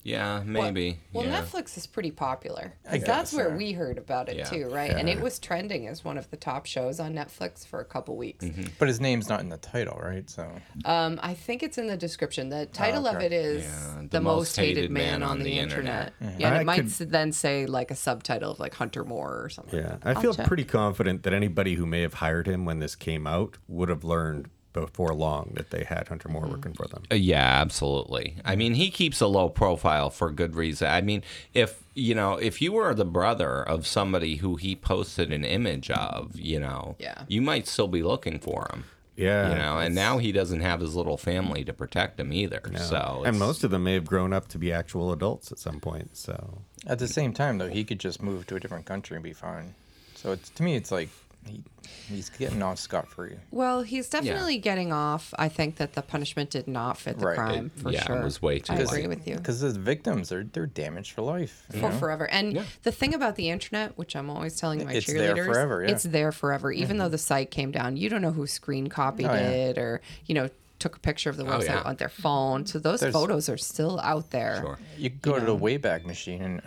Yeah, 0.03 0.43
maybe. 0.45 0.99
Well, 1.13 1.27
yeah. 1.27 1.43
Netflix 1.43 1.77
is 1.77 1.87
pretty 1.87 2.11
popular. 2.11 2.73
I 2.89 2.99
'Cause 2.99 3.07
that's 3.07 3.33
where 3.33 3.51
yeah. 3.51 3.57
we 3.57 3.73
heard 3.73 3.99
about 3.99 4.29
it 4.29 4.37
Yeah. 4.37 4.45
too, 4.45 4.69
right? 4.71 4.91
And 4.91 5.09
it 5.09 5.21
was 5.21 5.39
trending 5.39 5.87
as 5.89 6.05
one 6.05 6.17
of 6.17 6.31
the 6.31 6.37
top 6.37 6.67
shows 6.67 6.99
on 7.01 7.13
Netflix 7.15 7.67
for 7.67 7.81
a 7.81 7.85
couple 7.85 8.17
weeks. 8.17 8.45
Mm-hmm. 8.45 8.65
But 8.79 8.89
his 8.89 9.01
name's 9.01 9.29
not 9.29 9.41
in 9.41 9.49
the 9.51 9.59
title, 9.59 9.99
right? 10.03 10.29
So 10.31 10.51
Um, 10.85 11.21
I 11.23 11.35
think 11.35 11.63
it's 11.63 11.77
in 11.79 11.87
the 11.87 11.97
description. 11.97 12.49
The 12.49 12.67
title 12.67 13.07
of 13.07 13.17
okay. 13.17 13.27
it 13.27 13.33
is 13.33 13.65
Yeah, 13.65 14.03
the, 14.11 14.21
most 14.21 14.57
hated, 14.57 14.91
man, 14.91 15.23
on 15.23 15.41
the 15.41 15.59
internet. 15.59 16.13
Yeah, 16.21 16.29
and 16.49 16.55
I 16.57 16.61
it 16.61 16.65
might 16.65 16.77
could- 16.77 16.87
s 16.87 16.99
then 16.99 17.33
say 17.33 17.67
like 17.67 17.91
a 17.91 17.97
subtitle 17.97 18.53
of 18.53 18.59
like 18.61 18.75
Hunter 18.75 19.05
Moore 19.05 19.43
or 19.45 19.49
something. 19.51 19.79
Yeah, 19.81 19.97
I 20.03 20.13
I'll 20.13 20.21
feel 20.23 20.35
check. 20.35 20.47
pretty 20.47 20.65
confident 20.65 21.23
that 21.25 21.33
anybody 21.35 21.75
who 21.75 21.85
may 21.87 22.01
have 22.03 22.15
hired 22.15 22.47
him 22.47 22.65
when 22.65 22.79
this 22.79 22.95
came 22.97 23.27
out 23.27 23.59
would 23.69 23.89
have 23.89 24.05
learned 24.05 24.49
before 24.73 25.13
long 25.15 25.53
that 25.55 25.71
they 25.71 25.85
had 25.85 26.09
Hunter 26.09 26.29
Moore 26.29 26.43
Mm-hmm. 26.43 26.51
working 26.53 26.73
for 26.75 26.87
them. 26.87 27.03
Uh, 27.11 27.15
Yeah, 27.17 27.61
absolutely. 27.61 28.37
I 28.45 28.57
mean, 28.57 28.75
he 28.75 28.91
keeps 28.91 29.21
a 29.21 29.27
low 29.27 29.49
profile 29.49 30.11
for 30.11 30.31
good 30.31 30.55
reason. 30.55 30.89
I 30.89 31.01
mean, 31.01 31.23
if 31.55 31.83
you 31.95 32.15
know, 32.15 32.35
if 32.37 32.63
you 32.63 32.73
were 32.73 32.95
the 32.95 33.05
brother 33.05 33.63
of 33.63 33.87
somebody 33.87 34.37
who 34.37 34.57
he 34.57 34.75
posted 34.77 35.33
an 35.33 35.45
image 35.45 35.91
of, 35.91 36.39
you 36.39 36.59
know, 36.61 36.97
Yeah. 36.99 37.23
you 37.29 37.43
might 37.43 37.67
still 37.67 37.89
be 37.89 38.03
looking 38.03 38.39
for 38.39 38.69
him. 38.73 38.85
Yeah, 39.17 39.51
You 39.51 39.55
know, 39.57 39.79
and 39.79 39.95
now 39.95 40.17
he 40.17 40.33
doesn't 40.33 40.61
have 40.61 40.81
his 40.81 40.95
little 40.95 41.19
family 41.19 41.63
to 41.65 41.75
protect 41.75 42.19
him 42.19 42.33
either. 42.33 42.63
So, 42.79 43.23
and 43.27 43.39
most 43.39 43.65
of 43.65 43.71
them 43.71 43.85
may 43.85 43.93
have 43.95 44.07
grown 44.07 44.33
up 44.33 44.49
to 44.49 44.59
be 44.59 44.73
actual 44.73 45.13
adults 45.13 45.53
at 45.53 45.59
some 45.59 45.79
point. 45.79 46.17
So 46.17 46.63
At 46.87 47.01
the 47.01 47.09
same 47.09 47.35
time, 47.35 47.59
though, 47.59 47.69
he 47.69 47.85
could 47.85 48.01
just 48.01 48.23
move 48.23 48.47
to 48.47 48.57
a 48.57 48.61
different 48.61 48.87
country 48.87 49.17
and 49.17 49.23
be 49.25 49.35
fine. 49.35 49.75
So 50.15 50.33
it's 50.33 50.49
to 50.51 50.63
me, 50.63 50.75
it's 50.75 50.91
like 50.91 51.11
he, 51.47 51.63
he's 52.09 52.29
getting 52.31 52.63
off 52.63 52.79
scot 52.79 53.09
free. 53.09 53.37
Well, 53.51 53.83
he's 53.83 54.09
definitely 54.09 54.59
getting 54.59 54.93
off. 54.93 55.33
I 55.39 55.49
think 55.49 55.77
that 55.77 55.95
the 55.95 56.03
punishment 56.03 56.51
did 56.51 56.69
not 56.69 56.99
fit 56.99 57.19
the 57.19 57.27
Right. 57.27 57.37
crime 57.37 57.71
It- 57.77 57.83
for 57.83 57.91
yeah, 57.91 58.01
it 58.03 58.07
sure. 58.07 58.23
was 58.23 58.43
way 58.43 58.59
too 58.59 58.73
I 58.75 58.77
agree 58.77 59.07
with 59.07 59.27
you. 59.27 59.37
Because 59.37 59.61
the 59.61 59.71
victims, 59.71 60.29
they're 60.29 60.45
they're 60.45 60.67
damaged 60.67 61.13
for 61.13 61.23
life. 61.23 61.65
you 61.73 61.81
for 61.81 61.91
know? 61.91 61.99
forever. 61.99 62.29
And 62.31 62.53
Yeah. 62.53 62.65
the 62.83 62.93
thing 62.93 63.15
about 63.15 63.37
the 63.37 63.49
internet, 63.51 63.97
which 63.97 64.15
I'm 64.15 64.29
always 64.31 64.57
telling 64.57 64.85
my 64.85 64.93
It's 64.93 65.07
cheerleaders, 65.07 65.35
there 65.37 65.45
forever, 65.47 65.85
yeah. 65.85 65.91
it's 65.93 66.03
there 66.05 66.33
forever. 66.33 66.71
Even 66.73 66.91
mm-hmm. 66.97 66.99
though 67.05 67.09
the 67.09 67.19
site 67.19 67.51
came 67.51 67.71
down, 67.71 67.97
you 67.97 68.09
don't 68.09 68.23
know 68.23 68.33
who 68.33 68.47
screen 68.47 68.89
copied 68.89 69.27
Oh, 69.27 69.33
yeah. 69.35 69.41
it 69.49 69.79
or 69.79 70.01
you 70.27 70.35
know 70.35 70.49
took 70.79 70.97
a 70.97 71.01
picture 71.01 71.29
of 71.29 71.37
the 71.37 71.45
Oh, 71.45 71.59
website 71.59 71.65
yeah. 71.67 71.83
on 71.83 71.97
their 71.97 72.09
phone. 72.09 72.65
So 72.65 72.79
those 72.79 73.01
There's- 73.01 73.13
photos 73.13 73.51
are 73.51 73.59
still 73.59 74.01
out 74.01 74.31
there. 74.31 74.61
Sure. 74.63 74.79
You 74.97 75.11
can 75.11 75.19
go 75.21 75.39
to 75.39 75.45
the 75.45 75.55
Wayback 75.57 76.07
Machine 76.07 76.41
and 76.43 76.63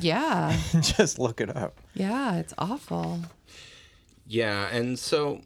Yeah, 0.00 0.56
just 0.80 1.18
look 1.18 1.40
it 1.40 1.54
up. 1.56 1.80
yeah, 1.94 2.36
it's 2.36 2.54
awful. 2.56 3.20
Yeah, 4.28 4.68
and 4.68 4.98
so 4.98 5.40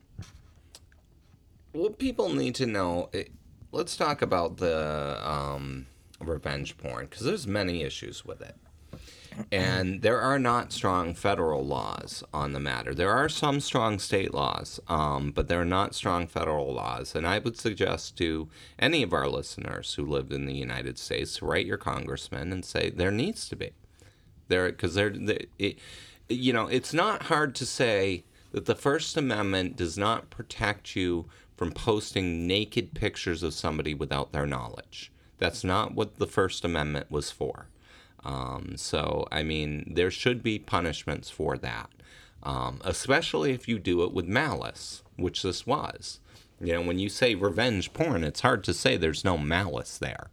what 1.70 1.98
people 1.98 2.32
need 2.32 2.56
to 2.56 2.66
know. 2.66 3.08
It, 3.12 3.30
let's 3.70 3.96
talk 3.96 4.22
about 4.22 4.56
the 4.56 5.20
um, 5.22 5.86
revenge 6.20 6.76
porn 6.78 7.06
because 7.06 7.24
there's 7.24 7.46
many 7.46 7.82
issues 7.82 8.24
with 8.24 8.42
it, 8.42 8.56
and 9.52 10.02
there 10.02 10.20
are 10.20 10.38
not 10.38 10.72
strong 10.72 11.14
federal 11.14 11.64
laws 11.64 12.24
on 12.34 12.54
the 12.54 12.58
matter. 12.58 12.92
There 12.92 13.12
are 13.12 13.28
some 13.28 13.60
strong 13.60 14.00
state 14.00 14.34
laws, 14.34 14.80
um, 14.88 15.30
but 15.30 15.46
there 15.46 15.60
are 15.60 15.64
not 15.64 15.94
strong 15.94 16.26
federal 16.26 16.74
laws. 16.74 17.14
And 17.14 17.24
I 17.24 17.38
would 17.38 17.56
suggest 17.56 18.16
to 18.18 18.48
any 18.80 19.04
of 19.04 19.12
our 19.12 19.28
listeners 19.28 19.94
who 19.94 20.04
live 20.04 20.32
in 20.32 20.46
the 20.46 20.54
United 20.54 20.98
States 20.98 21.36
to 21.36 21.46
write 21.46 21.66
your 21.66 21.78
congressman 21.78 22.52
and 22.52 22.64
say 22.64 22.90
there 22.90 23.12
needs 23.12 23.48
to 23.48 23.54
be 23.54 23.70
there 24.48 24.70
because 24.70 24.94
they're, 24.94 25.14
it, 25.58 25.78
you 26.28 26.52
know 26.52 26.66
it's 26.66 26.92
not 26.92 27.24
hard 27.24 27.54
to 27.54 27.66
say 27.66 28.24
that 28.52 28.66
the 28.66 28.74
first 28.74 29.16
amendment 29.16 29.76
does 29.76 29.98
not 29.98 30.30
protect 30.30 30.94
you 30.96 31.26
from 31.56 31.72
posting 31.72 32.46
naked 32.46 32.94
pictures 32.94 33.42
of 33.42 33.54
somebody 33.54 33.94
without 33.94 34.32
their 34.32 34.46
knowledge. 34.46 35.10
That's 35.38 35.64
not 35.64 35.94
what 35.94 36.18
the 36.18 36.26
first 36.26 36.64
amendment 36.64 37.10
was 37.10 37.30
for. 37.30 37.66
Um, 38.24 38.74
so 38.76 39.26
i 39.32 39.42
mean 39.42 39.92
there 39.96 40.10
should 40.10 40.42
be 40.42 40.58
punishments 40.58 41.28
for 41.28 41.58
that 41.58 41.90
um, 42.44 42.80
especially 42.84 43.52
if 43.52 43.66
you 43.66 43.78
do 43.78 44.04
it 44.04 44.12
with 44.12 44.26
malice 44.26 45.02
which 45.16 45.42
this 45.42 45.66
was. 45.66 46.20
You 46.60 46.74
know 46.74 46.82
when 46.82 47.00
you 47.00 47.08
say 47.08 47.34
revenge 47.34 47.92
porn 47.92 48.22
it's 48.22 48.42
hard 48.42 48.62
to 48.64 48.74
say 48.74 48.96
there's 48.96 49.24
no 49.24 49.36
malice 49.36 49.98
there 49.98 50.30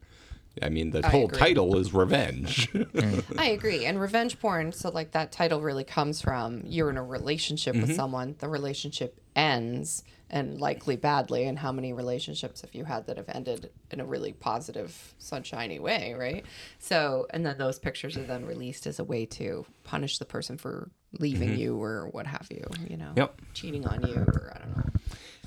I 0.62 0.70
mean, 0.70 0.91
the 0.91 1.05
I 1.05 1.10
whole 1.10 1.26
agree. 1.26 1.38
title 1.39 1.78
is 1.78 1.93
revenge. 1.93 2.70
I 3.38 3.47
agree. 3.49 3.86
And 3.86 3.99
revenge 3.99 4.39
porn, 4.39 4.72
so 4.72 4.89
like 4.89 5.12
that 5.12 5.32
title 5.32 5.62
really 5.62 5.84
comes 5.84 6.22
from 6.22 6.62
you're 6.66 6.89
in 6.89 6.97
a 6.97 7.03
relationship 7.03 7.76
Mm-hmm. 7.76 7.88
with 7.88 7.95
someone, 7.95 8.36
the 8.39 8.47
relationship 8.47 9.20
ends 9.36 10.03
and 10.32 10.60
likely 10.60 10.95
badly. 10.95 11.45
And 11.45 11.57
how 11.60 11.72
many 11.72 11.91
relationships 11.93 12.62
have 12.62 12.74
you 12.76 12.86
had 12.86 13.07
that 13.07 13.18
have 13.18 13.30
ended 13.30 13.72
in 13.91 13.99
a 13.99 14.05
really 14.05 14.34
positive, 14.34 15.14
sunshiny 15.18 15.80
way, 15.80 16.14
right? 16.18 16.45
So, 16.78 17.26
and 17.32 17.45
then 17.45 17.57
those 17.57 17.80
pictures 17.80 18.18
are 18.18 18.24
then 18.24 18.45
released 18.45 18.86
as 18.88 18.99
a 18.99 19.03
way 19.03 19.26
to 19.28 19.66
punish 19.84 20.18
the 20.20 20.26
person 20.26 20.57
for 20.57 20.91
leaving 21.20 21.55
you 21.57 21.82
or 21.82 22.10
what 22.12 22.28
have 22.28 22.47
you, 22.51 22.64
you 22.88 22.97
know, 22.97 23.05
Mm-hmm. 23.05 23.18
Yep. 23.20 23.41
cheating 23.55 23.88
on 23.88 24.03
you 24.05 24.16
or 24.18 24.53
I 24.55 24.60
don't 24.60 24.78
know. 24.78 24.84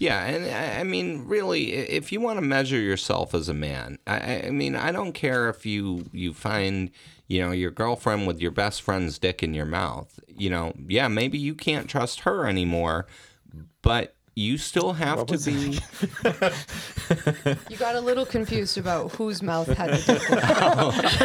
Yeah, 0.03 0.25
and 0.25 0.45
I- 0.47 0.81
I 0.81 0.83
mean, 0.83 1.29
really, 1.29 1.75
if 1.75 2.11
you 2.11 2.21
want 2.21 2.39
to 2.39 2.45
measure 2.45 2.81
yourself 2.81 3.35
as 3.35 3.49
a 3.49 3.55
man, 3.55 3.99
I, 4.05 4.17
I- 4.17 4.43
I 4.49 4.51
mean, 4.51 4.75
I 4.75 4.91
don't 4.91 5.13
care 5.13 5.49
if 5.49 5.65
you 5.65 6.07
you 6.13 6.35
find, 6.35 6.91
you 7.29 7.41
know, 7.41 7.53
your 7.53 7.71
girlfriend 7.71 8.27
with 8.27 8.41
your 8.41 8.51
best 8.51 8.83
friend's 8.83 9.21
dick 9.21 9.45
in 9.45 9.55
your 9.55 9.65
mouth. 9.67 10.19
You 10.27 10.51
know, 10.51 10.73
yeah, 10.89 11.07
maybe 11.07 11.39
you 11.39 11.55
can't 11.55 11.89
trust 11.89 12.21
her 12.21 12.47
anymore, 12.49 13.07
but 13.83 14.17
you 14.35 14.59
still 14.59 14.95
have 14.95 15.25
to 15.27 15.39
be. 15.39 15.79
You 17.71 17.77
got 17.77 17.95
a 17.95 18.01
little 18.01 18.27
confused 18.27 18.79
about 18.79 19.13
whose 19.13 19.41
mouth 19.41 19.69
had 19.69 19.91
the 19.91 21.23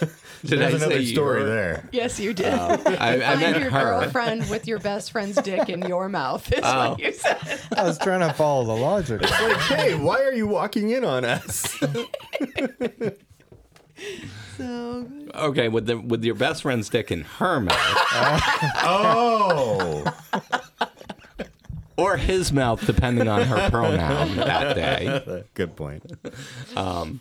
it. 0.00 0.10
Did 0.50 0.58
there's 0.60 0.74
I 0.74 0.86
another 0.86 1.00
you 1.00 1.14
story 1.14 1.42
were- 1.42 1.48
there. 1.48 1.88
Yes, 1.92 2.20
you 2.20 2.34
did. 2.34 2.52
Oh, 2.52 2.80
I, 2.86 3.14
I 3.14 3.20
Find 3.20 3.40
meant 3.40 3.58
your 3.60 3.70
her. 3.70 4.00
girlfriend 4.00 4.50
with 4.50 4.66
your 4.68 4.78
best 4.78 5.10
friend's 5.12 5.40
dick 5.40 5.68
in 5.70 5.82
your 5.82 6.08
mouth 6.08 6.52
is 6.52 6.60
Oh. 6.62 6.90
what 6.90 7.00
you 7.00 7.12
said. 7.12 7.38
I 7.76 7.84
was 7.84 7.98
trying 7.98 8.20
to 8.20 8.32
follow 8.34 8.64
the 8.64 8.76
logic. 8.76 9.22
It's 9.22 9.30
Like, 9.30 9.56
hey, 9.78 9.94
why 9.94 10.20
are 10.22 10.32
you 10.34 10.46
walking 10.46 10.90
in 10.90 11.04
on 11.04 11.24
us? 11.24 11.78
So 14.56 15.06
Okay, 15.34 15.68
with 15.68 15.86
the 15.86 15.98
with 15.98 16.24
your 16.24 16.34
best 16.34 16.62
friend's 16.62 16.88
dick 16.88 17.10
in 17.10 17.22
her 17.22 17.60
mouth 17.60 17.76
oh, 18.82 20.04
or 21.96 22.16
his 22.16 22.52
mouth, 22.52 22.84
depending 22.86 23.28
on 23.28 23.42
her 23.42 23.70
pronoun 23.70 24.36
that 24.36 24.74
day. 24.76 25.44
good 25.54 25.74
point. 25.76 26.04
Um, 26.76 27.20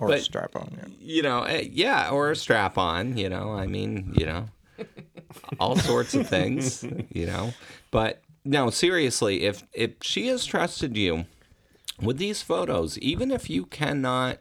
Or 0.00 0.08
But- 0.08 0.22
strap 0.22 0.56
on. 0.56 0.76
Yeah. 0.76 0.88
you 1.00 1.22
know, 1.22 1.42
eh, 1.42 1.68
yeah, 1.70 2.10
or 2.10 2.30
a 2.30 2.36
strap 2.36 2.76
on, 2.78 3.16
you 3.16 3.28
know, 3.28 3.52
I 3.52 3.66
mean, 3.66 4.12
you 4.18 4.26
know, 4.26 4.46
all 5.60 5.76
sorts 5.76 6.14
of 6.14 6.28
things, 6.28 6.84
you 7.12 7.26
know. 7.26 7.54
But 7.90 8.22
no, 8.44 8.70
seriously, 8.70 9.42
if 9.44 9.62
if 9.72 9.92
she 10.02 10.26
has 10.28 10.44
trusted 10.44 10.96
you 10.96 11.26
with 12.02 12.18
these 12.18 12.42
photos, 12.42 12.98
even 12.98 13.30
if 13.30 13.48
you 13.48 13.66
cannot 13.66 14.38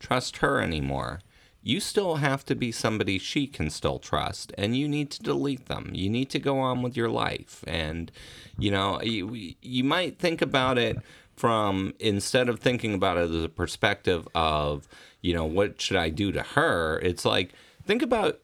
trust 0.00 0.38
her 0.38 0.60
anymore, 0.60 1.20
you 1.62 1.80
still 1.80 2.16
have 2.16 2.44
to 2.46 2.54
be 2.54 2.72
somebody 2.72 3.18
she 3.18 3.46
can 3.46 3.70
still 3.70 3.98
trust 3.98 4.52
and 4.58 4.76
you 4.76 4.88
need 4.88 5.10
to 5.12 5.22
delete 5.22 5.66
them. 5.66 5.90
You 5.94 6.08
need 6.10 6.30
to 6.30 6.38
go 6.38 6.58
on 6.58 6.82
with 6.82 6.96
your 6.96 7.08
life 7.10 7.62
and 7.66 8.10
you 8.58 8.70
know, 8.72 9.00
you 9.02 9.54
you 9.62 9.84
might 9.84 10.18
think 10.18 10.42
about 10.42 10.76
it 10.78 10.96
from 11.38 11.94
instead 11.98 12.48
of 12.48 12.60
thinking 12.60 12.94
about 12.94 13.16
it 13.16 13.30
as 13.30 13.44
a 13.44 13.48
perspective 13.48 14.26
of, 14.34 14.88
you 15.20 15.34
know, 15.34 15.44
what 15.44 15.80
should 15.80 15.96
I 15.96 16.10
do 16.10 16.32
to 16.32 16.42
her? 16.42 16.98
It's 17.00 17.24
like 17.24 17.52
think 17.84 18.02
about 18.02 18.40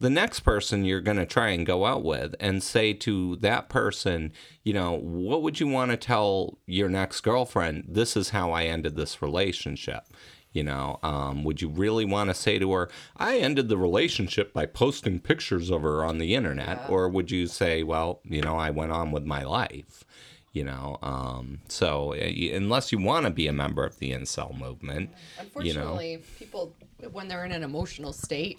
the 0.00 0.10
next 0.10 0.40
person 0.40 0.84
you're 0.84 1.00
going 1.00 1.16
to 1.16 1.26
try 1.26 1.48
and 1.48 1.66
go 1.66 1.84
out 1.84 2.04
with 2.04 2.34
and 2.38 2.62
say 2.62 2.92
to 2.92 3.36
that 3.36 3.68
person, 3.68 4.32
you 4.62 4.72
know, 4.72 4.92
what 4.92 5.42
would 5.42 5.58
you 5.58 5.66
want 5.66 5.90
to 5.90 5.96
tell 5.96 6.58
your 6.66 6.88
next 6.88 7.20
girlfriend? 7.22 7.84
This 7.88 8.16
is 8.16 8.30
how 8.30 8.52
I 8.52 8.64
ended 8.64 8.96
this 8.96 9.20
relationship. 9.20 10.04
You 10.52 10.64
know, 10.64 10.98
um, 11.02 11.44
would 11.44 11.60
you 11.60 11.68
really 11.68 12.04
want 12.04 12.30
to 12.30 12.34
say 12.34 12.58
to 12.58 12.72
her, 12.72 12.88
I 13.16 13.38
ended 13.38 13.68
the 13.68 13.76
relationship 13.76 14.52
by 14.52 14.66
posting 14.66 15.20
pictures 15.20 15.70
of 15.70 15.82
her 15.82 16.04
on 16.04 16.18
the 16.18 16.34
internet? 16.34 16.88
Or 16.88 17.08
would 17.08 17.30
you 17.30 17.46
say, 17.46 17.82
well, 17.82 18.20
you 18.24 18.40
know, 18.40 18.56
I 18.56 18.70
went 18.70 18.92
on 18.92 19.10
with 19.10 19.24
my 19.24 19.44
life? 19.44 20.04
You 20.52 20.64
know, 20.64 20.98
um, 21.02 21.60
so 21.68 22.14
uh, 22.14 22.56
unless 22.56 22.90
you 22.90 22.98
want 22.98 23.26
to 23.26 23.30
be 23.30 23.46
a 23.46 23.52
member 23.52 23.84
of 23.84 23.98
the 23.98 24.12
incel 24.12 24.58
movement, 24.58 25.10
you 25.10 25.14
know, 25.36 25.42
unfortunately, 25.42 26.22
people 26.38 26.74
when 27.12 27.28
they're 27.28 27.44
in 27.44 27.52
an 27.52 27.62
emotional 27.62 28.12
state, 28.12 28.58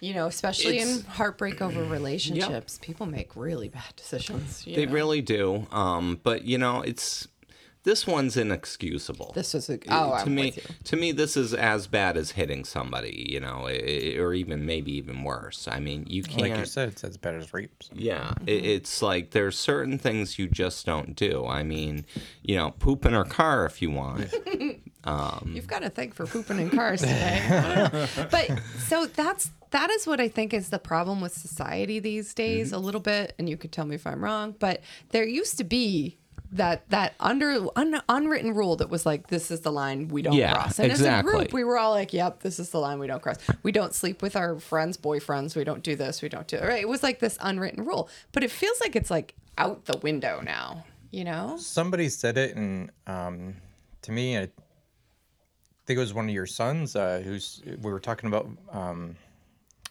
you 0.00 0.14
know, 0.14 0.26
especially 0.26 0.78
in 0.78 1.02
heartbreak 1.02 1.60
over 1.60 1.84
relationships, 1.98 2.78
people 2.82 3.06
make 3.06 3.36
really 3.36 3.68
bad 3.68 3.94
decisions. 3.94 4.66
you 4.66 4.74
They 4.74 4.86
know. 4.86 4.92
really 4.92 5.20
do. 5.20 5.66
Um, 5.70 6.18
but 6.22 6.44
you 6.44 6.58
know, 6.58 6.80
it's 6.80 7.28
this 7.84 8.06
one's 8.06 8.36
inexcusable. 8.36 9.32
This 9.34 9.54
is 9.54 9.70
a 9.70 9.74
oh, 9.88 10.10
to 10.10 10.14
I'm 10.14 10.34
me, 10.34 10.46
with 10.46 10.56
you. 10.56 10.74
to 10.84 10.96
me, 10.96 11.12
this 11.12 11.36
is 11.36 11.54
as 11.54 11.86
bad 11.86 12.16
as 12.16 12.32
hitting 12.32 12.64
somebody. 12.64 13.26
You 13.30 13.40
know, 13.40 13.66
or 13.66 14.34
even 14.34 14.66
maybe 14.66 14.92
even 14.96 15.22
worse. 15.22 15.68
I 15.70 15.80
mean, 15.80 16.06
you 16.08 16.22
can't. 16.22 16.50
Like 16.50 16.58
you 16.58 16.66
said, 16.66 16.88
it's 16.88 17.04
as 17.04 17.16
bad 17.16 17.36
as 17.36 17.52
rapes. 17.54 17.90
Yeah, 17.92 18.32
it, 18.46 18.46
mm-hmm. 18.46 18.64
it's 18.64 19.02
like 19.02 19.30
there's 19.30 19.58
certain 19.58 19.98
things 19.98 20.38
you 20.38 20.48
just 20.48 20.86
don't 20.86 21.14
do. 21.14 21.46
I 21.46 21.62
mean, 21.62 22.04
you 22.42 22.56
know, 22.56 22.72
poop 22.72 23.06
in 23.06 23.12
her 23.12 23.24
car 23.24 23.66
if 23.66 23.80
you 23.82 23.90
want. 23.90 24.32
Um, 25.04 25.52
You've 25.54 25.66
got 25.66 25.80
to 25.82 25.88
thank 25.88 26.14
for 26.14 26.26
pooping 26.26 26.58
in 26.58 26.68
cars 26.70 27.00
today. 27.00 27.40
I 27.50 27.74
don't 27.74 27.92
know. 27.92 28.26
but 28.30 28.50
so 28.78 29.06
that's 29.06 29.50
that 29.70 29.90
is 29.90 30.06
what 30.06 30.20
I 30.20 30.28
think 30.28 30.52
is 30.52 30.70
the 30.70 30.78
problem 30.78 31.20
with 31.20 31.32
society 31.32 31.98
these 31.98 32.34
days, 32.34 32.68
mm-hmm. 32.68 32.76
a 32.76 32.78
little 32.78 33.00
bit. 33.00 33.34
And 33.38 33.48
you 33.48 33.56
could 33.56 33.72
tell 33.72 33.86
me 33.86 33.94
if 33.94 34.06
I'm 34.06 34.22
wrong, 34.22 34.54
but 34.58 34.82
there 35.10 35.26
used 35.26 35.56
to 35.58 35.64
be 35.64 36.18
that 36.52 36.88
that 36.90 37.14
under 37.20 37.66
un, 37.76 38.00
unwritten 38.08 38.54
rule 38.54 38.76
that 38.76 38.88
was 38.88 39.04
like 39.04 39.28
this 39.28 39.50
is 39.50 39.60
the 39.60 39.72
line 39.72 40.08
we 40.08 40.22
don't 40.22 40.34
Yeah, 40.34 40.54
cross. 40.54 40.78
And 40.78 40.90
as 40.90 41.00
a 41.00 41.22
group, 41.22 41.52
we 41.52 41.64
were 41.64 41.78
all 41.78 41.90
like, 41.90 42.12
"Yep, 42.12 42.42
this 42.42 42.58
is 42.58 42.70
the 42.70 42.78
line 42.78 42.98
we 42.98 43.06
don't 43.06 43.22
cross. 43.22 43.36
We 43.62 43.72
don't 43.72 43.94
sleep 43.94 44.22
with 44.22 44.36
our 44.36 44.58
friends' 44.58 44.96
boyfriends. 44.96 45.54
We 45.56 45.64
don't 45.64 45.82
do 45.82 45.94
this. 45.94 46.22
We 46.22 46.28
don't 46.28 46.46
do 46.46 46.56
it 46.56 46.62
right." 46.62 46.80
It 46.80 46.88
was 46.88 47.02
like 47.02 47.18
this 47.18 47.36
unwritten 47.40 47.84
rule, 47.84 48.08
but 48.32 48.42
it 48.42 48.50
feels 48.50 48.80
like 48.80 48.96
it's 48.96 49.10
like 49.10 49.34
out 49.58 49.84
the 49.84 49.98
window 49.98 50.40
now. 50.42 50.84
You 51.10 51.24
know? 51.24 51.56
Somebody 51.58 52.08
said 52.10 52.36
it, 52.36 52.54
and 52.56 52.90
um, 53.06 53.56
to 54.02 54.12
me, 54.12 54.36
I 54.38 54.48
think 55.86 55.96
it 55.96 56.00
was 56.00 56.12
one 56.12 56.28
of 56.28 56.34
your 56.34 56.46
sons 56.46 56.96
uh, 56.96 57.22
who's 57.24 57.62
we 57.82 57.90
were 57.90 58.00
talking 58.00 58.28
about 58.28 58.48
um, 58.72 59.16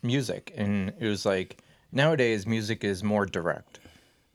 music, 0.01 0.53
and 0.55 0.93
it 0.99 1.07
was 1.07 1.25
like 1.25 1.59
nowadays 1.91 2.45
music 2.45 2.83
is 2.83 3.03
more 3.03 3.25
direct 3.25 3.79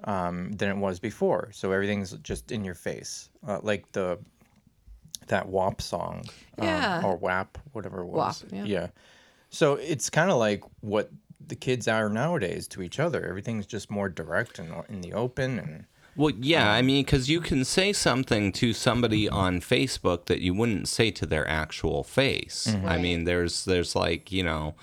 um, 0.05 0.53
than 0.53 0.69
it 0.71 0.77
was 0.77 0.99
before. 1.01 1.51
So 1.53 1.73
everything's 1.73 2.13
just 2.23 2.53
in 2.53 2.65
your 2.65 2.75
face, 2.75 3.31
uh, 3.47 3.61
like 3.63 3.91
the 3.93 4.19
that 5.29 5.49
WAP 5.49 5.81
song, 5.81 6.25
um, 6.59 6.67
Yeah. 6.67 7.03
or 7.05 7.17
WAP, 7.17 7.57
whatever 7.73 8.01
it 8.01 8.07
was. 8.07 8.45
WAP, 8.51 8.67
yeah. 8.67 8.89
So 9.51 9.75
it's 9.75 10.11
kind 10.11 10.31
of 10.31 10.39
like 10.39 10.63
what 10.81 11.11
the 11.47 11.55
kids 11.55 11.87
are 11.89 12.09
nowadays 12.09 12.67
to 12.69 12.83
each 12.83 12.99
other. 12.99 13.25
Everything's 13.27 13.67
just 13.67 13.91
more 13.91 14.09
direct 14.09 14.59
and 14.59 14.73
in 14.89 15.01
the 15.01 15.13
open, 15.13 15.59
and 15.59 15.85
Well, 16.17 16.35
yeah, 16.39 16.65
Um, 16.71 16.77
I 16.79 16.83
mean, 16.83 17.05
because 17.05 17.31
you 17.31 17.41
can 17.41 17.65
say 17.65 17.93
something 17.93 18.53
to 18.53 18.73
somebody 18.75 19.29
on 19.29 19.61
Facebook 19.61 20.27
that 20.27 20.41
you 20.41 20.53
wouldn't 20.55 20.89
say 20.89 21.11
to 21.13 21.25
their 21.25 21.49
actual 21.49 22.03
face. 22.05 22.67
Mm-hmm. 22.71 22.89
I 22.89 22.99
mean, 22.99 23.25
there's 23.25 23.65
there's 23.65 23.95
like 23.97 24.31
you 24.33 24.43
know, 24.43 24.75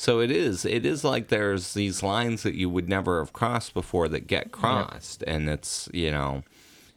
so 0.00 0.18
it 0.20 0.30
is 0.30 0.64
it 0.64 0.86
is 0.86 1.04
like 1.04 1.28
there's 1.28 1.74
these 1.74 2.02
lines 2.02 2.42
that 2.42 2.54
you 2.54 2.70
would 2.70 2.88
never 2.88 3.18
have 3.18 3.34
crossed 3.34 3.74
before 3.74 4.08
that 4.08 4.26
get 4.26 4.50
crossed, 4.50 5.22
and 5.26 5.46
it's 5.50 5.90
you 5.92 6.10
know, 6.10 6.42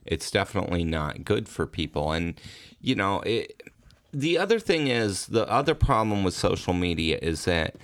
it's 0.06 0.32
definitely 0.32 0.86
not 0.86 1.26
good 1.26 1.50
for 1.50 1.68
people, 1.68 2.14
and 2.14 2.40
you 2.80 2.96
know 2.96 3.20
it. 3.26 3.62
The 4.14 4.38
other 4.38 4.58
thing 4.58 4.88
is 4.88 5.26
the 5.26 5.46
other 5.50 5.76
problem 5.76 6.24
with 6.24 6.34
social 6.34 6.74
media 6.74 7.20
is 7.22 7.44
that 7.44 7.76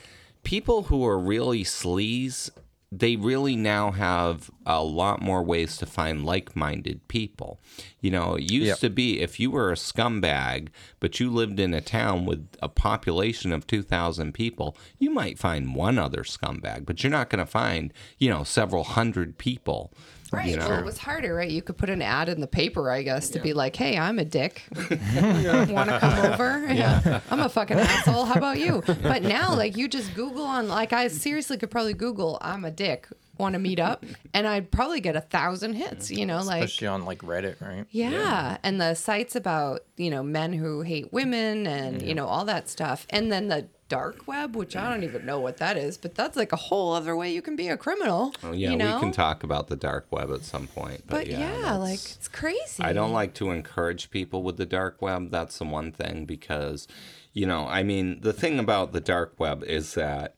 people 0.44 0.84
who 0.84 1.06
are 1.06 1.20
really 1.20 1.66
sleaze 1.66 2.50
they 2.90 3.18
really 3.18 3.58
now 3.58 3.92
have 3.92 4.50
a 4.78 4.84
lot 4.84 5.22
more 5.22 5.42
ways 5.44 5.78
to 5.78 5.86
find 5.86 6.26
like-minded 6.26 7.08
people. 7.08 7.60
You 8.02 8.12
know, 8.12 8.36
it 8.36 8.44
used 8.52 8.68
Yep. 8.68 8.80
to 8.80 8.90
be 8.92 9.20
if 9.20 9.40
you 9.40 9.50
were 9.52 9.72
a 9.72 9.76
scumbag, 9.76 10.68
but 11.00 11.20
you 11.20 11.30
lived 11.32 11.60
in 11.60 11.74
a 11.74 11.82
town 11.82 12.26
with 12.26 12.48
a 12.62 12.70
population 12.70 13.52
of 13.52 13.66
2,000 13.66 14.34
people, 14.34 14.78
you 15.00 15.10
might 15.10 15.40
find 15.40 15.74
one 15.76 15.98
other 15.98 16.22
scumbag, 16.24 16.86
but 16.86 17.04
you're 17.04 17.12
not 17.12 17.30
going 17.30 17.44
to 17.44 17.50
find, 17.52 17.92
you 18.20 18.30
know, 18.30 18.44
several 18.44 18.84
hundred 18.84 19.38
people. 19.38 19.92
Right. 20.32 20.52
You 20.52 20.58
Well, 20.60 20.70
know? 20.70 20.76
it 20.78 20.86
was 20.86 21.00
harder, 21.00 21.34
right? 21.34 21.50
You 21.50 21.64
could 21.64 21.78
put 21.80 21.90
an 21.90 22.04
ad 22.04 22.30
in 22.30 22.40
the 22.40 22.46
paper, 22.46 22.92
I 22.92 23.02
guess, 23.02 23.30
to 23.30 23.40
be 23.40 23.52
like, 23.54 23.76
"Hey, 23.76 23.98
I'm 23.98 24.20
a 24.20 24.26
dick. 24.26 24.62
You 24.78 25.74
want 25.74 25.90
to 25.90 25.98
come 26.00 26.26
over? 26.34 26.72
Yeah. 26.72 27.22
I'm 27.32 27.40
a 27.40 27.50
fucking 27.50 27.80
asshole. 27.80 28.26
How 28.26 28.36
about 28.36 28.60
you?" 28.60 28.84
But 29.02 29.24
now, 29.24 29.56
like, 29.56 29.76
you 29.76 29.88
just 29.88 30.14
Google 30.14 30.44
on, 30.44 30.68
like, 30.68 30.94
I 30.94 31.08
seriously 31.08 31.58
could 31.58 31.72
probably 31.72 31.96
Google, 31.96 32.38
"I'm 32.42 32.64
a 32.64 32.70
dick. 32.70 33.08
Want 33.40 33.54
to 33.54 33.60
meet 33.60 33.80
up?" 33.80 34.06
And 34.34 34.46
I'd 34.48 34.70
probably 34.72 35.00
get 35.02 35.16
a 35.16 35.22
thousand 35.22 35.74
hits. 35.74 36.12
You 36.12 36.26
know, 36.26 36.42
like. 36.44 36.64
especially 36.64 36.88
on 36.88 37.06
like 37.06 37.20
Reddit, 37.20 37.60
right? 37.62 37.86
Yeah. 37.90 38.58
and 38.64 38.80
the 38.80 38.94
sites 38.94 39.36
about 39.36 39.82
you 39.98 40.10
know 40.12 40.22
men 40.24 40.54
who 40.54 40.82
hate 40.82 41.12
women 41.12 41.66
and 41.66 42.02
you 42.02 42.14
know 42.14 42.28
all 42.28 42.46
that 42.46 42.70
stuff, 42.70 43.08
and 43.10 43.32
then 43.32 43.48
the 43.48 43.68
dark 43.90 44.28
web, 44.28 44.56
which 44.56 44.76
I 44.76 44.88
don't 44.88 45.04
even 45.04 45.26
know 45.26 45.40
what 45.40 45.58
that 45.58 45.76
is, 45.76 45.98
but 45.98 46.14
that's 46.14 46.38
like 46.38 46.52
a 46.52 46.56
whole 46.56 46.94
other 46.94 47.16
way 47.16 47.34
you 47.34 47.42
can 47.42 47.56
be 47.56 47.70
a 47.70 47.76
criminal. 47.76 48.36
Oh, 48.44 48.52
yeah, 48.52 48.70
you 48.70 48.78
know? 48.78 48.94
we 48.94 49.00
can 49.00 49.12
talk 49.12 49.44
about 49.44 49.68
the 49.68 49.76
dark 49.76 50.06
web 50.12 50.30
at 50.32 50.44
some 50.44 50.68
point. 50.68 51.06
But, 51.08 51.16
But 51.26 51.28
yeah, 51.28 51.40
that's- 51.50 51.80
like 51.80 52.00
it's 52.00 52.28
crazy. 52.28 52.84
I 52.84 52.94
don't 52.94 53.12
like 53.14 53.34
to 53.36 53.50
encourage 53.50 54.12
people 54.12 54.44
with 54.44 54.58
the 54.58 54.68
dark 54.68 55.02
web. 55.02 55.32
That's 55.32 55.58
the 55.58 55.66
one 55.66 55.92
thing 55.92 56.26
because, 56.26 56.88
you 57.34 57.48
know, 57.48 57.66
I 57.68 57.82
mean, 57.82 58.22
the 58.22 58.32
thing 58.32 58.60
about 58.60 58.94
the 58.94 59.02
dark 59.02 59.34
web 59.40 59.64
is 59.64 59.96
that, 59.96 60.36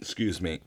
excuse 0.00 0.40
me, 0.40 0.60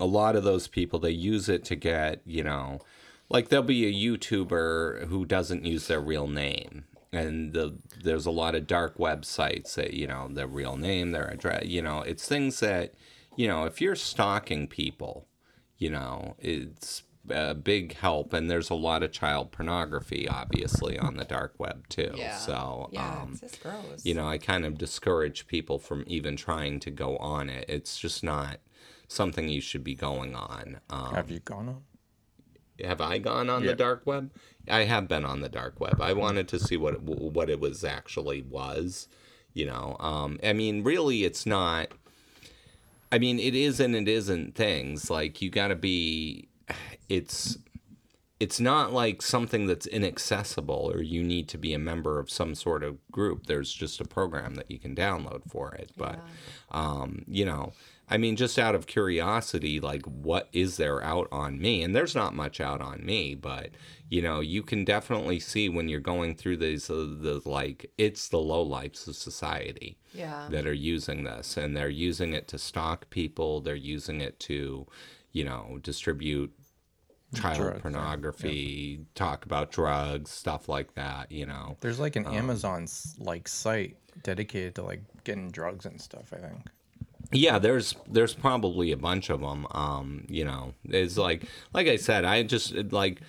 a 0.00 0.06
lot 0.06 0.36
of 0.36 0.44
those 0.44 0.68
people, 0.68 0.98
they 0.98 1.10
use 1.10 1.48
it 1.48 1.64
to 1.64 1.76
get, 1.76 2.20
you 2.24 2.42
know, 2.42 2.80
like 3.28 3.48
there'll 3.48 3.64
be 3.64 3.86
a 3.86 4.18
YouTuber 4.18 5.06
who 5.08 5.24
doesn't 5.24 5.64
use 5.64 5.86
their 5.86 6.00
real 6.00 6.26
name. 6.26 6.84
And 7.12 7.52
the, 7.52 7.76
there's 8.02 8.26
a 8.26 8.30
lot 8.30 8.54
of 8.54 8.66
dark 8.66 8.96
websites 8.96 9.74
that, 9.74 9.92
you 9.92 10.06
know, 10.06 10.28
their 10.28 10.46
real 10.46 10.76
name, 10.76 11.10
their 11.10 11.28
address, 11.28 11.66
you 11.66 11.82
know, 11.82 12.00
it's 12.00 12.26
things 12.26 12.60
that, 12.60 12.94
you 13.36 13.46
know, 13.46 13.64
if 13.64 13.80
you're 13.80 13.96
stalking 13.96 14.66
people, 14.66 15.26
you 15.76 15.90
know, 15.90 16.36
it's 16.38 17.02
a 17.28 17.54
big 17.54 17.96
help. 17.96 18.32
And 18.32 18.50
there's 18.50 18.70
a 18.70 18.74
lot 18.74 19.02
of 19.02 19.12
child 19.12 19.52
pornography, 19.52 20.26
obviously, 20.26 20.98
on 20.98 21.16
the 21.16 21.24
dark 21.24 21.54
web, 21.58 21.88
too. 21.88 22.12
Yeah. 22.14 22.36
So, 22.36 22.88
yeah, 22.92 23.20
um, 23.20 23.30
it's 23.32 23.40
just 23.40 23.62
gross. 23.62 24.04
you 24.04 24.14
know, 24.14 24.26
I 24.26 24.38
kind 24.38 24.64
of 24.64 24.78
discourage 24.78 25.46
people 25.46 25.78
from 25.78 26.04
even 26.06 26.36
trying 26.36 26.80
to 26.80 26.90
go 26.90 27.16
on 27.18 27.50
it. 27.50 27.66
It's 27.68 27.98
just 27.98 28.24
not 28.24 28.60
something 29.12 29.48
you 29.48 29.60
should 29.60 29.84
be 29.84 29.94
going 29.94 30.34
on. 30.34 30.80
Um, 30.90 31.14
Have 31.14 31.30
you 31.30 31.40
gone 31.40 31.68
on? 31.68 31.82
have 32.82 33.00
I 33.00 33.18
gone 33.18 33.48
on 33.48 33.62
Yeah. 33.62 33.70
the 33.70 33.76
dark 33.76 34.06
web? 34.06 34.32
I 34.68 34.84
have 34.84 35.06
been 35.06 35.24
on 35.24 35.40
the 35.40 35.48
dark 35.48 35.78
web. 35.78 36.00
I 36.00 36.12
wanted 36.14 36.48
to 36.48 36.58
see 36.58 36.76
what 36.76 36.94
it, 36.94 37.02
what 37.02 37.48
it 37.48 37.60
was 37.60 37.84
actually 37.84 38.42
was. 38.42 39.06
You 39.52 39.66
know, 39.66 39.96
um, 40.00 40.40
I 40.42 40.52
mean, 40.52 40.82
really, 40.82 41.24
it's 41.24 41.46
not. 41.46 41.88
I 43.12 43.18
mean, 43.18 43.38
it 43.38 43.54
is 43.54 43.78
and 43.78 43.94
it 43.94 44.08
isn't 44.08 44.54
things 44.54 45.10
like 45.10 45.42
you 45.42 45.50
got 45.50 45.68
to 45.68 45.76
be. 45.76 46.48
It's 47.08 47.58
it's 48.40 48.58
not 48.58 48.92
like 48.92 49.22
something 49.22 49.66
that's 49.66 49.86
inaccessible 49.86 50.90
or 50.92 51.00
you 51.00 51.22
need 51.22 51.48
to 51.48 51.56
be 51.58 51.72
a 51.74 51.78
member 51.78 52.18
of 52.18 52.28
some 52.28 52.56
sort 52.56 52.82
of 52.82 52.96
group. 53.12 53.46
There's 53.46 53.72
just 53.72 54.00
a 54.00 54.04
program 54.04 54.56
that 54.56 54.68
you 54.68 54.80
can 54.80 54.96
download 54.96 55.42
for 55.48 55.72
it. 55.76 55.92
But, 55.96 56.18
um, 56.72 57.24
you 57.28 57.44
know, 57.44 57.72
I 58.12 58.18
mean, 58.18 58.36
just 58.36 58.58
out 58.58 58.74
of 58.74 58.86
curiosity, 58.86 59.80
like, 59.80 60.04
what 60.06 60.48
is 60.52 60.76
there 60.76 61.02
out 61.02 61.28
on 61.32 61.58
me? 61.60 61.82
And 61.82 61.94
there's 61.96 62.14
not 62.14 62.34
much 62.34 62.60
out 62.60 62.80
on 62.80 63.04
me, 63.04 63.34
but, 63.34 63.70
you 64.10 64.20
know, 64.20 64.40
you 64.40 64.62
can 64.62 64.84
definitely 64.84 65.40
see 65.40 65.68
when 65.68 65.88
you're 65.88 66.00
going 66.00 66.34
through 66.34 66.58
these, 66.58 66.90
uh, 66.90 66.94
the, 67.20 67.40
like, 67.44 67.90
it's 67.96 68.28
the 68.28 68.38
lowlifes 68.38 69.08
of 69.08 69.16
society 69.16 69.96
Yeah. 70.12 70.46
that 70.50 70.66
are 70.66 70.72
using 70.94 71.24
this. 71.24 71.56
And 71.56 71.76
they're 71.76 71.88
using 71.88 72.34
it 72.34 72.48
to 72.48 72.58
stalk 72.58 73.08
people, 73.10 73.60
they're 73.62 73.74
using 73.74 74.20
it 74.20 74.38
to, 74.40 74.86
you 75.32 75.44
know, 75.44 75.78
distribute 75.82 76.52
child 77.34 77.56
Drugs, 77.56 77.76
yeah. 77.76 77.80
pornography, 77.82 79.00
talk 79.14 79.46
about 79.46 79.70
drugs, 79.72 80.30
stuff 80.30 80.68
like 80.68 80.94
that, 80.96 81.32
you 81.32 81.46
know. 81.46 81.78
There's 81.80 81.98
like 81.98 82.16
Um, 82.18 82.26
an 82.26 82.34
Amazon 82.34 82.86
like 83.18 83.48
site 83.48 83.96
dedicated 84.22 84.74
to 84.74 84.82
like 84.82 85.02
getting 85.24 85.50
drugs 85.50 85.86
and 85.86 85.98
stuff. 85.98 86.32
I 86.34 86.36
think. 86.36 86.66
Yeah, 87.32 87.58
there's 87.58 87.94
there's 88.06 88.34
probably 88.34 88.92
a 88.92 88.96
bunch 88.96 89.30
of 89.30 89.40
them. 89.40 89.66
Um, 89.70 90.26
you 90.28 90.44
know, 90.44 90.74
it's 90.84 91.16
like 91.16 91.44
like 91.72 91.88
I 91.88 91.96
said, 91.96 92.24
I 92.24 92.42
just 92.42 92.74
like 92.92 93.20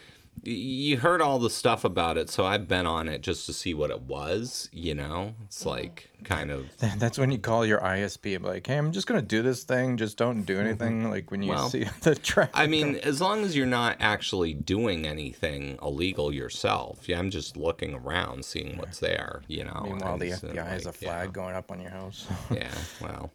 you 0.41 0.97
heard 0.97 1.22
all 1.22 1.39
the 1.39 1.49
stuff 1.49 1.86
about 1.86 2.18
it, 2.18 2.30
so 2.30 2.45
I've 2.45 2.68
been 2.68 2.86
on 2.86 3.08
it 3.08 3.22
just 3.22 3.45
to 3.45 3.54
see 3.54 3.74
what 3.74 3.91
it 3.91 4.01
was. 4.01 4.68
You 4.74 4.93
know, 4.93 5.36
it's 5.45 5.66
like 5.66 6.10
kind 6.24 6.51
of 6.51 6.66
That's 6.97 7.18
when 7.18 7.32
you 7.32 7.38
call 7.38 7.66
your 7.66 7.80
ISP 7.80 8.36
and 8.36 8.43
be 8.43 8.49
like, 8.49 8.68
"Hey, 8.68 8.78
I'm 8.78 8.91
just 8.91 9.08
gonna 9.08 9.22
do 9.22 9.41
this 9.41 9.64
thing. 9.64 9.95
Just 9.95 10.18
don't 10.18 10.43
do 10.43 10.60
anything." 10.60 11.10
Like 11.10 11.32
when 11.32 11.41
you 11.41 11.54
Mm-hmm. 11.54 11.60
Well, 11.60 11.70
see 11.70 11.86
the 12.01 12.16
traffic. 12.16 12.54
I 12.56 12.68
mean, 12.68 12.95
as 12.97 13.22
long 13.22 13.43
as 13.43 13.56
you're 13.56 13.66
not 13.66 13.97
actually 13.99 14.54
doing 14.54 15.06
anything 15.06 15.78
illegal 15.82 16.34
yourself. 16.34 17.08
Yeah, 17.08 17.20
I'm 17.20 17.30
just 17.30 17.56
looking 17.56 17.93
around, 17.93 18.43
seeing 18.43 18.78
what's 18.78 18.99
there. 18.99 19.43
You 19.47 19.66
know. 19.66 19.82
Meanwhile, 19.84 20.14
and 20.14 20.22
the 20.22 20.30
it's, 20.30 20.41
FBI 20.41 20.68
has 20.68 20.86
a 20.88 20.93
flag 20.93 21.28
yeah. 21.28 21.32
going 21.32 21.56
up 21.56 21.72
on 21.72 21.80
your 21.80 21.91
house. 21.91 22.28
yeah 22.51 22.72
well 23.01 23.32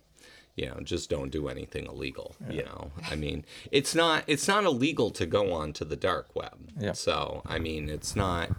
you 0.59 0.67
know 0.67 0.79
just 0.83 1.09
don't 1.09 1.31
do 1.31 1.49
anything 1.49 1.87
illegal 1.87 2.35
you 2.51 2.65
know 2.65 2.91
i 3.11 3.15
mean 3.15 3.45
it's 3.71 3.95
not 3.95 4.25
it's 4.27 4.49
not 4.49 4.65
illegal 4.65 5.11
to 5.11 5.25
go 5.25 5.53
on 5.53 5.73
to 5.73 5.85
the 5.85 5.97
dark 5.97 6.35
web 6.35 6.59
Yeah. 6.79 6.93
so 6.93 7.43
i 7.47 7.59
mean 7.59 7.89
it's 7.89 8.17
not 8.17 8.51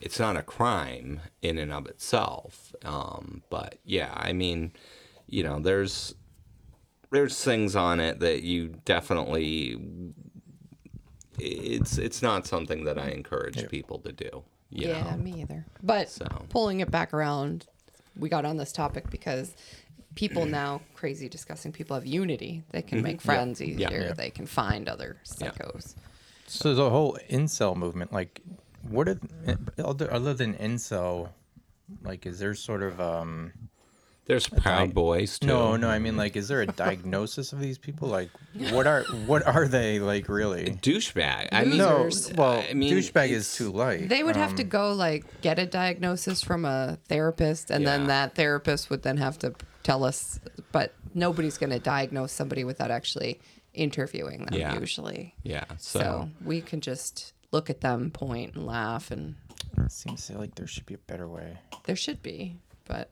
it's 0.00 0.18
not 0.20 0.36
a 0.36 0.42
crime 0.42 1.20
in 1.42 1.58
and 1.58 1.72
of 1.72 1.86
itself 1.86 2.74
um, 2.84 3.42
but 3.50 3.78
yeah 3.84 4.12
i 4.14 4.32
mean 4.32 4.72
you 5.26 5.42
know 5.42 5.58
there's 5.58 6.14
there's 7.10 7.42
things 7.42 7.74
on 7.74 7.98
it 8.00 8.20
that 8.20 8.42
you 8.42 8.74
definitely 8.84 9.78
it's 11.38 11.98
it's 11.98 12.22
not 12.22 12.46
something 12.46 12.84
that 12.84 12.98
i 12.98 13.08
encourage 13.08 13.68
people 13.68 13.98
to 13.98 14.12
do 14.12 14.44
you 14.74 14.88
yeah, 14.88 15.10
know? 15.10 15.16
me 15.18 15.42
either. 15.42 15.66
But 15.82 16.08
So. 16.08 16.24
pulling 16.48 16.80
it 16.80 16.90
back 16.90 17.12
around, 17.12 17.66
we 18.16 18.30
got 18.30 18.46
on 18.46 18.56
this 18.56 18.72
topic 18.72 19.10
because 19.10 19.54
people 20.14 20.46
now 20.60 20.80
crazy 20.94 21.28
discussing 21.28 21.72
people 21.72 21.94
have 21.94 22.06
unity. 22.06 22.62
They 22.70 22.82
can 22.82 23.02
make 23.02 23.20
friends 23.20 23.60
easier. 23.60 23.88
Mm-hmm. 23.88 24.02
Yeah. 24.02 24.12
They 24.14 24.30
can 24.30 24.46
find 24.46 24.88
other 24.88 25.16
psychos. 25.24 25.94
So 26.46 26.74
the 26.74 26.90
whole 26.90 27.16
incel 27.30 27.76
movement, 27.76 28.12
like, 28.12 28.40
what 28.88 29.08
are 29.08 29.18
other 29.78 30.12
other 30.12 30.34
than 30.34 30.54
incel, 30.54 31.30
like, 32.02 32.26
is 32.26 32.38
there 32.38 32.54
sort 32.54 32.82
of 32.82 33.00
um, 33.00 33.52
There's 34.26 34.48
Proud 34.48 34.92
Boys 34.92 35.38
too. 35.38 35.46
No, 35.46 35.76
no, 35.76 35.88
I 35.88 35.98
mean 35.98 36.16
like, 36.16 36.36
is 36.36 36.48
there 36.48 36.60
a 36.60 36.66
diagnosis 36.66 37.52
of 37.52 37.60
these 37.60 37.78
people? 37.78 38.08
Like, 38.08 38.28
what 38.70 38.86
are 38.86 39.02
what 39.26 39.46
are 39.46 39.66
they 39.66 39.98
like 39.98 40.28
really? 40.28 40.76
douchebag. 40.82 41.48
I 41.52 41.64
mean, 41.64 41.78
No, 41.78 42.08
well, 42.36 42.62
I 42.68 42.74
mean, 42.74 42.92
douchebag 42.92 43.30
is 43.30 43.54
too 43.54 43.70
light. 43.72 44.08
They 44.08 44.22
would 44.22 44.36
have 44.36 44.50
Um, 44.50 44.56
to 44.56 44.64
go 44.64 44.92
like 44.92 45.24
get 45.42 45.58
a 45.58 45.66
diagnosis 45.66 46.42
from 46.42 46.64
a 46.64 46.98
therapist, 47.08 47.70
and 47.70 47.82
Yeah. 47.84 47.96
then 47.96 48.06
that 48.08 48.34
therapist 48.34 48.90
would 48.90 49.02
then 49.02 49.16
have 49.16 49.38
to 49.40 49.54
tell 49.82 50.04
us. 50.04 50.40
But 50.70 50.94
nobody's 51.14 51.58
going 51.58 51.70
to 51.70 51.78
diagnose 51.78 52.32
somebody 52.32 52.64
without 52.64 52.90
actually 52.90 53.40
interviewing 53.74 54.46
them. 54.46 54.58
Yeah. 54.58 54.78
Usually, 54.78 55.34
yeah. 55.42 55.64
so. 55.78 56.00
So, 56.00 56.30
we 56.44 56.60
can 56.60 56.80
just 56.80 57.32
look 57.50 57.70
at 57.70 57.80
them, 57.80 58.10
point, 58.10 58.54
and 58.54 58.66
laugh, 58.66 59.10
and 59.10 59.36
it 59.78 59.92
Seems 59.92 60.30
like 60.30 60.54
there 60.54 60.66
should 60.66 60.86
be 60.86 60.94
a 60.94 60.98
better 60.98 61.28
way. 61.28 61.58
there 61.84 61.96
should 61.96 62.22
be, 62.22 62.56
but 62.86 63.10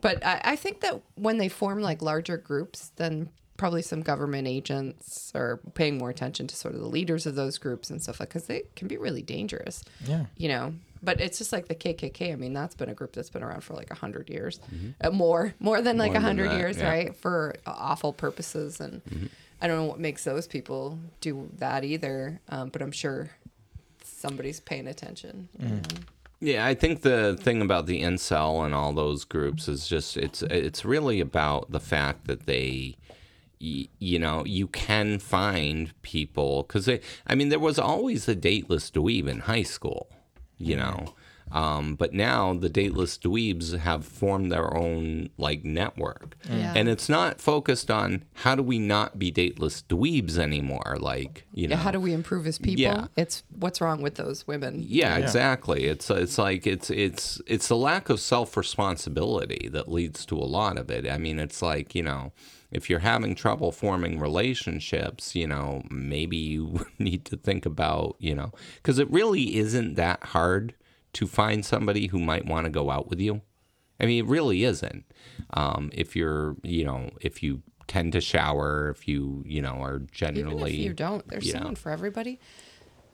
but 0.00 0.24
I, 0.24 0.40
I 0.44 0.56
think 0.56 0.80
that 0.80 1.00
when 1.14 1.38
they 1.38 1.48
form 1.48 1.80
like 1.80 2.02
larger 2.02 2.36
groups, 2.36 2.92
then 2.96 3.30
probably 3.56 3.82
some 3.82 4.02
government 4.02 4.46
agents 4.46 5.32
are 5.34 5.60
paying 5.74 5.98
more 5.98 6.10
attention 6.10 6.46
to 6.46 6.54
sort 6.56 6.74
of 6.74 6.80
the 6.80 6.86
leaders 6.86 7.26
of 7.26 7.34
those 7.34 7.58
groups 7.58 7.90
and 7.90 8.02
stuff 8.02 8.20
like 8.20 8.28
because 8.28 8.46
they 8.46 8.64
can 8.76 8.86
be 8.88 8.96
really 8.96 9.22
dangerous. 9.22 9.82
Yeah. 10.04 10.26
you 10.36 10.48
know. 10.48 10.74
But 11.06 11.20
it's 11.20 11.38
just 11.38 11.52
like 11.52 11.68
the 11.68 11.74
KKK. 11.74 12.32
I 12.32 12.36
mean, 12.36 12.52
that's 12.52 12.74
been 12.74 12.88
a 12.90 12.94
group 12.94 13.12
that's 13.12 13.30
been 13.30 13.42
around 13.42 13.62
for 13.62 13.74
like 13.74 13.90
a 13.90 13.94
hundred 13.94 14.28
years, 14.28 14.60
uh, 15.00 15.10
more 15.10 15.54
more 15.60 15.80
than 15.80 15.96
like 15.96 16.12
Mm-hmm. 16.12 16.24
A 16.24 16.28
hundred 16.28 16.52
years, 16.58 16.76
yeah. 16.76 16.82
Mm-hmm. 16.84 17.06
right? 17.06 17.16
For 17.16 17.54
awful 17.66 18.12
purposes, 18.12 18.80
and 18.80 19.02
I 19.62 19.66
don't 19.66 19.76
know 19.78 19.84
what 19.84 20.00
makes 20.00 20.24
those 20.24 20.46
people 20.46 20.98
do 21.20 21.48
that 21.58 21.84
either. 21.84 22.40
Um, 22.48 22.68
but 22.70 22.82
I'm 22.82 22.92
sure 22.92 23.30
somebody's 24.04 24.60
paying 24.60 24.86
attention. 24.86 25.48
you 25.58 25.68
know. 25.68 25.80
yeah, 26.40 26.66
I 26.66 26.74
think 26.74 27.02
the 27.02 27.36
thing 27.40 27.62
about 27.62 27.86
the 27.86 28.02
incel 28.02 28.64
and 28.64 28.74
all 28.74 28.92
those 28.92 29.24
groups 29.24 29.68
is 29.68 29.86
just 29.88 30.16
it's 30.16 30.42
it's 30.42 30.84
really 30.84 31.20
about 31.20 31.70
the 31.70 31.80
fact 31.80 32.26
that 32.26 32.46
they 32.46 32.96
you 33.58 34.18
know, 34.18 34.44
you 34.44 34.66
can 34.68 35.18
find 35.18 35.92
people 36.02 36.62
because 36.62 36.88
I 37.26 37.34
mean, 37.34 37.48
there 37.48 37.58
was 37.58 37.78
always 37.78 38.28
a 38.28 38.34
dateless 38.34 38.90
dweeb 38.90 39.28
in 39.28 39.40
high 39.40 39.62
school, 39.62 40.08
you 40.58 40.76
know, 40.76 41.14
um, 41.52 41.94
but 41.94 42.12
now 42.12 42.54
the 42.54 42.68
dateless 42.68 43.16
dweebs 43.18 43.78
have 43.78 44.04
formed 44.04 44.50
their 44.50 44.76
own 44.76 45.30
like 45.38 45.64
network, 45.64 46.36
Yeah. 46.50 46.72
and 46.74 46.88
it's 46.88 47.08
not 47.08 47.40
focused 47.40 47.88
on 47.90 48.24
how 48.34 48.56
do 48.56 48.62
we 48.64 48.78
not 48.80 49.16
be 49.18 49.30
dateless 49.30 49.82
dweebs 49.88 50.38
anymore, 50.38 50.96
like 51.00 51.46
you 51.54 51.68
know, 51.68 51.76
how 51.76 51.92
do 51.92 52.00
we 52.00 52.12
improve 52.12 52.46
as 52.48 52.58
people? 52.58 52.82
Yeah. 52.82 53.06
It's 53.16 53.44
what's 53.56 53.80
wrong 53.80 54.02
with 54.02 54.16
those 54.16 54.46
women. 54.48 54.84
yeah, 54.88 55.16
exactly. 55.18 55.84
It's 55.84 56.10
it's 56.10 56.36
like 56.38 56.66
it's 56.66 56.90
it's 56.90 57.40
it's 57.46 57.68
the 57.68 57.76
lack 57.76 58.08
of 58.10 58.18
self 58.18 58.56
responsibility 58.56 59.68
that 59.72 59.90
leads 59.90 60.26
to 60.26 60.36
a 60.36 60.44
lot 60.58 60.78
of 60.78 60.90
it. 60.90 61.08
I 61.08 61.18
mean, 61.18 61.38
it's 61.38 61.62
like 61.62 61.94
you 61.94 62.02
know, 62.02 62.32
if 62.70 62.90
you're 62.90 63.00
having 63.00 63.34
trouble 63.34 63.72
forming 63.72 64.18
relationships, 64.18 65.34
you 65.34 65.46
know, 65.46 65.82
maybe 65.90 66.36
you 66.36 66.86
need 66.98 67.24
to 67.26 67.36
think 67.36 67.66
about 67.66 68.16
you 68.18 68.34
know, 68.34 68.52
because 68.76 68.98
it 68.98 69.10
really 69.10 69.56
isn't 69.56 69.94
that 69.94 70.22
hard 70.24 70.74
to 71.14 71.26
find 71.26 71.64
somebody 71.64 72.08
who 72.08 72.18
might 72.18 72.44
want 72.44 72.64
to 72.64 72.70
go 72.70 72.90
out 72.90 73.08
with 73.08 73.20
you. 73.20 73.40
I 73.98 74.04
mean, 74.04 74.24
it 74.24 74.28
really 74.28 74.64
isn't. 74.64 75.04
Um, 75.54 75.90
if 75.94 76.14
you're, 76.14 76.56
you 76.62 76.84
know, 76.84 77.10
if 77.22 77.42
you 77.42 77.62
tend 77.86 78.12
to 78.12 78.20
shower, 78.20 78.90
if 78.90 79.08
you, 79.08 79.42
you 79.46 79.62
know, 79.62 79.82
are 79.82 79.96
Even 79.96 80.08
generally, 80.12 80.74
if 80.74 80.78
you 80.80 80.92
don't, 80.92 81.26
there's 81.28 81.46
you 81.46 81.54
know. 81.54 81.60
someone 81.60 81.76
for 81.76 81.90
everybody 81.90 82.38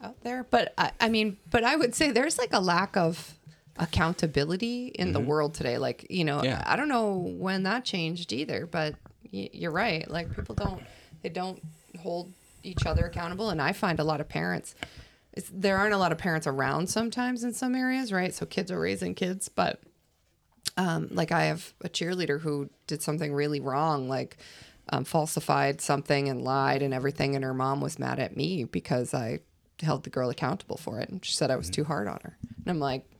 out 0.01 0.21
there. 0.23 0.43
But 0.43 0.73
I, 0.77 0.91
I 0.99 1.07
mean, 1.09 1.37
but 1.49 1.63
I 1.63 1.77
would 1.77 1.95
say 1.95 2.11
there's 2.11 2.37
like 2.37 2.51
a 2.51 2.59
lack 2.59 2.97
of 2.97 3.35
accountability 3.77 4.87
in 4.87 5.13
the 5.13 5.19
world 5.19 5.53
today. 5.53 5.77
Like, 5.77 6.05
you 6.09 6.25
know, 6.25 6.37
Mm-hmm. 6.37 6.45
Yeah. 6.45 6.63
I 6.65 6.75
don't 6.75 6.89
know 6.89 7.15
when 7.15 7.63
that 7.63 7.85
changed 7.85 8.33
either, 8.33 8.65
but 8.65 8.95
you're 9.33 9.71
right. 9.71 10.09
Like 10.09 10.35
people 10.35 10.55
don't, 10.55 10.83
they 11.21 11.29
don't 11.29 11.61
hold 11.99 12.31
each 12.63 12.85
other 12.85 13.05
accountable. 13.05 13.49
And 13.49 13.61
I 13.61 13.73
find 13.73 13.99
a 13.99 14.03
lot 14.03 14.21
of 14.21 14.29
parents, 14.29 14.75
it's, 15.33 15.49
there 15.51 15.77
aren't 15.77 15.93
a 15.93 15.97
lot 15.97 16.11
of 16.11 16.17
parents 16.17 16.47
around 16.47 16.89
sometimes 16.89 17.43
in 17.43 17.53
some 17.53 17.75
areas, 17.75 18.13
right? 18.13 18.33
So 18.33 18.45
kids 18.45 18.71
are 18.71 18.79
raising 18.79 19.15
kids, 19.15 19.49
but 19.49 19.81
um, 20.77 21.09
like 21.11 21.31
I 21.31 21.45
have 21.45 21.73
a 21.81 21.89
cheerleader 21.89 22.39
who 22.41 22.69
did 22.87 23.01
something 23.01 23.33
really 23.33 23.59
wrong, 23.59 24.07
like 24.07 24.37
um, 24.89 25.03
falsified 25.03 25.81
something 25.81 26.29
and 26.29 26.43
lied 26.43 26.81
and 26.81 26.93
everything, 26.93 27.35
and 27.35 27.43
her 27.43 27.53
mom 27.53 27.81
was 27.81 27.99
mad 27.99 28.19
at 28.19 28.35
me 28.35 28.63
because 28.63 29.13
I 29.13 29.39
held 29.81 30.03
the 30.03 30.09
girl 30.09 30.29
accountable 30.29 30.77
for 30.77 30.99
it, 30.99 31.09
and 31.09 31.23
she 31.23 31.33
said 31.33 31.51
I 31.51 31.55
was 31.55 31.69
too 31.69 31.83
hard 31.83 32.07
on 32.07 32.19
her. 32.23 32.37
And 32.41 32.67
I'm 32.67 32.79
like, 32.79 33.03
"Wait, 33.11 33.12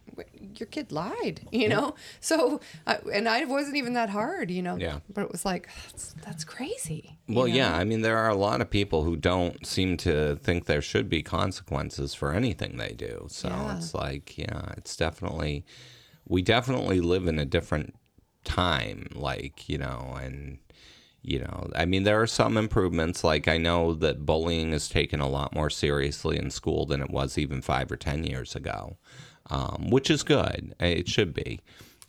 your 0.57 0.67
kid 0.67 0.91
lied, 0.91 1.41
you 1.51 1.67
know. 1.69 1.95
So, 2.19 2.61
I, 2.87 2.99
and 3.13 3.27
I 3.27 3.45
wasn't 3.45 3.75
even 3.77 3.93
that 3.93 4.09
hard, 4.09 4.51
you 4.51 4.61
know. 4.61 4.75
Yeah. 4.77 4.99
But 5.13 5.21
it 5.25 5.31
was 5.31 5.45
like 5.45 5.67
that's, 5.91 6.15
that's 6.25 6.43
crazy. 6.43 7.17
you 7.27 7.35
Well, 7.35 7.47
know? 7.47 7.53
yeah. 7.53 7.75
I 7.75 7.83
mean, 7.83 8.01
there 8.01 8.17
are 8.17 8.29
a 8.29 8.35
lot 8.35 8.61
of 8.61 8.69
people 8.69 9.03
who 9.03 9.15
don't 9.15 9.65
seem 9.65 9.97
to 9.97 10.35
think 10.37 10.65
there 10.65 10.81
should 10.81 11.09
be 11.09 11.23
consequences 11.23 12.13
for 12.13 12.33
anything 12.33 12.77
they 12.77 12.93
do. 12.93 13.25
So 13.29 13.49
Yeah. 13.49 13.75
it's 13.77 13.93
like, 13.93 14.37
yeah, 14.37 14.71
it's 14.77 14.95
definitely, 14.95 15.65
we 16.27 16.41
definitely 16.41 17.01
live 17.01 17.27
in 17.27 17.39
a 17.39 17.45
different 17.45 17.95
time, 18.43 19.07
like, 19.15 19.67
you 19.69 19.77
know, 19.77 20.17
and, 20.21 20.59
you 21.21 21.39
know, 21.39 21.69
I 21.75 21.85
mean, 21.85 22.03
there 22.03 22.21
are 22.21 22.27
some 22.27 22.57
improvements. 22.57 23.23
Like, 23.23 23.47
I 23.47 23.57
know 23.57 23.93
that 23.93 24.25
bullying 24.25 24.73
is 24.73 24.89
taken 24.89 25.21
a 25.21 25.29
lot 25.29 25.55
more 25.55 25.69
seriously 25.69 26.37
in 26.37 26.49
school 26.49 26.85
than 26.85 27.01
it 27.01 27.09
was 27.09 27.37
even 27.37 27.61
five 27.61 27.89
or 27.91 27.95
10 27.95 28.25
years 28.25 28.55
ago, 28.55 28.97
um, 29.49 29.89
which 29.89 30.09
is 30.09 30.23
good. 30.23 30.73
It 30.79 31.07
should 31.07 31.33
be. 31.33 31.59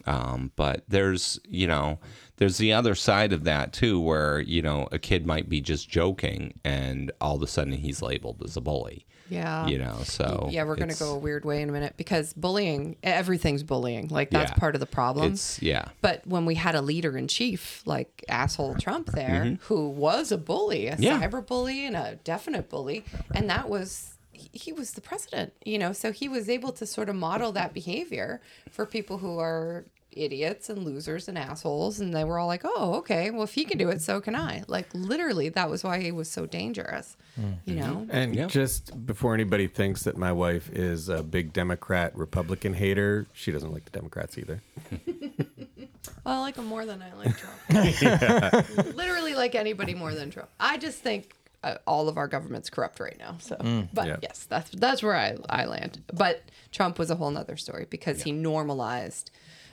Um, 0.07 0.53
but 0.55 0.85
there's, 0.87 1.41
you 1.49 1.66
know, 1.66 1.99
there's 2.37 2.59
the 2.59 2.74
other 2.74 2.95
side 2.95 3.32
of 3.32 3.45
that 3.45 3.72
too, 3.72 3.99
where, 3.99 4.39
you 4.41 4.61
know, 4.61 4.87
a 4.93 4.99
kid 4.99 5.26
might 5.26 5.49
be 5.49 5.62
just 5.62 5.89
joking 5.89 6.61
and 6.62 7.11
all 7.22 7.37
of 7.37 7.43
a 7.43 7.47
sudden 7.47 7.72
he's 7.72 8.03
labeled 8.03 8.43
as 8.45 8.55
a 8.55 8.61
bully, 8.61 9.07
Yeah. 9.30 9.66
you 9.66 9.78
know, 9.78 10.01
so. 10.05 10.49
Yeah, 10.53 10.64
we're 10.64 10.76
gonna 10.76 10.95
go 10.95 11.14
a 11.14 11.18
weird 11.18 11.47
way 11.47 11.62
in 11.62 11.70
a 11.70 11.72
minute 11.72 11.95
because 11.97 12.35
bullying, 12.35 12.97
everything's 13.03 13.62
bullying. 13.62 14.09
Like 14.09 14.28
that's 14.28 14.51
Yeah. 14.51 14.57
part 14.59 14.74
of 14.74 14.80
the 14.80 14.87
problem. 14.87 15.32
It's, 15.32 15.62
yeah. 15.62 15.87
But 16.03 16.26
when 16.26 16.45
we 16.45 16.57
had 16.57 16.74
a 16.74 16.82
leader 16.82 17.16
in 17.16 17.26
chief 17.26 17.80
like 17.87 18.22
asshole 18.28 18.74
Trump 18.74 19.07
there, 19.12 19.57
who 19.62 19.89
was 19.89 20.30
a 20.30 20.37
bully, 20.37 20.89
a 20.89 20.93
Mm-hmm. 20.97 21.03
Yeah. 21.03 21.22
cyber 21.26 21.47
bully 21.47 21.87
and 21.87 21.97
a 21.97 22.16
definite 22.24 22.68
bully, 22.68 23.07
and 23.35 23.49
that 23.49 23.70
was 23.70 24.11
he- 24.35 24.51
he 24.53 24.72
was 24.72 24.93
the 24.93 25.01
president, 25.01 25.53
you 25.64 25.78
know, 25.78 25.93
so 25.93 26.12
he 26.12 26.28
was 26.28 26.49
able 26.49 26.72
to 26.72 26.87
sort 26.87 27.09
of 27.09 27.16
model 27.16 27.53
that 27.53 27.72
behavior 27.72 28.41
for 28.70 28.85
people 28.87 29.18
who 29.18 29.39
are 29.39 29.85
idiots 30.16 30.68
and 30.70 30.85
losers 30.85 31.26
and 31.26 31.37
assholes 31.37 31.99
and 31.99 32.14
they 32.14 32.22
were 32.22 32.39
all 32.39 32.47
like 32.47 32.61
oh 32.64 32.95
okay 32.95 33.32
well 33.32 33.43
if 33.43 33.55
he 33.55 33.64
can 33.64 33.76
do 33.76 33.89
it 33.89 34.01
so 34.01 34.20
can 34.20 34.37
i 34.37 34.62
like 34.68 34.87
literally 34.95 35.49
that 35.49 35.68
was 35.68 35.82
why 35.82 35.99
he 35.99 36.12
was 36.12 36.30
so 36.30 36.47
dangerous 36.47 37.16
mm-hmm. 37.37 37.51
you 37.64 37.74
know 37.74 38.07
And 38.09 38.32
Yeah. 38.32 38.47
just 38.47 39.05
before 39.07 39.35
anybody 39.35 39.66
thinks 39.66 40.05
that 40.05 40.16
my 40.16 40.30
wife 40.30 40.70
is 40.72 41.09
a 41.09 41.24
big 41.24 41.53
Democrat 41.53 42.16
Republican 42.16 42.74
hater, 42.74 43.26
she 43.32 43.51
doesn't 43.51 43.72
like 43.72 43.87
the 43.87 43.91
Democrats 43.91 44.39
either. 44.39 44.61
Well, 46.24 46.39
I 46.39 46.41
like 46.41 46.57
him 46.57 46.66
more 46.66 46.87
than 46.87 47.03
I 47.03 47.12
like 47.14 47.35
Trump. 47.37 48.68
Literally, 48.97 49.35
like 49.35 49.55
anybody 49.55 49.95
more 49.95 50.14
than 50.14 50.30
Trump. 50.30 50.49
I 50.61 50.78
just 50.78 50.99
think 51.01 51.35
Uh, 51.64 51.78
all 51.86 52.08
of 52.10 52.16
our 52.18 52.28
government's 52.28 52.68
corrupt 52.70 53.00
right 53.00 53.18
now. 53.18 53.36
So, 53.40 53.56
mm, 53.56 53.88
but 53.92 54.06
yeah. 54.06 54.16
yes, 54.22 54.46
that's 54.52 54.70
that's 54.70 55.02
where 55.02 55.16
I, 55.16 55.36
I 55.48 55.64
land. 55.64 56.02
But 56.12 56.42
Trump 56.72 56.98
was 56.98 57.10
a 57.10 57.16
whole 57.16 57.30
nother 57.30 57.56
story 57.56 57.86
because 57.88 58.22
he 58.22 58.32
normalized, 58.32 59.30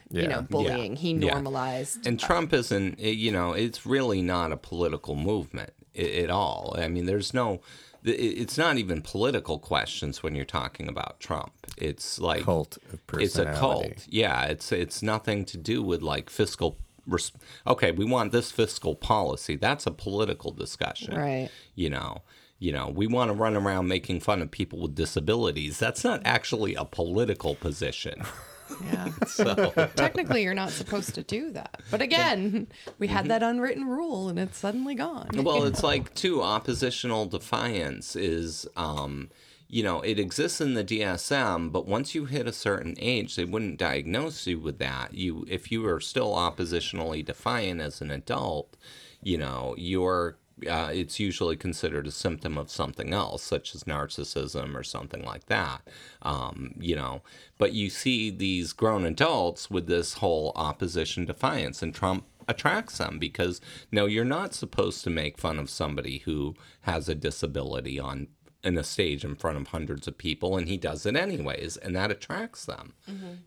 you 0.10 0.28
know, 0.28 0.42
bullying. 0.42 0.96
He 0.96 1.12
Yeah. 1.12 1.32
normalized. 1.34 2.08
And 2.08 2.22
uh, 2.22 2.26
Trump 2.28 2.54
isn't, 2.54 3.00
you 3.00 3.32
know, 3.32 3.54
it's 3.54 3.86
really 3.86 4.22
not 4.22 4.52
a 4.52 4.58
political 4.58 5.16
movement 5.16 5.74
i- 5.98 6.02
at 6.24 6.30
all. 6.30 6.76
I 6.78 6.88
mean, 6.88 7.06
there's 7.06 7.34
no, 7.34 7.60
it's 8.04 8.58
not 8.58 8.78
even 8.78 9.02
political 9.02 9.60
questions 9.60 10.24
when 10.24 10.34
you're 10.36 10.54
talking 10.60 10.88
about 10.88 11.20
Trump. 11.20 11.52
It's 11.78 12.20
like 12.20 12.44
Cult 12.44 12.78
of 12.94 13.20
It's 13.20 13.38
a 13.38 13.46
cult. 13.54 14.08
Yeah, 14.10 14.46
it's 14.46 14.72
it's 14.72 15.02
nothing 15.04 15.46
to 15.46 15.58
do 15.58 15.84
with 15.84 16.02
like 16.02 16.30
fiscal. 16.30 16.78
Res- 17.08 17.32
Okay, 17.68 17.92
we 17.92 18.06
want 18.06 18.32
this 18.32 18.52
fiscal 18.52 18.96
policy. 18.96 19.56
That's 19.56 19.86
a 19.88 19.92
political 19.92 20.52
discussion, 20.52 21.16
Right. 21.18 21.50
You 21.76 21.90
know, 21.90 22.22
you 22.60 22.72
know, 22.72 22.90
we 22.90 23.08
want 23.08 23.30
to 23.30 23.34
run 23.34 23.56
around 23.56 23.88
making 23.88 24.20
fun 24.20 24.42
of 24.42 24.52
people 24.52 24.80
with 24.80 24.94
disabilities. 24.96 25.80
That's 25.80 26.04
not 26.04 26.22
actually 26.26 26.76
a 26.76 26.86
political 26.86 27.56
position. 27.56 28.22
yeah. 28.86 29.10
So. 29.28 29.72
Technically, 29.96 30.44
you're 30.44 30.54
not 30.54 30.70
supposed 30.72 31.16
to 31.16 31.24
do 31.24 31.52
that. 31.52 31.82
But 31.90 32.02
again, 32.02 32.68
we 33.00 33.08
had 33.08 33.28
that 33.30 33.42
unwritten 33.44 33.86
rule, 33.86 34.30
and 34.30 34.38
it's 34.40 34.58
suddenly 34.58 34.94
gone. 34.96 35.30
well 35.34 35.64
it's 35.70 35.84
like 35.84 36.14
too 36.14 36.42
oppositional 36.42 37.26
defiance 37.26 38.16
is 38.16 38.68
um 38.78 39.30
you 39.72 39.82
know 39.82 40.02
it 40.02 40.20
exists 40.20 40.62
in 40.62 40.74
the 40.74 40.84
dsm 40.84 41.72
but 41.72 41.88
once 41.88 42.14
you 42.14 42.26
hit 42.26 42.46
a 42.46 42.54
certain 42.54 42.94
age 43.00 43.36
they 43.36 43.46
wouldn't 43.46 43.80
diagnose 43.80 44.46
you 44.46 44.60
with 44.60 44.78
that 44.78 45.14
you 45.14 45.46
if 45.48 45.72
you 45.72 45.88
are 45.88 46.02
still 46.02 46.34
oppositionally 46.36 47.26
defiant 47.26 47.80
as 47.80 48.02
an 48.02 48.12
adult 48.12 48.76
you 49.24 49.38
know 49.38 49.74
you're 49.78 50.38
uh, 50.70 50.90
it's 50.94 51.20
usually 51.20 51.56
considered 51.56 52.06
a 52.06 52.12
symptom 52.12 52.58
of 52.58 52.70
something 52.70 53.14
else, 53.14 53.42
such 53.42 53.74
as 53.74 53.86
narcissism 53.86 54.76
or 54.76 54.84
something 54.84 55.24
like 55.24 55.48
that. 55.48 55.82
Um, 56.22 56.76
you 56.80 56.96
know, 56.96 57.22
but 57.58 57.74
you 57.74 57.90
see 57.90 58.30
these 58.30 58.74
grown 58.74 59.06
adults 59.06 59.72
with 59.72 59.88
this 59.88 60.16
whole 60.16 60.52
opposition 60.56 61.26
defiance, 61.26 61.82
and 61.82 61.96
Trump 61.96 62.26
attracts 62.48 62.98
them 62.98 63.18
because 63.18 63.62
no, 63.92 64.06
you're 64.06 64.26
not 64.26 64.54
supposed 64.54 65.04
to 65.04 65.10
make 65.10 65.40
fun 65.40 65.58
of 65.58 65.70
somebody 65.70 66.20
who 66.20 66.56
has 66.82 67.10
a 67.10 67.16
disability 67.16 68.00
on 68.00 68.28
in 68.64 68.78
a 68.78 68.84
stage 68.84 69.24
in 69.24 69.36
front 69.36 69.58
of 69.58 69.68
hundreds 69.68 70.08
of 70.08 70.18
people, 70.18 70.58
and 70.58 70.68
he 70.68 70.78
does 70.78 71.06
it 71.06 71.16
anyways, 71.16 71.78
and 71.78 71.96
that 71.96 72.12
attracts 72.12 72.66
them. 72.66 72.94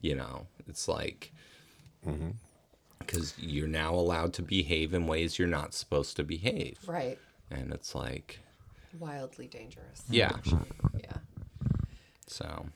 You 0.01 0.15
know, 0.17 0.47
it's 0.69 0.89
like 0.89 1.33
because 2.99 3.35
you're 3.39 3.69
now 3.69 3.95
allowed 3.95 4.33
to 4.35 4.43
behave 4.43 4.93
in 4.95 5.07
ways 5.07 5.39
you're 5.39 5.49
not 5.49 5.75
supposed 5.75 6.17
to 6.17 6.25
behave. 6.25 6.79
Right. 6.87 7.19
And 7.51 7.73
it's 7.73 7.95
like, 7.95 8.41
Wildly 8.99 9.47
dangerous. 9.49 10.03
yeah. 10.09 10.33
Yeah. 10.99 11.17
So, 12.27 12.67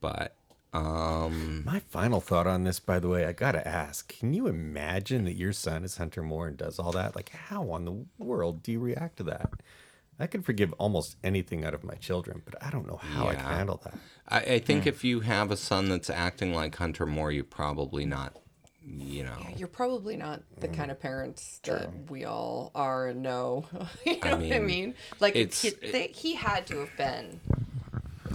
but, 0.00 0.36
um, 0.72 1.64
My 1.64 1.80
final 1.80 2.20
thought 2.20 2.46
on 2.46 2.64
this, 2.64 2.78
by 2.80 2.98
the 2.98 3.08
way, 3.08 3.26
I 3.26 3.32
gotta 3.32 3.66
ask: 3.66 4.16
Can 4.18 4.32
you 4.34 4.46
imagine 4.46 5.24
that 5.24 5.34
your 5.34 5.52
son 5.52 5.84
is 5.84 5.96
Hunter 5.98 6.22
Moore 6.22 6.46
and 6.48 6.56
does 6.56 6.78
all 6.78 6.92
that? 6.92 7.14
Like, 7.16 7.30
how 7.30 7.70
on 7.70 7.84
the 7.84 8.04
world 8.18 8.62
do 8.62 8.72
you 8.72 8.80
react 8.80 9.16
to 9.18 9.22
that? 9.24 9.50
I 10.22 10.26
can 10.28 10.42
forgive 10.42 10.72
almost 10.74 11.16
anything 11.24 11.64
out 11.64 11.74
of 11.74 11.82
my 11.82 11.94
children, 11.94 12.42
but 12.44 12.54
I 12.62 12.70
don't 12.70 12.86
know 12.86 12.96
how 12.96 13.28
I 13.28 13.34
can 13.34 13.44
handle 13.44 13.80
that. 13.84 13.94
I, 14.28 14.38
I 14.54 14.58
think 14.60 14.86
if 14.86 15.02
you 15.04 15.20
have 15.20 15.50
a 15.50 15.56
son 15.56 15.88
that's 15.88 16.08
acting 16.08 16.54
like 16.54 16.76
Hunter 16.76 17.06
Moore, 17.06 17.32
you're 17.32 17.42
probably 17.44 18.06
not, 18.06 18.36
you 18.86 19.24
know. 19.24 19.36
You're 19.56 19.68
probably 19.68 20.16
not 20.16 20.42
the 20.60 20.68
Mm. 20.68 20.74
kind 20.76 20.90
of 20.92 21.00
parents 21.00 21.60
that 21.64 21.90
we 22.08 22.24
all 22.24 22.70
are 22.74 23.08
and 23.08 23.22
know. 23.22 23.66
you 24.06 24.12
know 24.12 24.18
what 24.18 24.34
I 24.34 24.36
mean, 24.36 24.66
mean? 24.66 24.94
Like 25.18 25.34
it's- 25.34 25.60
he, 25.62 25.70
they, 25.70 26.06
he 26.14 26.34
had 26.36 26.66
to 26.68 26.78
have 26.78 26.96
been. 26.96 27.40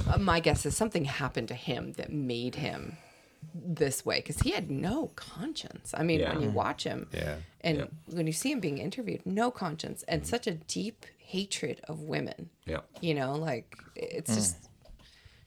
uh, 0.07 0.17
my 0.17 0.39
guess 0.41 0.65
is 0.65 0.75
something 0.75 1.05
happened 1.05 1.47
to 1.47 1.55
him 1.55 1.93
that 1.93 2.11
made 2.11 2.55
him 2.55 2.97
this 3.53 4.05
way 4.05 4.17
because 4.17 4.39
he 4.41 4.51
had 4.51 4.69
no 4.69 5.07
conscience. 5.15 5.93
I 5.97 6.03
mean, 6.03 6.21
when 6.21 6.41
you 6.41 6.49
watch 6.49 6.83
him, 6.83 7.07
Yeah. 7.13 7.38
and 7.61 7.77
Yeah. 7.77 7.85
when 8.07 8.27
you 8.27 8.33
see 8.33 8.51
him 8.51 8.59
being 8.59 8.77
interviewed, 8.77 9.25
no 9.25 9.51
conscience 9.51 10.03
and 10.07 10.27
such 10.27 10.47
a 10.47 10.51
deep 10.51 11.05
hatred 11.28 11.82
of 11.89 12.01
women. 12.01 12.49
Yeah. 12.65 12.80
You 13.01 13.13
know, 13.13 13.36
like 13.36 13.78
it's 13.95 14.32
mm. 14.32 14.36
just. 14.36 14.55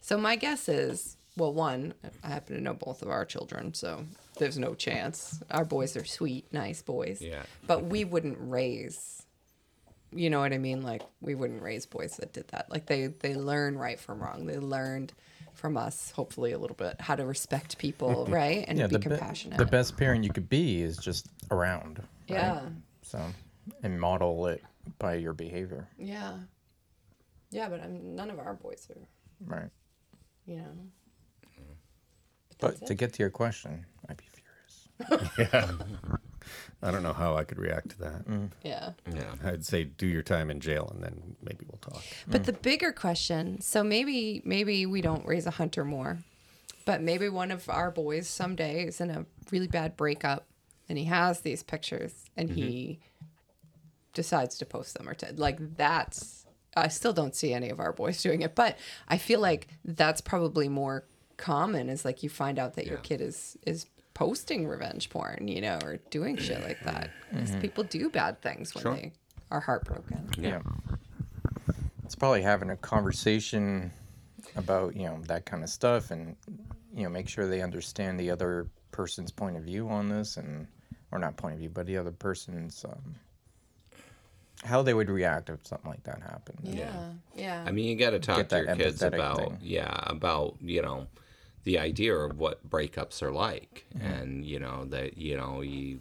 So 0.02 0.16
my 0.16 0.36
guess 0.36 0.68
is, 0.68 1.16
well, 1.36 1.52
one, 1.52 1.94
I 2.22 2.28
happen 2.28 2.56
to 2.56 2.62
know 2.62 2.74
both 2.74 3.02
of 3.02 3.08
our 3.08 3.24
children, 3.24 3.74
so 3.74 4.04
there's 4.38 4.58
no 4.58 4.74
chance. 4.74 5.42
Our 5.50 5.64
boys 5.64 5.96
are 5.96 6.04
sweet, 6.04 6.52
nice 6.52 6.82
boys. 6.82 7.20
Yeah. 7.20 7.42
But 7.66 7.84
we 7.84 8.04
wouldn't 8.04 8.38
raise. 8.40 9.22
You 10.12 10.28
know 10.28 10.40
what 10.40 10.52
I 10.52 10.58
mean? 10.58 10.82
Like 10.82 11.02
we 11.20 11.34
wouldn't 11.34 11.62
raise 11.62 11.86
boys 11.86 12.16
that 12.16 12.32
did 12.32 12.48
that. 12.48 12.70
Like 12.70 12.86
they 12.86 13.06
they 13.06 13.34
learn 13.34 13.78
right 13.78 13.98
from 13.98 14.22
wrong. 14.22 14.46
They 14.46 14.58
learned 14.58 15.12
from 15.54 15.76
us, 15.76 16.10
hopefully 16.10 16.52
a 16.52 16.58
little 16.58 16.76
bit, 16.76 17.00
how 17.00 17.14
to 17.16 17.24
respect 17.26 17.78
people, 17.78 18.24
mm-hmm. 18.24 18.32
right, 18.32 18.64
and 18.68 18.78
Yeah, 18.78 18.86
be 18.86 18.94
the, 18.94 18.98
be- 18.98 19.08
compassionate. 19.08 19.58
the 19.58 19.66
best 19.66 19.96
parent 19.96 20.24
you 20.24 20.32
could 20.32 20.48
be 20.48 20.80
is 20.80 20.96
just 20.96 21.26
around. 21.50 21.98
right? 21.98 22.08
Yeah. 22.28 22.60
So, 23.02 23.20
and 23.82 24.00
model 24.00 24.46
it 24.46 24.62
by 24.98 25.14
your 25.14 25.32
behavior. 25.32 25.88
Yeah. 25.98 26.38
Yeah, 27.50 27.68
but 27.68 27.82
I'm, 27.82 28.14
none 28.14 28.30
of 28.30 28.38
our 28.38 28.54
boys 28.54 28.86
are, 28.90 29.08
Right. 29.44 29.70
you 30.46 30.56
know. 30.56 30.72
But 32.60 32.72
That's 32.72 32.88
to 32.88 32.92
it. 32.92 32.98
get 32.98 33.12
to 33.14 33.22
your 33.22 33.30
question, 33.30 33.86
I'd 34.08 34.16
be 34.16 34.24
furious. 34.26 35.30
Yeah. 35.38 35.72
I 36.82 36.90
don't 36.90 37.02
know 37.02 37.12
how 37.12 37.36
I 37.36 37.44
could 37.44 37.58
react 37.58 37.90
to 37.90 37.98
that. 37.98 38.26
Mm. 38.26 38.50
Yeah. 38.62 38.92
Yeah. 39.12 39.34
I'd 39.44 39.64
say 39.64 39.84
do 39.84 40.06
your 40.06 40.22
time 40.22 40.50
in 40.50 40.60
jail, 40.60 40.90
and 40.94 41.02
then 41.02 41.36
maybe 41.42 41.66
we'll 41.68 41.78
talk. 41.78 42.02
But 42.26 42.44
the 42.44 42.52
bigger 42.54 42.92
question, 42.92 43.60
so 43.60 43.84
maybe 43.84 44.40
maybe 44.44 44.86
we 44.86 45.00
don't 45.02 45.24
raise 45.26 45.46
a 45.46 45.50
Hunter 45.50 45.84
Moore, 45.84 46.18
but 46.86 47.02
maybe 47.02 47.28
one 47.28 47.50
of 47.50 47.68
our 47.68 47.90
boys 47.90 48.28
someday 48.28 48.86
is 48.86 49.00
in 49.00 49.10
a 49.10 49.26
really 49.50 49.68
bad 49.68 49.96
breakup 49.96 50.46
and 50.88 50.98
he 50.98 51.04
has 51.04 51.40
these 51.40 51.62
pictures 51.62 52.12
and 52.36 52.50
he 52.50 52.62
mm-hmm. 52.62 53.26
Decides 54.12 54.58
to 54.58 54.66
post 54.66 54.96
them 54.96 55.08
or 55.08 55.14
to 55.14 55.32
like 55.36 55.76
that's 55.76 56.46
I 56.76 56.88
still 56.88 57.12
don't 57.12 57.34
see 57.34 57.52
any 57.52 57.68
of 57.70 57.80
our 57.80 57.92
boys 57.92 58.22
doing 58.26 58.42
it, 58.42 58.54
but 58.54 58.76
I 59.08 59.18
feel 59.18 59.40
like 59.40 59.68
that's 59.84 60.20
probably 60.20 60.68
more 60.68 61.04
common 61.36 61.88
is 61.88 62.04
like 62.04 62.22
you 62.22 62.28
find 62.28 62.58
out 62.58 62.74
that 62.74 62.86
your 62.86 62.98
kid 62.98 63.20
is 63.20 63.56
is 63.66 63.86
posting 64.14 64.66
revenge 64.68 65.08
porn, 65.08 65.48
you 65.48 65.60
know, 65.62 65.78
or 65.82 65.96
doing 66.10 66.36
shit 66.36 66.62
like 66.62 66.80
that. 66.84 67.10
'Cause 67.32 67.56
people 67.56 67.84
do 67.84 68.10
bad 68.10 68.40
things 68.42 68.74
when 68.74 68.82
Sure. 68.82 68.94
they 68.94 69.12
are 69.50 69.60
heartbroken. 69.60 70.28
Yeah. 70.38 70.60
It's 72.04 72.14
probably 72.16 72.42
having 72.42 72.70
a 72.70 72.76
conversation 72.76 73.90
about, 74.56 74.96
you 74.96 75.04
know, 75.04 75.20
that 75.28 75.46
kind 75.46 75.62
of 75.62 75.70
stuff 75.70 76.10
and, 76.10 76.36
you 76.92 77.04
know, 77.04 77.08
make 77.08 77.28
sure 77.28 77.46
they 77.46 77.62
understand 77.62 78.18
the 78.18 78.30
other 78.30 78.66
person's 78.90 79.30
point 79.30 79.56
of 79.56 79.62
view 79.62 79.88
on 79.88 80.08
this 80.08 80.36
and, 80.36 80.66
or 81.12 81.18
not 81.18 81.36
point 81.36 81.54
of 81.54 81.60
view, 81.60 81.70
but 81.70 81.86
the 81.86 81.96
other 81.96 82.10
person's, 82.12 82.84
um, 82.84 83.14
how 84.64 84.82
they 84.82 84.94
would 84.94 85.08
react 85.08 85.48
if 85.48 85.66
something 85.66 85.90
like 85.90 86.04
that 86.04 86.20
happened. 86.22 86.58
Yeah. 86.62 86.92
Yeah. 87.34 87.64
I 87.66 87.70
mean, 87.70 87.86
you 87.86 87.96
got 87.96 88.10
to 88.10 88.18
talk 88.18 88.36
Get 88.36 88.48
to 88.50 88.56
your 88.64 88.76
kids 88.76 89.02
about, 89.02 89.38
thing. 89.38 89.58
yeah, 89.62 90.00
about, 90.06 90.56
you 90.60 90.82
know, 90.82 91.06
the 91.64 91.78
idea 91.78 92.14
of 92.14 92.38
what 92.38 92.68
breakups 92.68 93.22
are 93.22 93.32
like. 93.32 93.86
Mm-hmm. 93.96 94.06
And, 94.06 94.44
you 94.44 94.58
know, 94.58 94.84
that, 94.86 95.16
you 95.16 95.36
know, 95.36 95.60
you, 95.62 96.00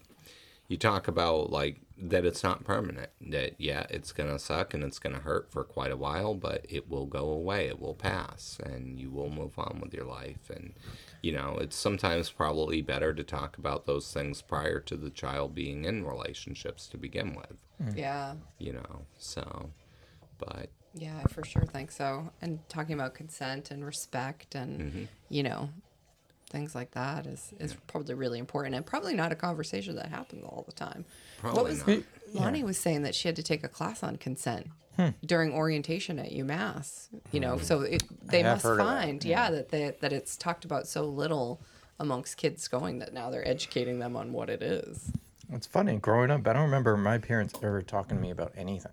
you 0.68 0.78
talk 0.78 1.08
about 1.08 1.52
like 1.52 1.80
that 2.02 2.26
it's 2.26 2.44
not 2.44 2.64
permanent, 2.64 3.10
that, 3.22 3.56
yeah, 3.58 3.86
it's 3.90 4.12
going 4.12 4.30
to 4.30 4.40
suck 4.40 4.74
and 4.74 4.84
it's 4.84 5.00
going 5.00 5.16
to 5.16 5.22
hurt 5.22 5.52
for 5.52 5.64
quite 5.64 5.92
a 5.92 5.98
while, 5.98 6.34
but 6.34 6.66
it 6.70 6.90
will 6.90 7.06
go 7.06 7.30
away. 7.30 7.68
It 7.68 7.80
will 7.80 7.96
pass 7.96 8.58
and 8.64 9.00
you 9.00 9.10
will 9.10 9.30
move 9.30 9.58
on 9.58 9.80
with 9.82 9.94
your 9.94 10.06
life. 10.06 10.50
And, 10.50 10.74
you 11.22 11.32
know, 11.32 11.58
it's 11.60 11.76
sometimes 11.76 12.30
probably 12.30 12.82
better 12.82 13.14
to 13.14 13.24
talk 13.24 13.58
about 13.58 13.86
those 13.86 14.14
things 14.14 14.42
prior 14.42 14.80
to 14.80 14.96
the 14.96 15.10
child 15.10 15.54
being 15.54 15.86
in 15.86 16.06
relationships 16.06 16.88
to 16.88 16.98
begin 16.98 17.36
with, 17.36 17.96
yeah. 17.98 18.36
you 18.58 18.74
know, 18.74 19.06
so, 19.18 19.70
but 20.38 20.70
Yeah, 20.94 21.20
I 21.24 21.28
for 21.28 21.44
sure 21.46 21.66
think 21.66 21.92
so. 21.92 22.32
And 22.42 22.60
talking 22.70 22.94
about 22.94 23.14
consent 23.14 23.72
and 23.72 23.86
respect 23.86 24.56
and 24.56 24.80
Mm-hmm. 24.80 25.04
you 25.30 25.44
know 25.44 25.70
things 26.50 26.74
like 26.74 26.90
that 26.92 27.28
is 27.28 27.54
is 27.60 27.76
probably 27.86 28.16
really 28.16 28.40
important 28.40 28.74
and 28.76 28.84
probably 28.84 29.14
not 29.14 29.32
a 29.32 29.36
conversation 29.36 29.96
that 29.96 30.08
happens 30.10 30.44
all 30.44 30.64
the 30.66 30.72
time. 30.74 31.06
what 31.42 31.64
was 31.64 31.86
not. 31.86 32.00
Lonnie 32.34 32.64
was 32.64 32.78
saying 32.78 33.04
that 33.04 33.14
she 33.14 33.28
had 33.28 33.36
to 33.36 33.44
take 33.44 33.64
a 33.64 33.68
class 33.68 34.02
on 34.02 34.16
consent 34.16 34.68
Hmm. 35.00 35.10
during 35.26 35.54
orientation 35.54 36.20
at 36.20 36.30
UMass. 36.32 37.08
You 37.32 37.40
know, 37.40 37.56
hmm. 37.56 37.64
so 37.64 37.82
it, 37.84 38.04
they 38.22 38.44
must 38.44 38.64
heard 38.64 38.82
of 38.82 38.86
that, 38.86 39.02
find 39.02 39.24
yeah. 39.24 39.50
that 39.50 39.70
they 39.70 39.96
that 40.02 40.12
it's 40.12 40.36
talked 40.36 40.66
about 40.66 40.88
so 40.88 41.06
little 41.06 41.62
amongst 42.02 42.36
kids 42.36 42.68
going 42.68 43.00
that 43.00 43.14
now 43.14 43.30
they're 43.30 43.48
educating 43.48 44.00
them 44.00 44.18
on 44.18 44.34
what 44.34 44.50
it 44.50 44.62
is. 44.62 45.14
It's 45.54 45.66
funny, 45.66 45.96
growing 45.98 46.32
up, 46.32 46.46
I 46.46 46.52
don't 46.52 46.64
remember 46.64 46.98
my 46.98 47.18
parents 47.18 47.54
ever 47.64 47.82
talking 47.82 48.18
to 48.18 48.22
me 48.22 48.30
about 48.30 48.52
anything, 48.58 48.92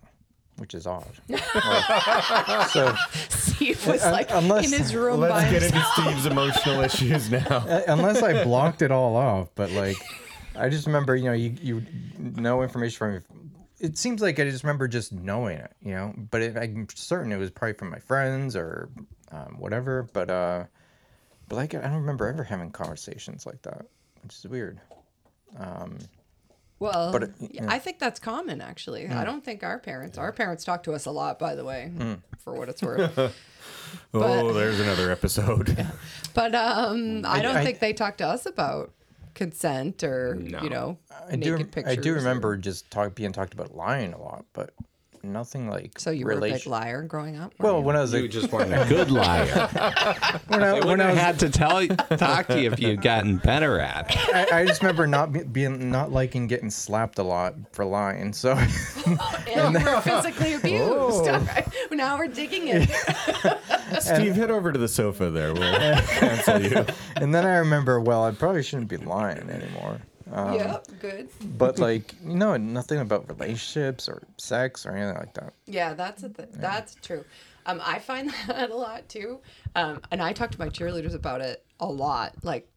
which 0.58 0.74
is 0.74 0.86
odd. 0.86 1.04
Like, 1.28 2.68
so, 2.68 2.94
Steve 3.28 3.84
was 3.84 4.02
Un- 4.04 4.12
like 4.12 4.28
unless- 4.30 4.72
in 4.72 4.78
his 4.78 4.94
room 4.94 5.20
by 5.20 5.28
Let's 5.28 5.50
get 5.50 5.62
himself. 5.62 5.98
into 5.98 6.10
Steve's 6.10 6.26
emotional 6.26 6.80
issues 6.82 7.30
now. 7.32 7.46
Uh, 7.66 7.82
unless 7.88 8.22
I 8.22 8.44
blocked 8.44 8.80
it 8.82 8.92
all 8.92 9.16
off. 9.16 9.48
But 9.56 9.72
like, 9.72 9.96
I 10.54 10.68
just 10.68 10.86
remember, 10.86 11.16
you 11.16 11.24
know, 11.24 11.32
you 11.32 11.54
you 11.60 11.86
know 12.18 12.62
information 12.62 12.96
from. 12.96 13.50
It 13.78 13.98
seems 13.98 14.22
like 14.22 14.38
I 14.40 14.44
just 14.44 14.64
remember 14.64 14.88
just 14.88 15.12
knowing 15.12 15.58
it, 15.58 15.72
you 15.82 15.92
know. 15.94 16.14
But 16.30 16.42
it, 16.42 16.56
I'm 16.56 16.86
certain 16.94 17.30
it 17.32 17.36
was 17.36 17.50
probably 17.50 17.74
from 17.74 17.90
my 17.90 17.98
friends 17.98 18.56
or 18.56 18.88
um, 19.30 19.56
whatever. 19.58 20.08
But 20.12 20.30
uh, 20.30 20.64
but 21.48 21.56
like 21.56 21.74
I 21.74 21.80
don't 21.82 21.94
remember 22.00 22.26
ever 22.26 22.44
having 22.44 22.70
conversations 22.70 23.44
like 23.46 23.62
that, 23.62 23.86
which 24.22 24.34
is 24.36 24.46
weird. 24.46 24.80
Well, 26.78 27.10
But 27.10 27.22
it- 27.24 27.34
yeah, 27.40 27.48
yeah. 27.64 27.66
I 27.70 27.78
think 27.78 27.98
that's 27.98 28.20
common 28.20 28.60
actually. 28.60 29.08
I 29.08 29.24
don't 29.24 29.42
think 29.44 29.62
our 29.62 29.78
parents, 29.78 30.18
our 30.18 30.32
parents 30.32 30.62
talk 30.64 30.82
to 30.84 30.92
us 30.92 31.06
a 31.06 31.10
lot, 31.10 31.38
by 31.38 31.54
the 31.54 31.64
way, 31.64 31.90
for 32.38 32.52
what 32.54 32.68
it's 32.68 32.82
worth. 32.82 33.16
oh, 34.14 34.52
there's 34.52 34.78
another 34.80 35.10
episode. 35.10 35.86
but 36.34 36.54
um, 36.54 37.24
I 37.24 37.40
don't 37.40 37.56
I- 37.56 37.64
think 37.64 37.78
they 37.80 37.92
talk 37.94 38.18
to 38.18 38.26
us 38.26 38.44
about 38.46 38.92
consent 39.36 40.02
or 40.02 40.34
No. 40.34 40.62
you 40.62 40.70
know 40.70 40.98
I 41.30 41.36
do. 41.36 41.56
pictures. 41.64 41.84
I 41.86 41.94
do 41.94 42.12
or- 42.12 42.16
remember 42.16 42.56
just 42.56 42.90
talk 42.90 43.14
being 43.14 43.30
talked 43.32 43.54
about 43.54 43.76
lying 43.76 44.12
a 44.12 44.20
lot, 44.20 44.46
but 44.52 44.70
nothing 45.32 45.68
like. 45.68 45.98
So 45.98 46.10
you 46.10 46.24
were 46.24 46.32
a 46.32 46.34
big 46.36 46.42
relation- 46.44 46.72
liar 46.72 47.02
growing 47.02 47.36
up. 47.36 47.52
Well, 47.58 47.82
when 47.82 47.96
I 47.96 48.00
was 48.00 48.12
You 48.12 48.24
a, 48.24 48.28
just 48.28 48.50
weren't 48.52 48.72
a 48.74 48.84
good 48.88 49.10
liar. 49.10 49.46
when 50.48 50.62
I, 50.62 50.68
I 50.68 50.72
when 50.74 50.86
wouldn't 50.86 51.02
I 51.02 51.04
have 51.06 51.14
was 51.14 51.18
had 51.18 51.38
to 51.40 51.50
tell 51.50 51.82
you, 51.82 51.88
talk 51.96 52.46
to 52.48 52.60
you 52.60 52.70
if 52.72 52.80
you'd 52.80 53.02
gotten 53.02 53.36
better 53.38 53.80
at 53.80 54.10
it. 54.10 54.52
I, 54.52 54.60
I 54.60 54.66
just 54.66 54.82
remember 54.82 55.06
not 55.06 55.32
be, 55.32 55.42
being 55.44 55.90
not 55.90 56.12
liking 56.12 56.46
getting 56.46 56.70
slapped 56.70 57.18
a 57.18 57.22
lot 57.22 57.54
for 57.72 57.84
lying. 57.84 58.32
So 58.32 58.52
and 59.48 59.74
you 59.74 59.84
were 59.84 60.00
physically 60.00 60.54
abused. 60.54 61.28
Oh. 61.28 61.64
now 61.92 62.16
we're 62.18 62.28
digging 62.28 62.68
it. 62.68 62.88
Steve, 64.00 64.34
head 64.34 64.50
over 64.50 64.72
to 64.72 64.78
the 64.78 64.88
sofa 64.88 65.30
there. 65.30 65.52
We'll 65.54 65.78
cancel 66.02 66.60
you. 66.62 66.84
and 67.16 67.34
then 67.34 67.44
I 67.46 67.56
remember, 67.56 68.00
well, 68.00 68.24
I 68.24 68.30
probably 68.32 68.62
shouldn't 68.62 68.88
be 68.88 68.96
lying 68.96 69.48
anymore. 69.48 70.00
Yep, 70.30 70.86
good. 71.00 71.28
But 71.56 71.78
like, 71.78 72.14
you 72.24 72.34
know, 72.36 72.56
nothing 72.56 73.00
about 73.00 73.28
relationships 73.28 74.08
or 74.08 74.22
sex 74.36 74.86
or 74.86 74.92
anything 74.92 75.16
like 75.16 75.34
that. 75.34 75.52
Yeah, 75.66 75.94
that's 75.94 76.22
a 76.22 76.28
th- 76.28 76.48
that's 76.52 76.96
true. 76.96 77.24
Um, 77.66 77.80
I 77.84 77.98
find 77.98 78.30
that 78.46 78.70
a 78.70 78.76
lot 78.76 79.08
too. 79.08 79.40
Um, 79.74 80.00
and 80.10 80.22
I 80.22 80.32
talk 80.32 80.50
to 80.52 80.58
my 80.58 80.68
cheerleaders 80.68 81.14
about 81.14 81.40
it 81.40 81.64
a 81.80 81.86
lot. 81.86 82.34
Like 82.42 82.68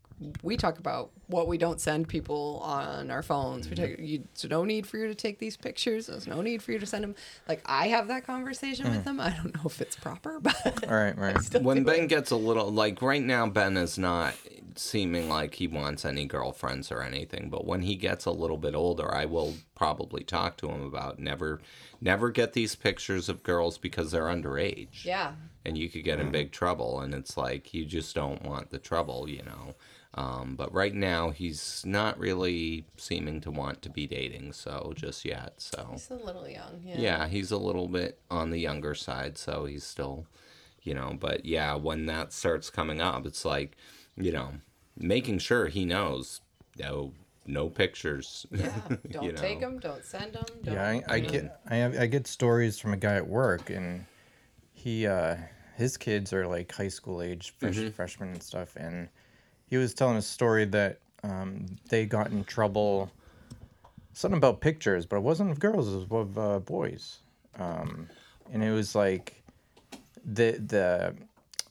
we 0.44 0.58
talk 0.58 0.80
about 0.80 1.12
what 1.28 1.48
we 1.48 1.58
don't 1.58 1.80
send 1.80 2.08
people 2.08 2.60
on 2.64 3.10
our 3.10 3.24
phones. 3.24 3.70
We 3.70 3.76
talk, 3.76 3.90
you, 4.00 4.24
there's 4.36 4.50
no 4.50 4.66
need 4.66 4.86
for 4.86 4.98
you 4.98 5.08
to 5.08 5.16
take 5.16 5.40
these 5.40 5.56
pictures. 5.56 6.08
There's 6.08 6.28
no 6.28 6.42
need 6.42 6.62
for 6.62 6.72
you 6.72 6.80
to 6.80 6.86
send 6.86 7.04
them. 7.04 7.16
Like 7.48 7.62
I 7.66 7.88
have 7.88 8.08
that 8.10 8.26
conversation 8.26 8.90
with 8.90 9.06
them. 9.06 9.20
I 9.20 9.30
don't 9.30 9.56
know 9.56 9.62
if 9.66 9.80
it's 9.80 9.96
proper, 9.96 10.40
but 10.42 10.88
All 10.90 10.96
right, 10.96 11.18
right. 11.18 11.62
when 11.62 11.84
Ben 11.84 12.08
gets 12.08 12.32
a 12.32 12.36
little 12.36 12.70
like 12.72 13.02
right 13.02 13.24
now, 13.24 13.48
Ben 13.48 13.78
is 13.78 13.98
not 13.98 14.34
seeming 14.80 15.30
like 15.30 15.56
he 15.56 15.68
wants 15.68 16.06
any 16.06 16.26
girlfriends 16.26 16.92
or 16.92 17.02
anything. 17.02 17.50
But 17.50 17.66
when 17.66 17.82
he 17.82 17.96
gets 17.96 18.26
a 18.26 18.32
little 18.32 18.58
bit 18.58 18.76
older, 18.76 19.14
I 19.14 19.26
will 19.26 19.56
probably 19.76 20.24
talk 20.24 20.58
to 20.58 20.70
him 20.70 20.82
about 20.82 21.20
never, 21.20 21.62
never 22.02 22.30
get 22.32 22.54
these 22.54 22.76
pictures 22.76 23.30
of 23.30 23.44
girls 23.44 23.78
because 23.78 24.12
they're 24.12 24.24
underage. 24.24 25.04
yeah, 25.06 25.34
and 25.66 25.78
you 25.78 25.90
could 25.90 26.04
get 26.04 26.20
in 26.20 26.32
big 26.32 26.52
trouble. 26.52 27.02
And 27.02 27.14
it's 27.14 27.38
like 27.38 27.74
you 27.74 27.86
just 27.86 28.16
don't 28.16 28.44
want 28.44 28.70
the 28.70 28.80
trouble, 28.80 29.28
you 29.30 29.44
know. 29.44 29.76
Um, 30.16 30.56
but 30.56 30.74
right 30.74 30.94
now, 30.96 31.30
he's 31.30 31.84
not 31.86 32.18
really 32.18 32.86
seeming 32.98 33.42
to 33.42 33.52
want 33.52 33.82
to 33.84 33.90
be 33.90 34.08
dating, 34.08 34.54
so 34.54 34.92
just 34.96 35.24
yet. 35.24 35.54
So 35.58 35.90
he's 35.92 36.10
a 36.10 36.16
little 36.16 36.50
young. 36.50 36.82
Yeah. 36.84 36.98
yeah, 36.98 37.28
he's 37.28 37.52
a 37.52 37.58
little 37.58 37.88
bit 37.88 38.20
on 38.32 38.50
the 38.50 38.60
younger 38.60 38.96
side, 38.96 39.38
so 39.38 39.66
he's 39.66 39.84
still, 39.84 40.26
you 40.82 40.96
know. 40.96 41.16
But 41.20 41.46
yeah, 41.46 41.76
when 41.76 42.08
that 42.08 42.34
starts 42.34 42.72
coming 42.72 43.02
up, 43.02 43.26
it's 43.28 43.46
like, 43.46 43.78
you 44.18 44.32
know, 44.32 44.54
making 45.00 45.40
sure 45.40 45.68
he 45.68 45.86
knows, 45.86 46.42
no, 46.78 47.14
no 47.46 47.70
pictures. 47.70 48.46
Yeah. 48.60 48.72
Don't 49.12 49.24
You 49.24 49.32
take 49.32 49.60
them. 49.62 49.80
Don't 49.80 50.04
send 50.04 50.34
them. 50.34 50.46
Don't, 50.64 50.74
Yeah, 50.76 51.02
I, 51.08 51.16
I 51.16 51.20
get 51.20 51.60
I 51.70 51.76
have 51.76 51.98
I 51.98 52.06
get 52.06 52.28
stories 52.28 52.78
from 52.80 52.94
a 52.94 52.98
guy 52.98 53.16
at 53.16 53.28
work, 53.28 53.70
and 53.70 54.06
he 54.74 55.08
uh 55.08 55.38
his 55.76 55.98
kids 55.98 56.34
are 56.34 56.46
like 56.46 56.72
high 56.72 56.90
school 56.90 57.22
age, 57.22 57.54
fresh, 57.58 57.78
freshmen 57.96 58.30
and 58.34 58.44
stuff, 58.44 58.76
and 58.76 59.08
he 59.68 59.78
was 59.78 59.94
telling 59.94 60.18
a 60.18 60.22
story 60.22 60.66
that 60.66 61.00
um, 61.24 61.66
they 61.90 62.06
got 62.06 62.32
in 62.32 62.44
trouble. 62.44 63.10
Something 64.14 64.38
about 64.38 64.60
pictures, 64.60 65.06
but 65.06 65.18
it 65.18 65.24
wasn't 65.24 65.52
of 65.52 65.60
girls; 65.60 65.88
it 65.88 66.10
was 66.10 66.28
of 66.28 66.38
uh, 66.38 66.60
boys, 66.60 67.20
um, 67.58 68.10
and 68.52 68.62
it 68.62 68.72
was 68.72 68.94
like 68.94 69.42
the 70.26 70.52
the 70.52 71.16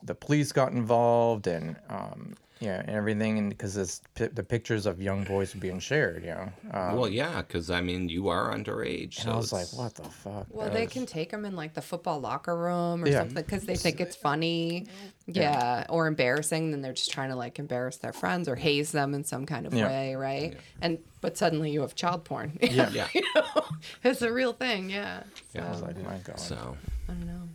the 0.03 0.15
police 0.15 0.53
got 0.53 0.73
involved 0.73 1.47
and 1.47 1.77
um, 1.91 2.35
yeah 2.61 2.81
and 2.81 2.91
everything, 2.91 3.39
and 3.39 3.51
because 3.51 4.01
the 4.15 4.43
pictures 4.43 4.87
of 4.87 5.01
young 5.01 5.25
boys 5.25 5.55
were 5.55 5.61
being 5.61 5.79
shared, 5.81 6.23
you 6.25 6.31
know. 6.31 6.53
Um, 6.73 6.97
well, 6.97 7.09
yeah, 7.09 7.43
because 7.43 7.71
I 7.71 7.81
mean, 7.81 8.09
you 8.09 8.29
are 8.29 8.53
underage. 8.55 9.15
So 9.15 9.23
and 9.23 9.33
I 9.33 9.37
was 9.37 9.53
like, 9.53 9.73
what 9.75 9.95
the 9.95 10.03
fuck? 10.05 10.47
Well, 10.51 10.67
That 10.67 10.75
they 10.75 10.85
was- 10.85 10.93
can 10.93 11.07
take 11.07 11.31
them 11.31 11.45
in 11.45 11.55
like 11.57 11.75
the 11.75 11.83
football 11.83 12.21
locker 12.21 12.57
room 12.57 13.05
or 13.05 13.09
Yeah. 13.09 13.21
something 13.21 13.37
because 13.45 13.65
they 13.65 13.77
think 13.77 14.01
it's 14.01 14.17
funny, 14.17 14.87
yeah, 15.27 15.87
or 15.89 16.07
embarrassing. 16.07 16.71
Then 16.71 16.83
they're 16.83 16.93
just 16.93 17.11
trying 17.13 17.31
to 17.31 17.37
like 17.37 17.59
embarrass 17.59 17.97
their 17.99 18.13
friends 18.13 18.49
or 18.49 18.57
haze 18.57 18.93
them 18.93 19.15
in 19.15 19.25
some 19.25 19.47
kind 19.47 19.67
of 19.67 19.75
Yeah. 19.75 19.87
way, 19.89 20.15
right? 20.17 20.57
And 20.83 20.99
but 21.21 21.37
suddenly 21.37 21.71
you 21.71 21.81
have 21.83 21.95
child 21.95 22.25
porn. 22.25 22.59
Yeah. 22.63 22.91
Yeah. 22.91 23.09
you 23.15 23.23
know, 23.35 23.45
it's 24.05 24.23
a 24.23 24.33
real 24.33 24.53
thing. 24.53 24.91
Yeah. 24.91 25.23
So, 25.53 25.61
I 25.61 25.71
was 25.71 25.83
like, 25.83 25.97
my 26.05 26.19
God. 26.19 26.39
So, 26.39 26.77
I 27.09 27.13
don't 27.13 27.27
know, 27.27 27.49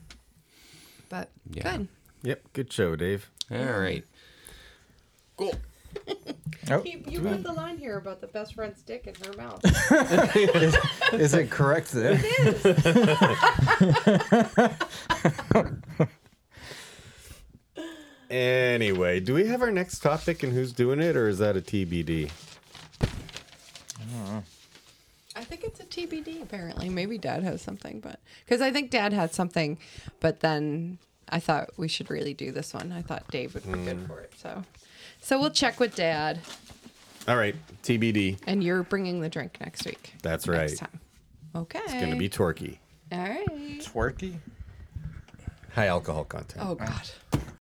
but 1.09 1.29
Yeah. 1.51 1.77
good. 1.77 1.87
Yep, 2.23 2.41
good 2.53 2.73
show, 2.73 2.95
Dave. 2.95 3.29
all 3.51 3.57
right. 3.79 4.03
Cool. 5.37 5.53
Oh, 6.71 6.81
You, 6.83 7.03
you 7.07 7.19
wrote 7.19 7.43
the 7.43 7.51
line 7.51 7.77
here 7.77 7.97
about 7.97 8.21
the 8.21 8.27
best 8.27 8.55
friend's 8.55 8.81
dick 8.81 9.05
in 9.05 9.13
her 9.25 9.33
mouth. 9.37 9.61
is 11.13 11.33
it 11.33 11.51
correct 11.51 11.91
then? 11.91 12.23
Anyway, 18.33 19.19
do 19.19 19.35
we 19.35 19.45
have 19.45 19.61
our 19.61 19.69
next 19.69 19.99
topic 19.99 20.41
and 20.41 20.53
who's 20.53 20.73
doing 20.73 20.99
it, 20.99 21.15
or 21.15 21.27
is 21.27 21.37
that 21.37 21.55
a 21.55 21.61
TBD? 21.61 22.31
I 25.35 25.43
think 25.43 25.63
it's 25.63 25.79
a 25.79 25.83
TBD. 25.83 26.41
Apparently, 26.41 26.89
maybe 26.89 27.19
Dad 27.19 27.43
has 27.43 27.61
something, 27.61 27.99
but 27.99 28.19
because 28.43 28.59
I 28.59 28.71
think 28.71 28.89
Dad 28.89 29.13
had 29.13 29.35
something, 29.35 29.77
but 30.19 30.39
then 30.39 30.97
I 31.29 31.39
thought 31.39 31.69
we 31.77 31.87
should 31.87 32.09
really 32.09 32.33
do 32.33 32.51
this 32.51 32.73
one. 32.73 32.91
I 32.91 33.03
thought 33.03 33.29
Dave 33.29 33.53
would 33.53 33.71
be 33.71 33.71
good 33.71 33.97
mm. 33.97 34.07
for 34.07 34.21
it, 34.21 34.33
so 34.35 34.63
so 35.23 35.39
we'll 35.39 35.49
check 35.49 35.79
with 35.79 35.95
Dad. 35.95 36.39
All 37.27 37.37
right, 37.37 37.55
TBD. 37.83 38.37
And 38.45 38.63
you're 38.63 38.83
bringing 38.83 39.21
the 39.21 39.29
drink 39.29 39.57
next 39.61 39.85
week. 39.85 40.13
That's 40.21 40.45
Next 40.45 40.81
right. 40.81 40.89
time. 40.91 40.99
Okay. 41.55 41.79
It's 41.85 41.93
gonna 41.93 42.15
be 42.17 42.29
Torquay. 42.29 42.79
all 43.11 43.19
right. 43.19 43.47
Twerky? 43.79 44.35
High 45.73 45.87
alcohol 45.87 46.25
content. 46.25 46.63
Oh 46.67 46.75
God. 46.75 47.09